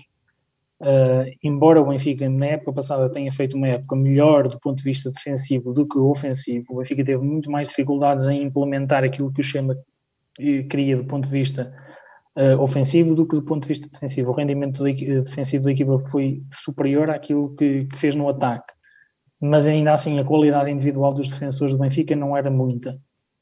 [0.81, 4.83] Uh, embora o Benfica na época passada tenha feito uma época melhor do ponto de
[4.83, 9.39] vista defensivo do que ofensivo, o Benfica teve muito mais dificuldades em implementar aquilo que
[9.39, 9.77] o Schema
[10.37, 11.73] queria do ponto de vista
[12.37, 14.31] uh, ofensivo do que do ponto de vista defensivo.
[14.31, 14.83] O rendimento do,
[15.23, 18.73] defensivo da equipa foi superior àquilo que, que, fez no ataque,
[19.41, 22.99] mas ainda assim a qualidade individual dos defensores do Benfica não era muita.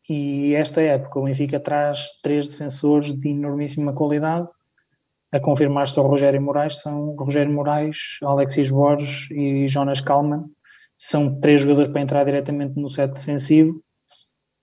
[0.09, 4.47] E esta época o Benfica traz três defensores de enormíssima qualidade,
[5.31, 10.45] a confirmar-se ao Rogério Moraes, são Rogério Moraes, Alexis Borges e Jonas Kalman.
[10.95, 13.81] São três jogadores para entrar diretamente no set defensivo.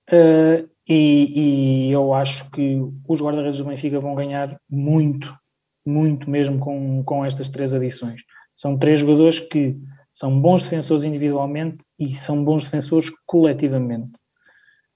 [0.09, 5.33] Uh, e, e, eu acho que os guarda-redes do Benfica vão ganhar muito,
[5.87, 8.23] muito mesmo com, com estas três adições.
[8.53, 9.79] São três jogadores que
[10.13, 14.19] são bons defensores individualmente e são bons defensores coletivamente.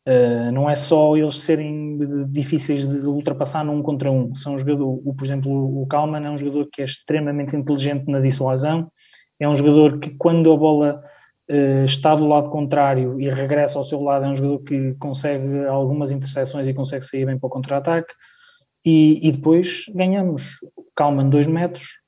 [0.07, 1.97] Uh, não é só eles serem
[2.29, 4.35] difíceis de ultrapassar num contra um.
[4.35, 8.11] São um jogador, o, por exemplo, o Kalman é um jogador que é extremamente inteligente
[8.11, 8.91] na dissuasão,
[9.39, 11.03] é um jogador que quando a bola
[11.85, 16.11] está do lado contrário e regressa ao seu lado, é um jogador que consegue algumas
[16.11, 18.12] interseções e consegue sair bem para o contra-ataque.
[18.85, 20.59] E, e, depois ganhamos.
[20.95, 22.01] Kalman 2 metros,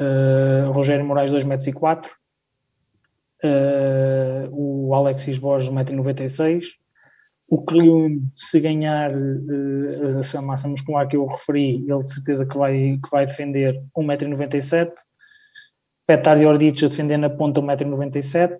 [0.00, 2.14] uh, Rogério Moraes 2 metros e 4, uh,
[3.44, 6.62] eh, o Alexis Borges 1,96m,
[7.48, 12.56] o Kliun, se ganhar uh, essa massa muscular que eu referi, ele de certeza que
[12.56, 14.92] vai, que vai defender 1,97m,
[16.04, 18.58] Petar Jordic a defender na ponta 1,97m,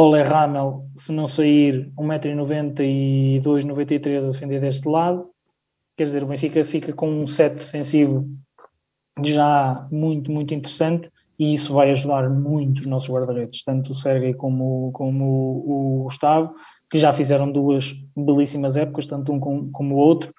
[0.00, 5.28] Ole Ramel, se não sair, 1,92m, 93 a defender deste lado.
[5.96, 8.24] Quer dizer, o Benfica fica com um set defensivo
[9.24, 14.36] já muito, muito interessante e isso vai ajudar muito os nossos guarda-redes, tanto o Sérgio
[14.36, 15.24] como, como
[15.66, 16.54] o, Gustavo,
[16.88, 20.32] que já fizeram duas belíssimas épocas, tanto um como, como o outro.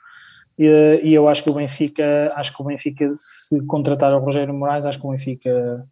[0.57, 4.53] E, e, eu acho que o Benfica, acho que o Benfica, se contratar o Rogério
[4.53, 5.86] Moraes, acho que o Benfica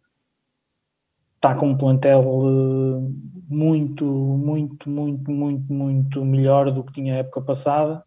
[1.38, 3.12] está com um plantel eh,
[3.48, 8.04] muito, muito, muito, muito, muito melhor do que tinha a época passada.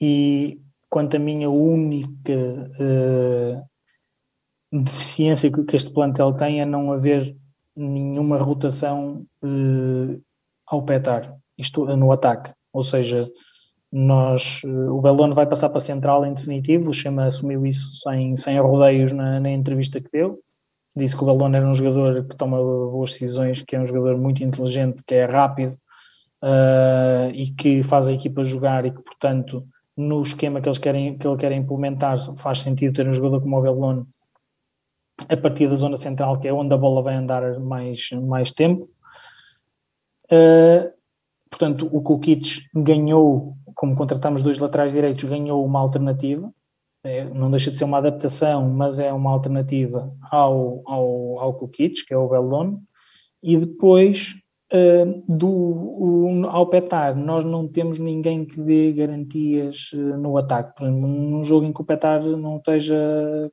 [0.00, 2.32] E quanto a minha única
[2.80, 3.62] uh,
[4.82, 7.36] deficiência que este plantel tem é não haver
[7.76, 10.22] nenhuma rotação uh,
[10.66, 12.52] ao petar, isto no ataque.
[12.72, 13.30] Ou seja,
[13.92, 17.96] nós, uh, o Belono vai passar para a central em definitivo, o Chama assumiu isso
[17.96, 20.42] sem, sem rodeios na, na entrevista que deu
[20.94, 24.18] disse que o Belona era um jogador que toma boas decisões, que é um jogador
[24.18, 25.78] muito inteligente, que é rápido
[26.42, 29.66] uh, e que faz a equipa jogar e que, portanto,
[29.96, 33.58] no esquema que eles querem, que ele quer implementar, faz sentido ter um jogador como
[33.58, 34.06] o Belona
[35.28, 38.88] a partir da zona central, que é onde a bola vai andar mais, mais tempo.
[40.24, 40.90] Uh,
[41.50, 46.52] portanto, o Kukic ganhou, como contratamos dois laterais direitos, ganhou uma alternativa.
[47.04, 52.06] É, não deixa de ser uma adaptação, mas é uma alternativa ao, ao, ao Kukic,
[52.06, 52.78] que é o Bellone.
[53.42, 54.36] E depois,
[54.72, 60.76] uh, do, o, ao Petar, nós não temos ninguém que dê garantias uh, no ataque.
[60.76, 62.96] Por exemplo, num jogo em que o Petar não esteja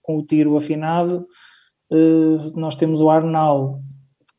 [0.04, 1.26] com o tiro afinado,
[1.92, 3.82] uh, nós temos o Arnal,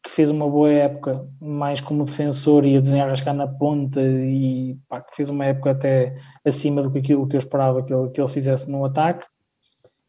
[0.03, 5.01] que fez uma boa época, mais como defensor e a desenrascar na ponta e pá,
[5.01, 8.21] que fez uma época até acima do que aquilo que eu esperava que ele, que
[8.21, 9.27] ele fizesse no ataque.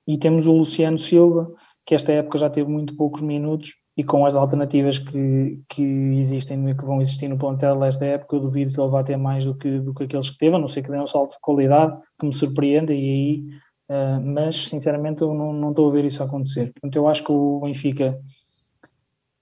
[0.07, 1.51] E temos o Luciano Silva,
[1.85, 5.84] que esta época já teve muito poucos minutos e com as alternativas que, que
[6.18, 9.18] existem e que vão existir no plantel desta época, eu duvido que ele vá ter
[9.18, 11.31] mais do que, do que aqueles que teve, a não ser que dê um salto
[11.31, 13.43] de qualidade que me surpreenda e aí,
[13.89, 16.72] uh, mas sinceramente eu não, não estou a ver isso acontecer.
[16.73, 18.18] Portanto, eu acho que o Benfica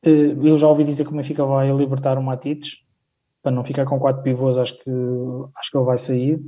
[0.04, 2.78] eu já ouvi dizer que o Benfica vai libertar o Matites
[3.42, 4.92] para não ficar com quatro pivôs, acho que,
[5.58, 6.40] acho que ele vai sair.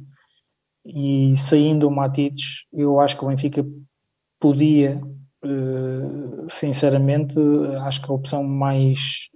[0.85, 3.65] E saindo o Matites, eu acho que o Benfica
[4.39, 5.01] podia,
[5.43, 7.39] eh, sinceramente,
[7.83, 9.29] acho que a opção mais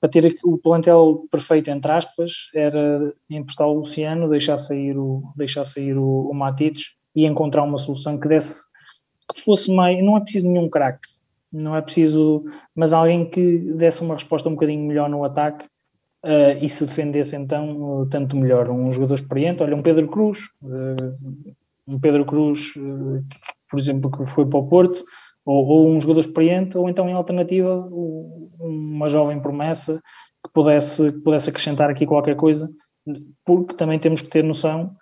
[0.00, 5.64] para ter o plantel perfeito, entre aspas, era emprestar o Luciano, deixar sair o, deixar
[5.64, 8.64] sair o, o Matites e encontrar uma solução que desse
[9.28, 10.02] que fosse mais.
[10.04, 11.08] Não é preciso nenhum craque,
[11.56, 15.64] não é preciso, mas alguém que desse uma resposta um bocadinho melhor no ataque
[16.24, 18.68] uh, e se defendesse então uh, tanto melhor.
[18.70, 21.16] Um jogador experiente, olha, um Pedro Cruz, uh,
[21.86, 22.80] um Pedro Cruz, que,
[23.70, 25.04] por exemplo, que foi para o Porto,
[25.44, 27.88] ou, ou, um jogador experiente, ou então em alternativa
[28.58, 30.02] uma jovem promessa
[30.44, 32.68] que pudesse, que pudesse acrescentar aqui qualquer coisa,
[33.44, 34.96] porque também temos que ter noção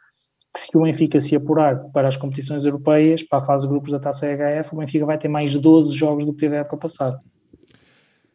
[0.55, 3.91] que se o Benfica se apurar para as competições europeias, para a fase de grupos
[3.91, 6.77] da Taça EHF, o Benfica vai ter mais 12 jogos do que teve a época
[6.77, 7.21] passada.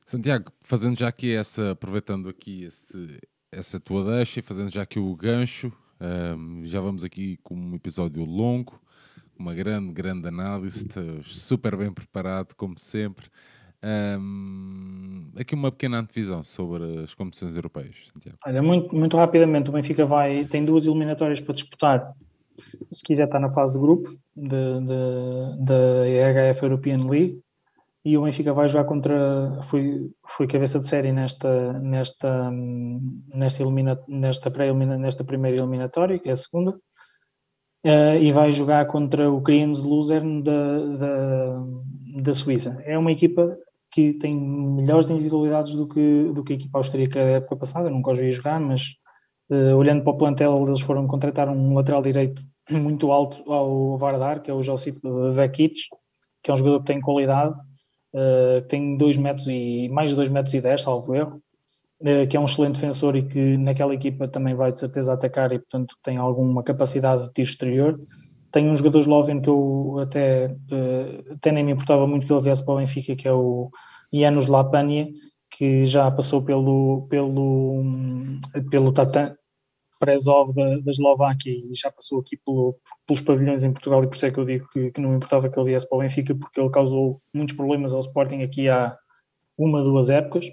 [0.05, 3.19] Santiago, fazendo já aqui essa, aproveitando aqui esse,
[3.49, 5.71] essa tua deixa fazendo já aqui o gancho,
[6.01, 8.81] um, já vamos aqui com um episódio longo,
[9.37, 10.85] uma grande, grande análise,
[11.23, 13.27] super bem preparado, como sempre.
[13.83, 17.95] Um, aqui uma pequena antevisão sobre as competições europeias.
[18.13, 18.37] Santiago.
[18.45, 22.13] Olha, muito, muito rapidamente, o Benfica vai, tem duas eliminatórias para disputar.
[22.91, 27.41] Se quiser, está na fase de grupo da EHF European League
[28.03, 29.59] e o Benfica vai jogar contra.
[29.63, 32.51] Foi, foi cabeça de série nesta, nesta,
[33.33, 36.71] nesta, elimina, nesta, pré -elimina, nesta primeira eliminatória, que é a segunda,
[37.85, 41.63] uh, e vai jogar contra o Kriens Luzern da, da,
[42.23, 42.81] da Suíça.
[42.85, 43.57] É uma equipa
[43.91, 48.11] que tem melhores individualidades do que, do que a equipa austríaca da época passada, nunca
[48.11, 48.93] os vi jogar, mas
[49.49, 54.41] uh, olhando para o plantel, eles foram contratar um lateral direito muito alto ao Vardar,
[54.41, 54.99] que é o Josip
[55.31, 55.73] Vekic,
[56.43, 57.55] que é um jogador que tem qualidade,
[58.13, 61.41] uh, tem dois metros e mais de 2 metros e 10, salvo erro,
[62.01, 65.51] uh, que é um excelente defensor e que naquela equipa também vai de certeza atacar
[65.51, 67.99] e portanto tem alguma capacidade de tiro exterior.
[68.51, 72.41] Tem um jogador esloveno que eu até, uh, até nem me importava muito que ele
[72.41, 73.69] viesse para o Benfica, que é o
[74.11, 75.07] Janusz Lapania,
[75.51, 77.83] que já passou pelo, pelo,
[78.69, 79.35] pelo Tatan
[79.99, 84.15] Prezov da, da Eslováquia e já passou aqui pelo, pelos pavilhões em Portugal e por
[84.15, 86.01] isso é que eu digo que, que não me importava que ele viesse para o
[86.01, 88.97] Benfica porque ele causou muitos problemas ao Sporting aqui há
[89.57, 90.49] uma, duas épocas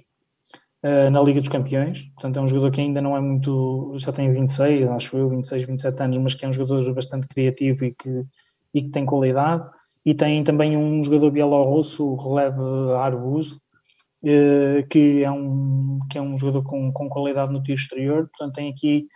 [0.87, 4.13] uh, na Liga dos Campeões, portanto é um jogador que ainda não é muito, já
[4.13, 7.93] tem 26, acho eu, 26, 27 anos, mas que é um jogador bastante criativo e
[7.93, 8.25] que,
[8.73, 9.69] e que tem qualidade.
[10.05, 12.57] E tem também um jogador bielorrusso, o Relev
[12.97, 18.29] Arbuz, uh, que, é um, que é um jogador com, com qualidade no tiro exterior,
[18.29, 19.07] portanto tem aqui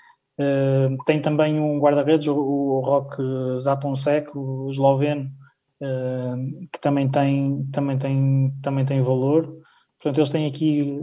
[0.40, 3.16] Uh, tem também um guarda-redes, o, Rock
[3.58, 5.30] Zaponsek, o esloveno,
[6.72, 9.54] que também tem, também, tem, também tem valor.
[9.98, 10.98] Portanto, eles têm aqui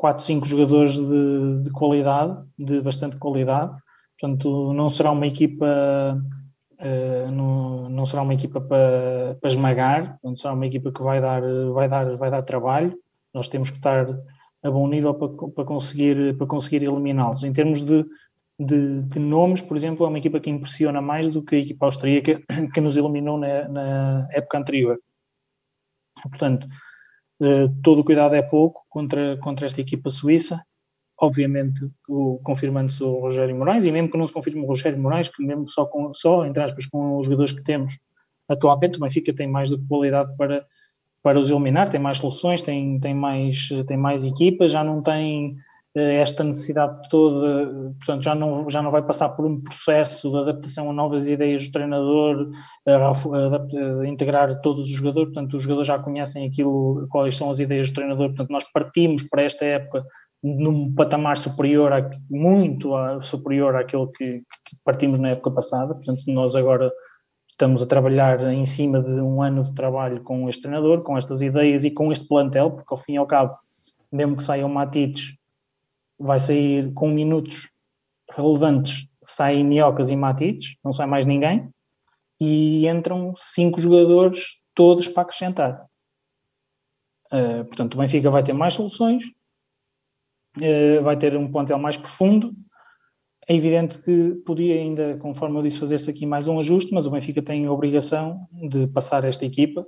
[0.00, 3.76] 4, 5 jogadores de, de, qualidade, de bastante qualidade.
[4.18, 5.66] Portanto, não será uma equipa,
[6.80, 11.42] uh, não, não, será uma equipa para, esmagar, portanto, será uma equipa que vai dar,
[11.74, 12.98] vai dar, vai dar trabalho.
[13.34, 14.06] Nós temos que estar
[14.62, 17.44] a bom nível para, para conseguir, para conseguir eliminá-los.
[17.44, 18.06] Em termos de,
[18.58, 21.84] de, de, nomes, por exemplo, é uma equipa que impressiona mais do que a equipa
[21.84, 22.40] austríaca
[22.72, 24.98] que nos eliminou na, na época anterior.
[26.22, 26.66] Portanto,
[27.82, 30.62] todo o cuidado é pouco contra, contra esta equipa suíça.
[31.22, 31.80] Obviamente,
[32.42, 35.68] confirmando-se o Rogério Moraes, e mesmo que não se confirme o Rogério Moraes, que mesmo
[35.68, 37.98] só, com, só entre aspas, com os jogadores que temos
[38.48, 40.66] atualmente, o Benfica tem mais que qualidade para,
[41.22, 45.56] para os eliminar, tem mais soluções, tem, tem, mais, tem mais equipas, já não tem
[45.56, 50.38] eh, esta necessidade toda, portanto, já não, já não vai passar por um processo de
[50.38, 52.48] adaptação a novas ideias do treinador,
[52.86, 57.90] a integrar todos os jogadores, portanto, os jogadores já conhecem aquilo, quais são as ideias
[57.90, 60.04] do treinador, portanto, nós partimos para esta época
[60.42, 66.22] num patamar superior, a, muito a, superior àquele que, que partimos na época passada, portanto,
[66.28, 66.90] nós agora
[67.50, 71.42] estamos a trabalhar em cima de um ano de trabalho com este treinador, com estas
[71.42, 73.54] ideias e com este plantel, porque ao fim e ao cabo,
[74.10, 75.39] mesmo que saiam Matites,
[76.20, 77.70] vai sair com minutos
[78.30, 81.68] relevantes, saem Niocas e Matites, não sai mais ninguém,
[82.38, 85.86] e entram cinco jogadores todos para acrescentar.
[87.32, 89.24] Uh, portanto, o Benfica vai ter mais soluções,
[90.58, 92.52] uh, vai ter um plantel mais profundo.
[93.48, 97.10] É evidente que podia ainda, conforme eu disse, fazer-se aqui mais um ajuste, mas o
[97.10, 99.86] Benfica tem a obrigação de passar esta equipa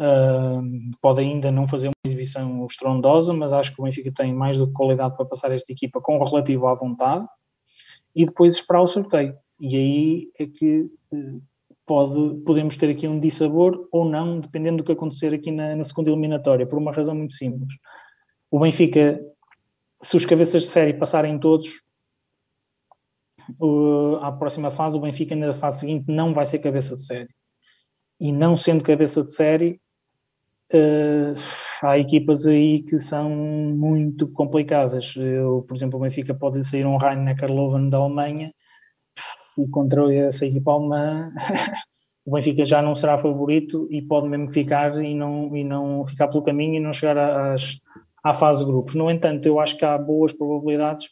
[0.00, 4.56] Uh, pode ainda não fazer uma exibição estrondosa, mas acho que o Benfica tem mais
[4.56, 7.26] do que qualidade para passar esta equipa com relativo à vontade
[8.16, 9.36] e depois esperar o sorteio.
[9.60, 11.42] E aí é que uh,
[11.84, 15.84] pode, podemos ter aqui um dissabor ou não, dependendo do que acontecer aqui na, na
[15.84, 17.74] segunda eliminatória, por uma razão muito simples.
[18.50, 19.20] O Benfica,
[20.00, 21.82] se os cabeças de série passarem todos,
[23.60, 27.28] uh, à próxima fase, o Benfica na fase seguinte não vai ser cabeça de série.
[28.18, 29.78] E não sendo cabeça de série,
[30.72, 31.34] Uh,
[31.82, 35.14] há equipas aí que são muito complicadas.
[35.16, 38.52] Eu, por exemplo, o Benfica pode sair um Rhein-Neckar-Löwen da Alemanha
[39.58, 41.32] e contra essa equipa alemã
[42.24, 46.28] o Benfica já não será favorito e pode mesmo ficar e não, e não ficar
[46.28, 47.76] pelo caminho e não chegar às,
[48.22, 48.94] à fase de grupos.
[48.94, 51.08] No entanto, eu acho que há boas probabilidades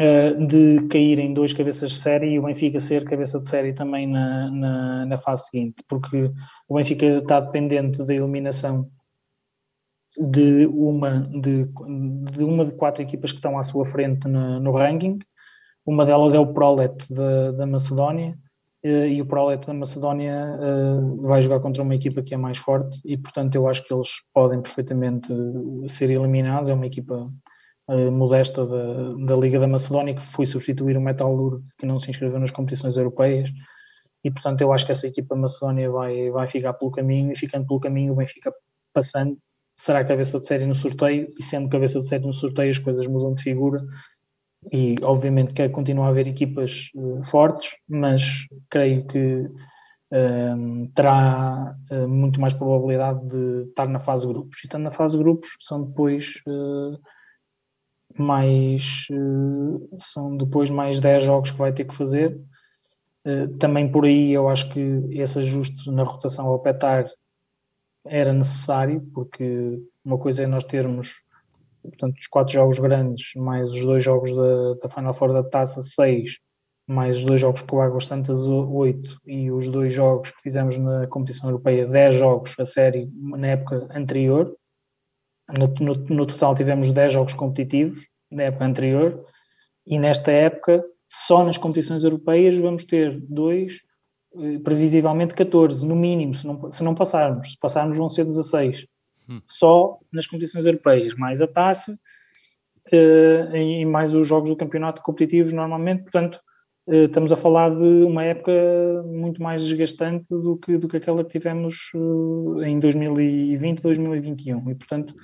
[0.00, 4.06] uh, de caírem dois cabeças de série e o Benfica ser cabeça de série também
[4.06, 6.30] na, na, na fase seguinte, porque
[6.68, 8.88] o Benfica está dependente da eliminação
[10.16, 11.68] de uma de,
[12.30, 15.18] de, uma de quatro equipas que estão à sua frente no, no ranking.
[15.84, 18.38] Uma delas é o Prolet da, da Macedónia,
[18.84, 22.58] eh, e o Prolet da Macedónia uh, vai jogar contra uma equipa que é mais
[22.58, 25.28] forte e portanto eu acho que eles podem perfeitamente
[25.88, 27.32] ser eliminados, é uma equipa
[28.12, 32.38] modesta da, da Liga da Macedónia que foi substituir o Metalur que não se inscreveu
[32.38, 33.50] nas competições europeias
[34.24, 37.66] e portanto eu acho que essa equipa Macedónia vai, vai ficar pelo caminho e ficando
[37.66, 38.52] pelo caminho o Benfica
[38.92, 39.36] passando
[39.76, 43.06] será cabeça de série no sorteio e sendo cabeça de série no sorteio as coisas
[43.06, 43.84] mudam de figura
[44.72, 49.46] e obviamente que continua a haver equipas uh, fortes, mas creio que
[50.12, 54.58] uh, terá uh, muito mais probabilidade de estar na fase grupos.
[54.58, 56.42] E estando na fase grupos são depois
[58.16, 59.06] mais
[60.00, 62.40] são depois mais 10 jogos que vai ter que fazer
[63.24, 64.80] eh, também por aí eu acho que
[65.10, 67.10] esse ajuste na rotação ao petar
[68.06, 71.24] era necessário, porque uma coisa é nós termos
[71.82, 75.82] portanto, os quatro jogos grandes, mais os dois jogos da, da Final Four da Taça,
[75.82, 76.38] seis,
[76.86, 81.06] mais os dois jogos com Águas Santas, oito, e os dois jogos que fizemos na
[81.06, 84.54] competição europeia, dez jogos a série na época anterior.
[85.48, 89.24] No, no, no total tivemos dez jogos competitivos na época anterior,
[89.86, 93.80] e nesta época só nas competições europeias vamos ter dois,
[94.36, 97.52] eh, previsivelmente 14, no mínimo, se não, se não passarmos.
[97.52, 98.86] Se passarmos vão ser 16.
[99.28, 99.40] Hum.
[99.46, 101.98] Só nas competições europeias, mais a taça
[102.92, 106.40] uh, e mais os jogos do campeonato competitivos normalmente, portanto
[106.86, 108.52] estamos a falar de uma época
[109.06, 114.74] muito mais desgastante do que, do que aquela que tivemos uh, em 2020, 2021 e
[114.74, 115.14] portanto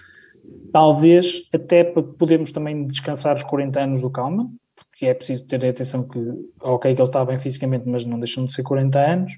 [0.73, 5.65] talvez até para podermos também descansar os 40 anos do Calma, porque é preciso ter
[5.65, 6.19] atenção que,
[6.61, 9.33] ok, que ele está bem fisicamente, mas não deixam de ser 40 anos,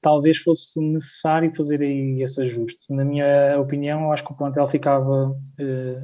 [0.00, 2.80] talvez fosse necessário fazer aí esse ajuste.
[2.90, 6.02] Na minha opinião, eu acho que o plantel ficava eh,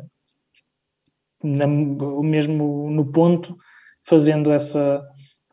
[1.42, 3.56] na, mesmo no ponto,
[4.04, 5.04] fazendo essa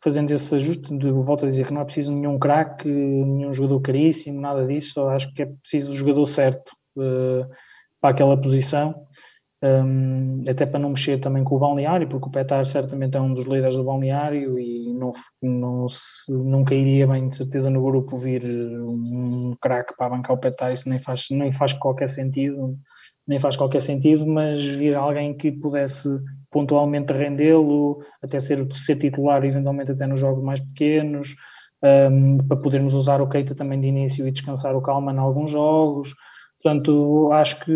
[0.05, 3.81] fazendo esse ajuste, de, volto a dizer que não é preciso nenhum craque, nenhum jogador
[3.81, 7.49] caríssimo, nada disso, acho que é preciso o jogador certo uh,
[7.99, 9.03] para aquela posição.
[9.63, 13.33] Um, até para não mexer também com o balneário, porque o Petar certamente é um
[13.33, 15.09] dos líderes do balneário e não,
[15.41, 20.39] não, se, não cairia bem de certeza no grupo vir um craque para bancar o
[20.39, 22.77] Petar, isso nem faz, nem faz qualquer sentido,
[23.27, 26.09] nem faz qualquer sentido, mas vir alguém que pudesse
[26.55, 31.35] pontualmente rendê-lo, até ser, ser titular eventualmente até nos jogos mais pequenos,
[31.83, 35.51] um, para podermos usar o Keita também de início e descansar o Calma em alguns
[35.51, 36.15] jogos.
[36.63, 37.73] Portanto, acho que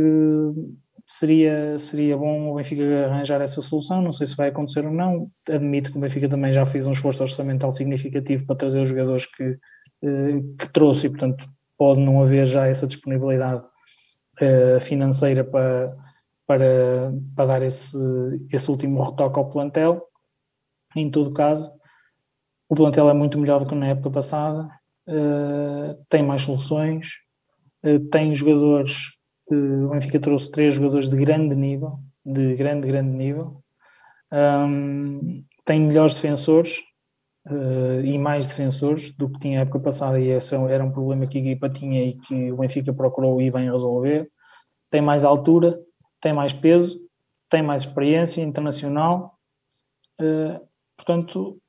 [1.06, 4.02] seria, seria bom o Benfica arranjar essa solução.
[4.02, 5.30] Não sei se vai acontecer ou não.
[5.50, 9.26] Admito que o Benfica também já fez um esforço orçamental significativo para trazer os jogadores
[9.26, 9.58] que,
[10.06, 11.46] eh, que trouxe e, portanto,
[11.78, 13.62] pode não haver já essa disponibilidade
[14.42, 15.94] uh, financeira para,
[16.50, 17.96] para, para dar esse,
[18.52, 20.04] esse último retoque ao plantel.
[20.96, 21.72] Em todo caso,
[22.68, 24.68] o plantel é muito melhor do que na época passada,
[25.08, 27.10] uh, tem mais soluções,
[27.86, 29.12] uh, tem jogadores,
[29.52, 33.64] o Benfica trouxe três jogadores de grande nível, de grande, grande nível,
[34.34, 36.80] um, tem melhores defensores,
[37.48, 41.28] uh, e mais defensores do que tinha a época passada, e esse era um problema
[41.28, 44.28] que a equipa tinha e que o Benfica procurou ir bem resolver.
[44.90, 45.80] Tem mais altura,
[46.22, 47.00] tem mais peso,
[47.50, 49.38] tem mais experiência internacional.
[50.22, 50.60] Uh,
[50.98, 51.60] portanto,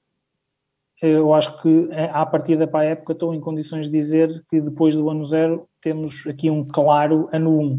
[1.00, 4.60] eu acho que eh, à partida para a época estou em condições de dizer que
[4.60, 7.60] depois do ano zero temos aqui um claro ano 1.
[7.60, 7.74] Um.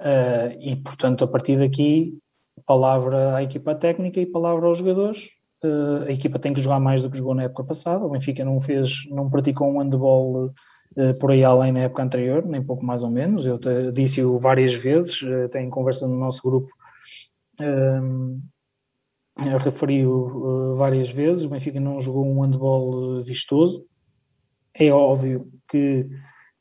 [0.00, 2.16] Uh, e, portanto, a partir daqui,
[2.64, 5.28] palavra à equipa técnica e palavra aos jogadores.
[5.62, 8.04] Uh, a equipa tem que jogar mais do que jogou na época passada.
[8.04, 10.52] O Benfica não fez, não praticou um handball
[11.20, 13.46] por aí além na época anterior, nem pouco mais ou menos.
[13.46, 13.58] Eu
[13.92, 16.68] disse-o várias vezes, uh, até em conversa no nosso grupo,
[17.60, 18.40] uh,
[19.58, 21.44] referi-o várias vezes.
[21.44, 23.84] O Benfica não jogou um handball vistoso.
[24.74, 26.08] É óbvio que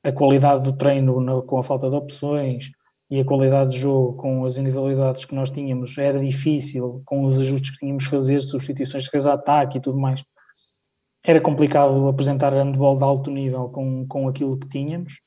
[0.04, 2.72] a qualidade do treino no, com a falta de opções,
[3.10, 7.40] e a qualidade de jogo com as individualidades que nós tínhamos era difícil, com os
[7.40, 10.24] ajustes que tínhamos de fazer, substituições de defesa-ataque e tudo mais.
[11.28, 15.20] Era complicado apresentar handball de alto nível com, com aquilo que tínhamos.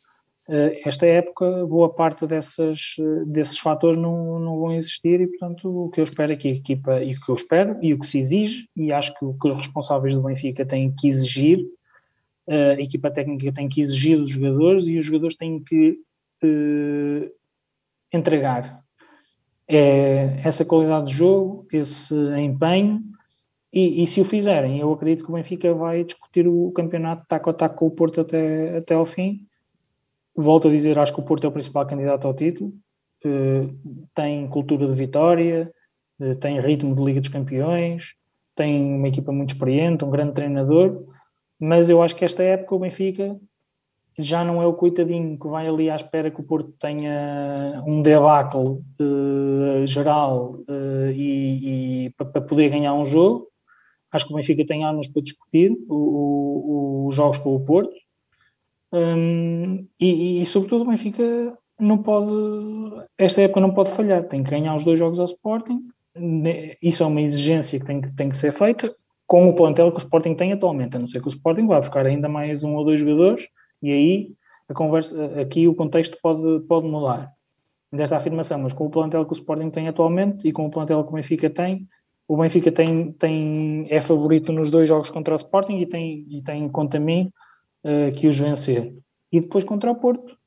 [0.48, 2.96] Eh, esta época, boa parte dessas,
[3.26, 6.52] desses fatores não, não vão existir e, portanto, o que eu espero é que a
[6.52, 9.34] equipa, e o que eu espero, e o que se exige, e acho que o
[9.34, 11.66] que os responsáveis do Benfica têm que exigir,
[12.48, 15.98] eh, a equipa técnica tem que exigir dos jogadores e os jogadores têm que
[18.10, 18.82] entregar
[19.70, 23.00] é essa qualidade de jogo, esse empenho,
[23.72, 27.50] e, e, se o fizerem, eu acredito que o Benfica vai discutir o campeonato taco
[27.50, 29.46] a taco com o Porto até, até ao fim.
[30.34, 32.72] Volto a dizer, acho que o Porto é o principal candidato ao título,
[33.24, 33.74] uh,
[34.12, 35.72] tem cultura de vitória,
[36.20, 38.14] uh, tem ritmo de Liga dos Campeões,
[38.56, 41.04] tem uma equipa muito experiente, um grande treinador,
[41.58, 43.38] mas eu acho que esta época o Benfica
[44.18, 48.02] já não é o coitadinho que vai ali à espera que o Porto tenha um
[48.02, 50.58] debacle uh, geral
[51.14, 53.49] e, e para poder ganhar um jogo.
[54.12, 57.94] Acho que o Benfica tem anos para discutir os jogos com o Porto.
[58.92, 62.30] Um, e, e, sobretudo, o Benfica não pode,
[63.16, 65.80] esta época não pode falhar, tem que ganhar os dois jogos ao Sporting.
[66.82, 68.94] Isso é uma exigência que tem que, tem que ser feita
[69.26, 71.78] com o plantel que o Sporting tem atualmente, a não ser que o Sporting vá
[71.78, 73.46] buscar ainda mais um ou dois jogadores
[73.80, 74.32] e aí
[74.68, 77.32] a conversa, aqui o contexto pode, pode mudar
[77.92, 81.04] desta afirmação, mas com o plantel que o Sporting tem atualmente e com o plantel
[81.04, 81.86] que o Benfica tem,
[82.30, 86.40] o Benfica tem, tem, é favorito nos dois jogos contra o Sporting e tem, e
[86.40, 87.28] tem contra mim,
[87.84, 88.94] uh, que os vencer.
[89.32, 90.38] E depois contra o Porto,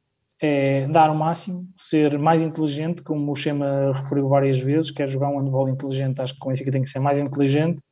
[0.42, 5.28] é dar o máximo, ser mais inteligente, como o Schema referiu várias vezes, quer jogar
[5.28, 7.84] um handball inteligente, acho que o Benfica tem que ser mais inteligente,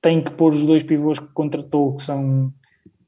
[0.00, 2.54] tem que pôr os dois pivôs que contratou, que são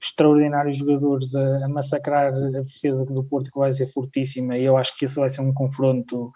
[0.03, 4.77] extraordinários jogadores a, a, massacrar a defesa do Porto, que vai ser fortíssima, e eu
[4.77, 6.33] acho que isso vai ser um confronto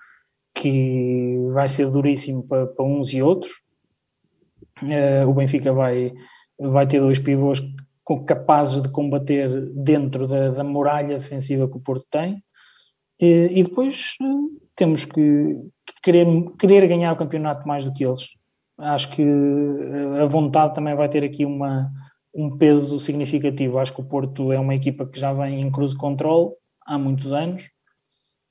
[0.58, 3.52] que vai ser duríssimo para, para uns e outros.
[4.82, 6.12] Uh, o Benfica vai,
[6.58, 7.62] vai ter dois pivôs
[8.26, 12.42] capazes de combater dentro da, da muralha defensiva que o Porto tem.
[13.20, 15.56] E, depois uh, temos que,
[16.02, 16.26] querer,
[16.58, 18.22] querer ganhar o campeonato mais do que eles.
[18.78, 19.24] Acho que
[20.20, 21.90] a vontade também vai ter aqui uma,
[22.34, 23.78] um peso significativo.
[23.78, 26.56] Acho que o Porto é uma equipa que já vem em cruise control
[26.86, 27.68] há muitos anos,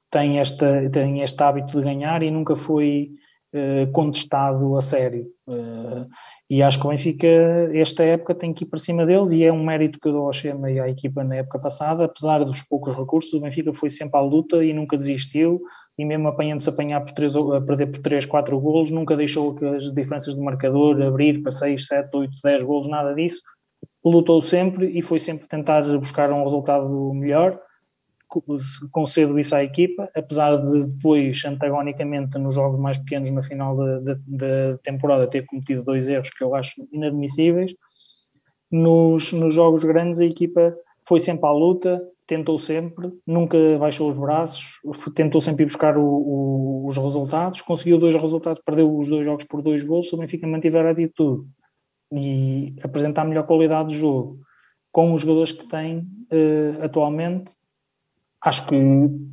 [0.09, 3.11] tem, esta, tem este hábito de ganhar e nunca foi
[3.53, 5.27] uh, contestado a sério.
[5.47, 6.07] Uh,
[6.49, 7.27] e acho que o Benfica,
[7.73, 10.27] esta época, tem que ir para cima deles e é um mérito que eu dou
[10.27, 12.05] ao Schema e à equipa na época passada.
[12.05, 15.61] Apesar dos poucos recursos, o Benfica foi sempre à luta e nunca desistiu.
[15.97, 19.65] E mesmo apanhando-se apanhar por 3, a perder por 3, 4 golos, nunca deixou que
[19.65, 23.41] as diferenças de marcador abrir para 6, 7, 8, 10 golos, nada disso
[24.09, 27.59] lutou sempre e foi sempre tentar buscar um resultado melhor,
[28.91, 34.77] concedo isso à equipa, apesar de depois, antagonicamente, nos jogos mais pequenos na final da
[34.83, 37.73] temporada, ter cometido dois erros que eu acho inadmissíveis.
[38.71, 40.75] Nos, nos jogos grandes, a equipa
[41.07, 44.81] foi sempre à luta, tentou sempre, nunca baixou os braços,
[45.15, 49.45] tentou sempre ir buscar o, o, os resultados, conseguiu dois resultados, perdeu os dois jogos
[49.45, 51.47] por dois gols, o Benfica mantiver a atitude
[52.11, 54.39] e apresentar melhor qualidade de jogo
[54.91, 57.51] com os jogadores que tem uh, atualmente,
[58.43, 58.75] acho que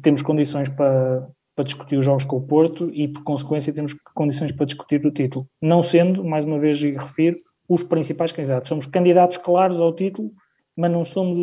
[0.02, 4.52] temos condições para, para discutir os jogos com o Porto e, por consequência, temos condições
[4.52, 5.48] para discutir o título.
[5.60, 8.68] Não sendo, mais uma vez, e refiro, os principais candidatos.
[8.68, 10.32] Somos candidatos claros ao título,
[10.76, 11.38] mas não somos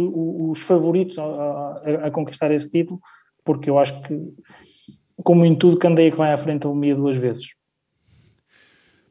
[0.52, 3.00] os favoritos a, a, a conquistar esse título,
[3.44, 4.20] porque eu acho que,
[5.24, 7.50] como em tudo, Candeia que vai à frente a Lumia duas vezes.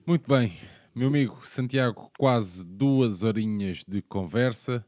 [0.07, 0.53] Muito bem,
[0.95, 4.85] meu amigo Santiago, quase duas horinhas de conversa,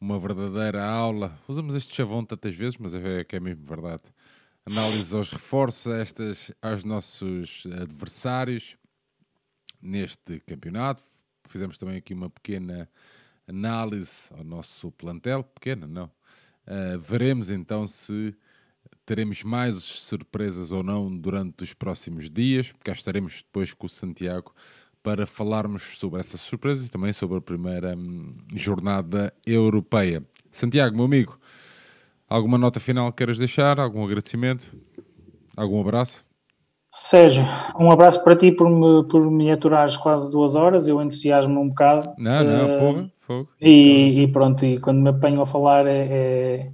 [0.00, 1.38] uma verdadeira aula.
[1.48, 4.02] Usamos este chavão tantas vezes, mas é que é mesmo verdade.
[4.64, 8.76] Análise aos reforços, estas, aos nossos adversários
[9.80, 11.02] neste campeonato.
[11.48, 12.88] Fizemos também aqui uma pequena
[13.46, 16.10] análise ao nosso plantel, pequena, não.
[16.66, 18.34] Uh, veremos então se
[19.04, 22.72] teremos mais surpresas ou não durante os próximos dias.
[22.82, 24.52] Cá estaremos depois com o Santiago
[25.06, 30.20] para falarmos sobre essas surpresas e também sobre a primeira hum, jornada europeia.
[30.50, 31.38] Santiago, meu amigo,
[32.28, 33.78] alguma nota final que queiras deixar?
[33.78, 34.76] Algum agradecimento?
[35.56, 36.24] Algum abraço?
[36.90, 37.44] Sérgio,
[37.78, 41.68] um abraço para ti por me, por me aturares quase duas horas, eu entusiasmo um
[41.68, 42.12] bocado.
[42.18, 43.48] Não, não, uh, porra, fogo.
[43.60, 46.72] E, e, pronto, e quando me apanho a falar é, é,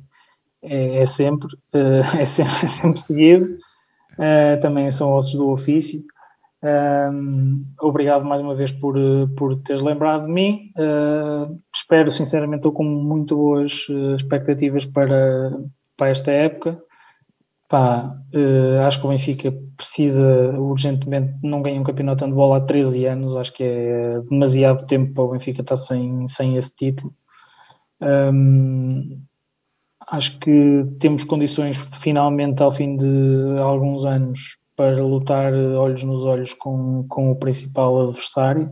[0.62, 3.56] é, é sempre, uh, é, sempre, é sempre seguido,
[4.14, 6.02] uh, também são ossos do ofício.
[7.80, 8.97] Obrigado mais uma vez por,
[9.36, 10.72] por teres lembrado de mim.
[11.74, 13.86] espero, sinceramente, estou com muito boas
[14.16, 15.52] expectativas para,
[15.97, 16.80] para esta época.
[17.72, 20.28] Pá, uh, acho que o Benfica precisa
[20.59, 25.14] urgentemente, não ganha um campeonato de handball há 13 anos, acho que é demasiado tempo
[25.14, 27.14] para o Benfica estar sem, sem esse título.
[27.98, 29.22] Um,
[30.06, 36.52] acho que temos condições finalmente ao fim de alguns anos para lutar olhos nos olhos
[36.54, 38.68] com, com o principal adversário.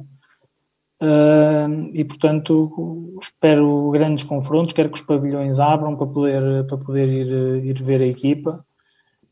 [1.00, 7.08] Uh, e portanto espero grandes confrontos, quero que os pavilhões abram para poder, para poder
[7.08, 8.64] ir, ir ver a equipa.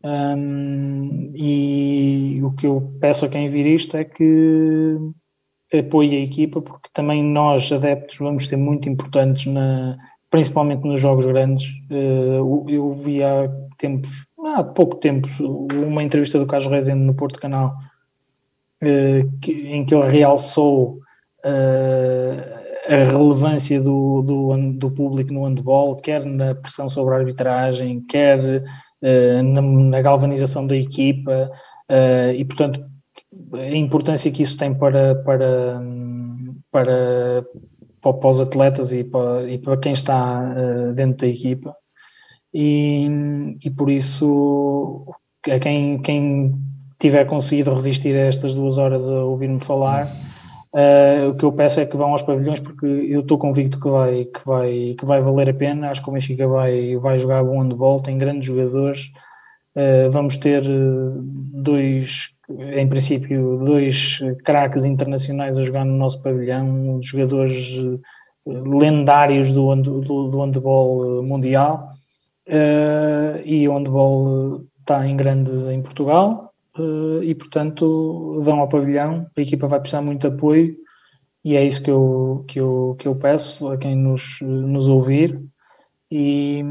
[0.04, 4.96] Um, e o que eu peço a quem vir isto é que
[5.74, 9.98] apoie a equipa, porque também nós, adeptos, vamos ser muito importantes, na,
[10.30, 11.70] principalmente nos jogos grandes.
[11.90, 14.27] Uh, eu vi há tempos,
[14.58, 15.28] há pouco tempo,
[15.72, 17.76] uma entrevista do Carlos Rezende no Porto Canal,
[19.40, 20.98] que, em que ele realçou
[21.44, 22.58] uh,
[22.88, 28.38] a relevância do, do, do, público no handball, quer na pressão sobre a arbitragem, quer
[28.40, 31.50] uh, na, na, galvanização da equipa,
[32.36, 32.84] e portanto
[33.54, 35.80] a importância que isso tem para, para,
[36.70, 37.44] para,
[38.00, 40.54] para os atletas e para, e para quem está
[40.94, 41.74] dentro da equipa.
[42.52, 45.06] E, e por isso,
[45.46, 46.54] a quem, quem
[46.98, 50.08] tiver conseguido resistir a estas duas horas a ouvir-me falar
[50.72, 53.88] Uh, o que eu peço é que vão aos pavilhões porque eu estou convicto que
[53.88, 55.90] vai, que, vai, que vai valer a pena.
[55.90, 59.10] Acho que o Benfica vai, vai jogar bom handball, tem grandes jogadores.
[59.74, 67.74] Uh, vamos ter dois, em princípio, dois craques internacionais a jogar no nosso pavilhão, jogadores
[68.44, 71.87] lendários do, do, do handball mundial.
[72.48, 79.26] Uh, e o handball está em grande em Portugal uh, e, portanto, vão ao pavilhão.
[79.36, 80.74] A equipa vai precisar muito de apoio
[81.44, 85.40] e é isso que eu, que eu, que eu peço a quem nos, nos ouvir.
[86.10, 86.64] E,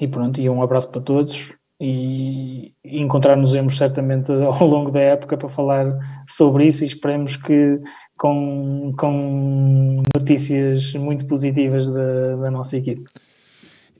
[0.00, 1.56] e pronto, e um abraço para todos.
[1.80, 5.98] E, e encontrar-nos certamente ao longo da época para falar
[6.28, 7.80] sobre isso e esperemos que
[8.16, 13.10] com, com notícias muito positivas da, da nossa equipe.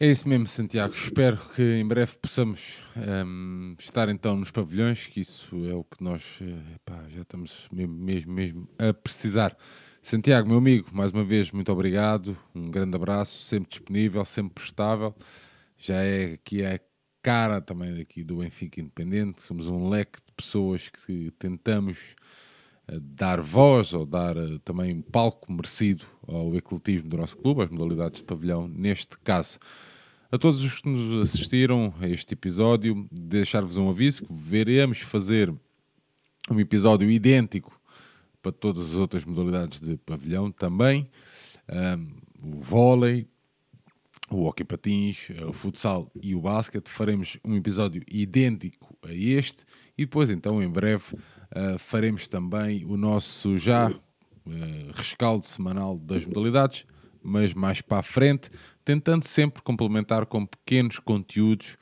[0.02, 0.92] É isso mesmo, Santiago.
[0.92, 5.84] Espero que em breve possamos um, ehm, estar então nos pavilhões, que isso é o
[5.84, 6.40] que nós
[6.74, 9.56] epá, já estamos mesmo, mesmo, a precisar.
[10.02, 12.36] Santiago, meu amigo, mais uma vez, muito obrigado.
[12.52, 15.14] Um grande abraço, sempre disponível, sempre prestável.
[15.78, 16.80] Já é aqui a
[17.22, 19.40] cara também daqui do Benfica Independente.
[19.40, 22.16] Somos um leque de pessoas que tentamos
[22.88, 27.70] eh, dar voz ou dar uh, também palco merecido ao ecletismo do nosso clube, às
[27.70, 29.60] modalidades de pavilhão, neste caso.
[30.34, 35.54] A todos os que nos assistiram a este episódio, deixar-vos um aviso que veremos fazer
[36.50, 37.78] um episódio idêntico
[38.40, 41.06] para todas as outras modalidades de pavilhão também.
[41.70, 43.28] Um, o vôlei,
[44.30, 46.88] o hockey patins, o futsal e o basquete.
[46.88, 49.66] Faremos um episódio idêntico a este
[49.98, 54.00] e depois, então, em breve, uh, faremos também o nosso já uh,
[54.94, 56.86] rescaldo semanal das modalidades,
[57.22, 58.50] mas mais para a frente
[58.84, 61.76] tentando sempre complementar com pequenos conteúdos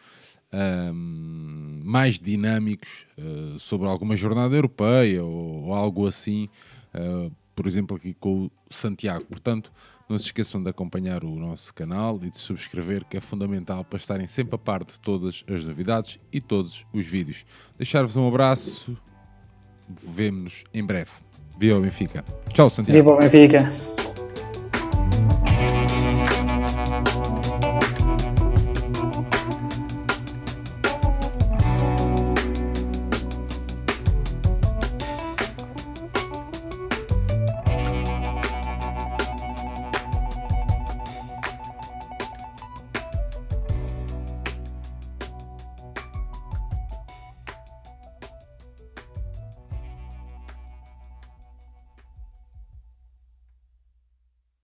[0.52, 6.48] um, mais dinâmicos uh, sobre alguma jornada europeia ou, ou algo assim,
[6.94, 9.24] uh, por exemplo, aqui com o Santiago.
[9.26, 9.72] Portanto,
[10.08, 13.96] não se esqueçam de acompanhar o nosso canal e de subscrever, que é fundamental para
[13.96, 17.44] estarem sempre a par de todas as novidades e todos os vídeos.
[17.76, 18.96] Deixar-vos um abraço,
[19.88, 21.10] vemo-nos em breve.
[21.58, 22.24] Viva o Benfica.
[22.52, 22.98] Tchau, Santiago.
[22.98, 24.09] Viva o Benfica.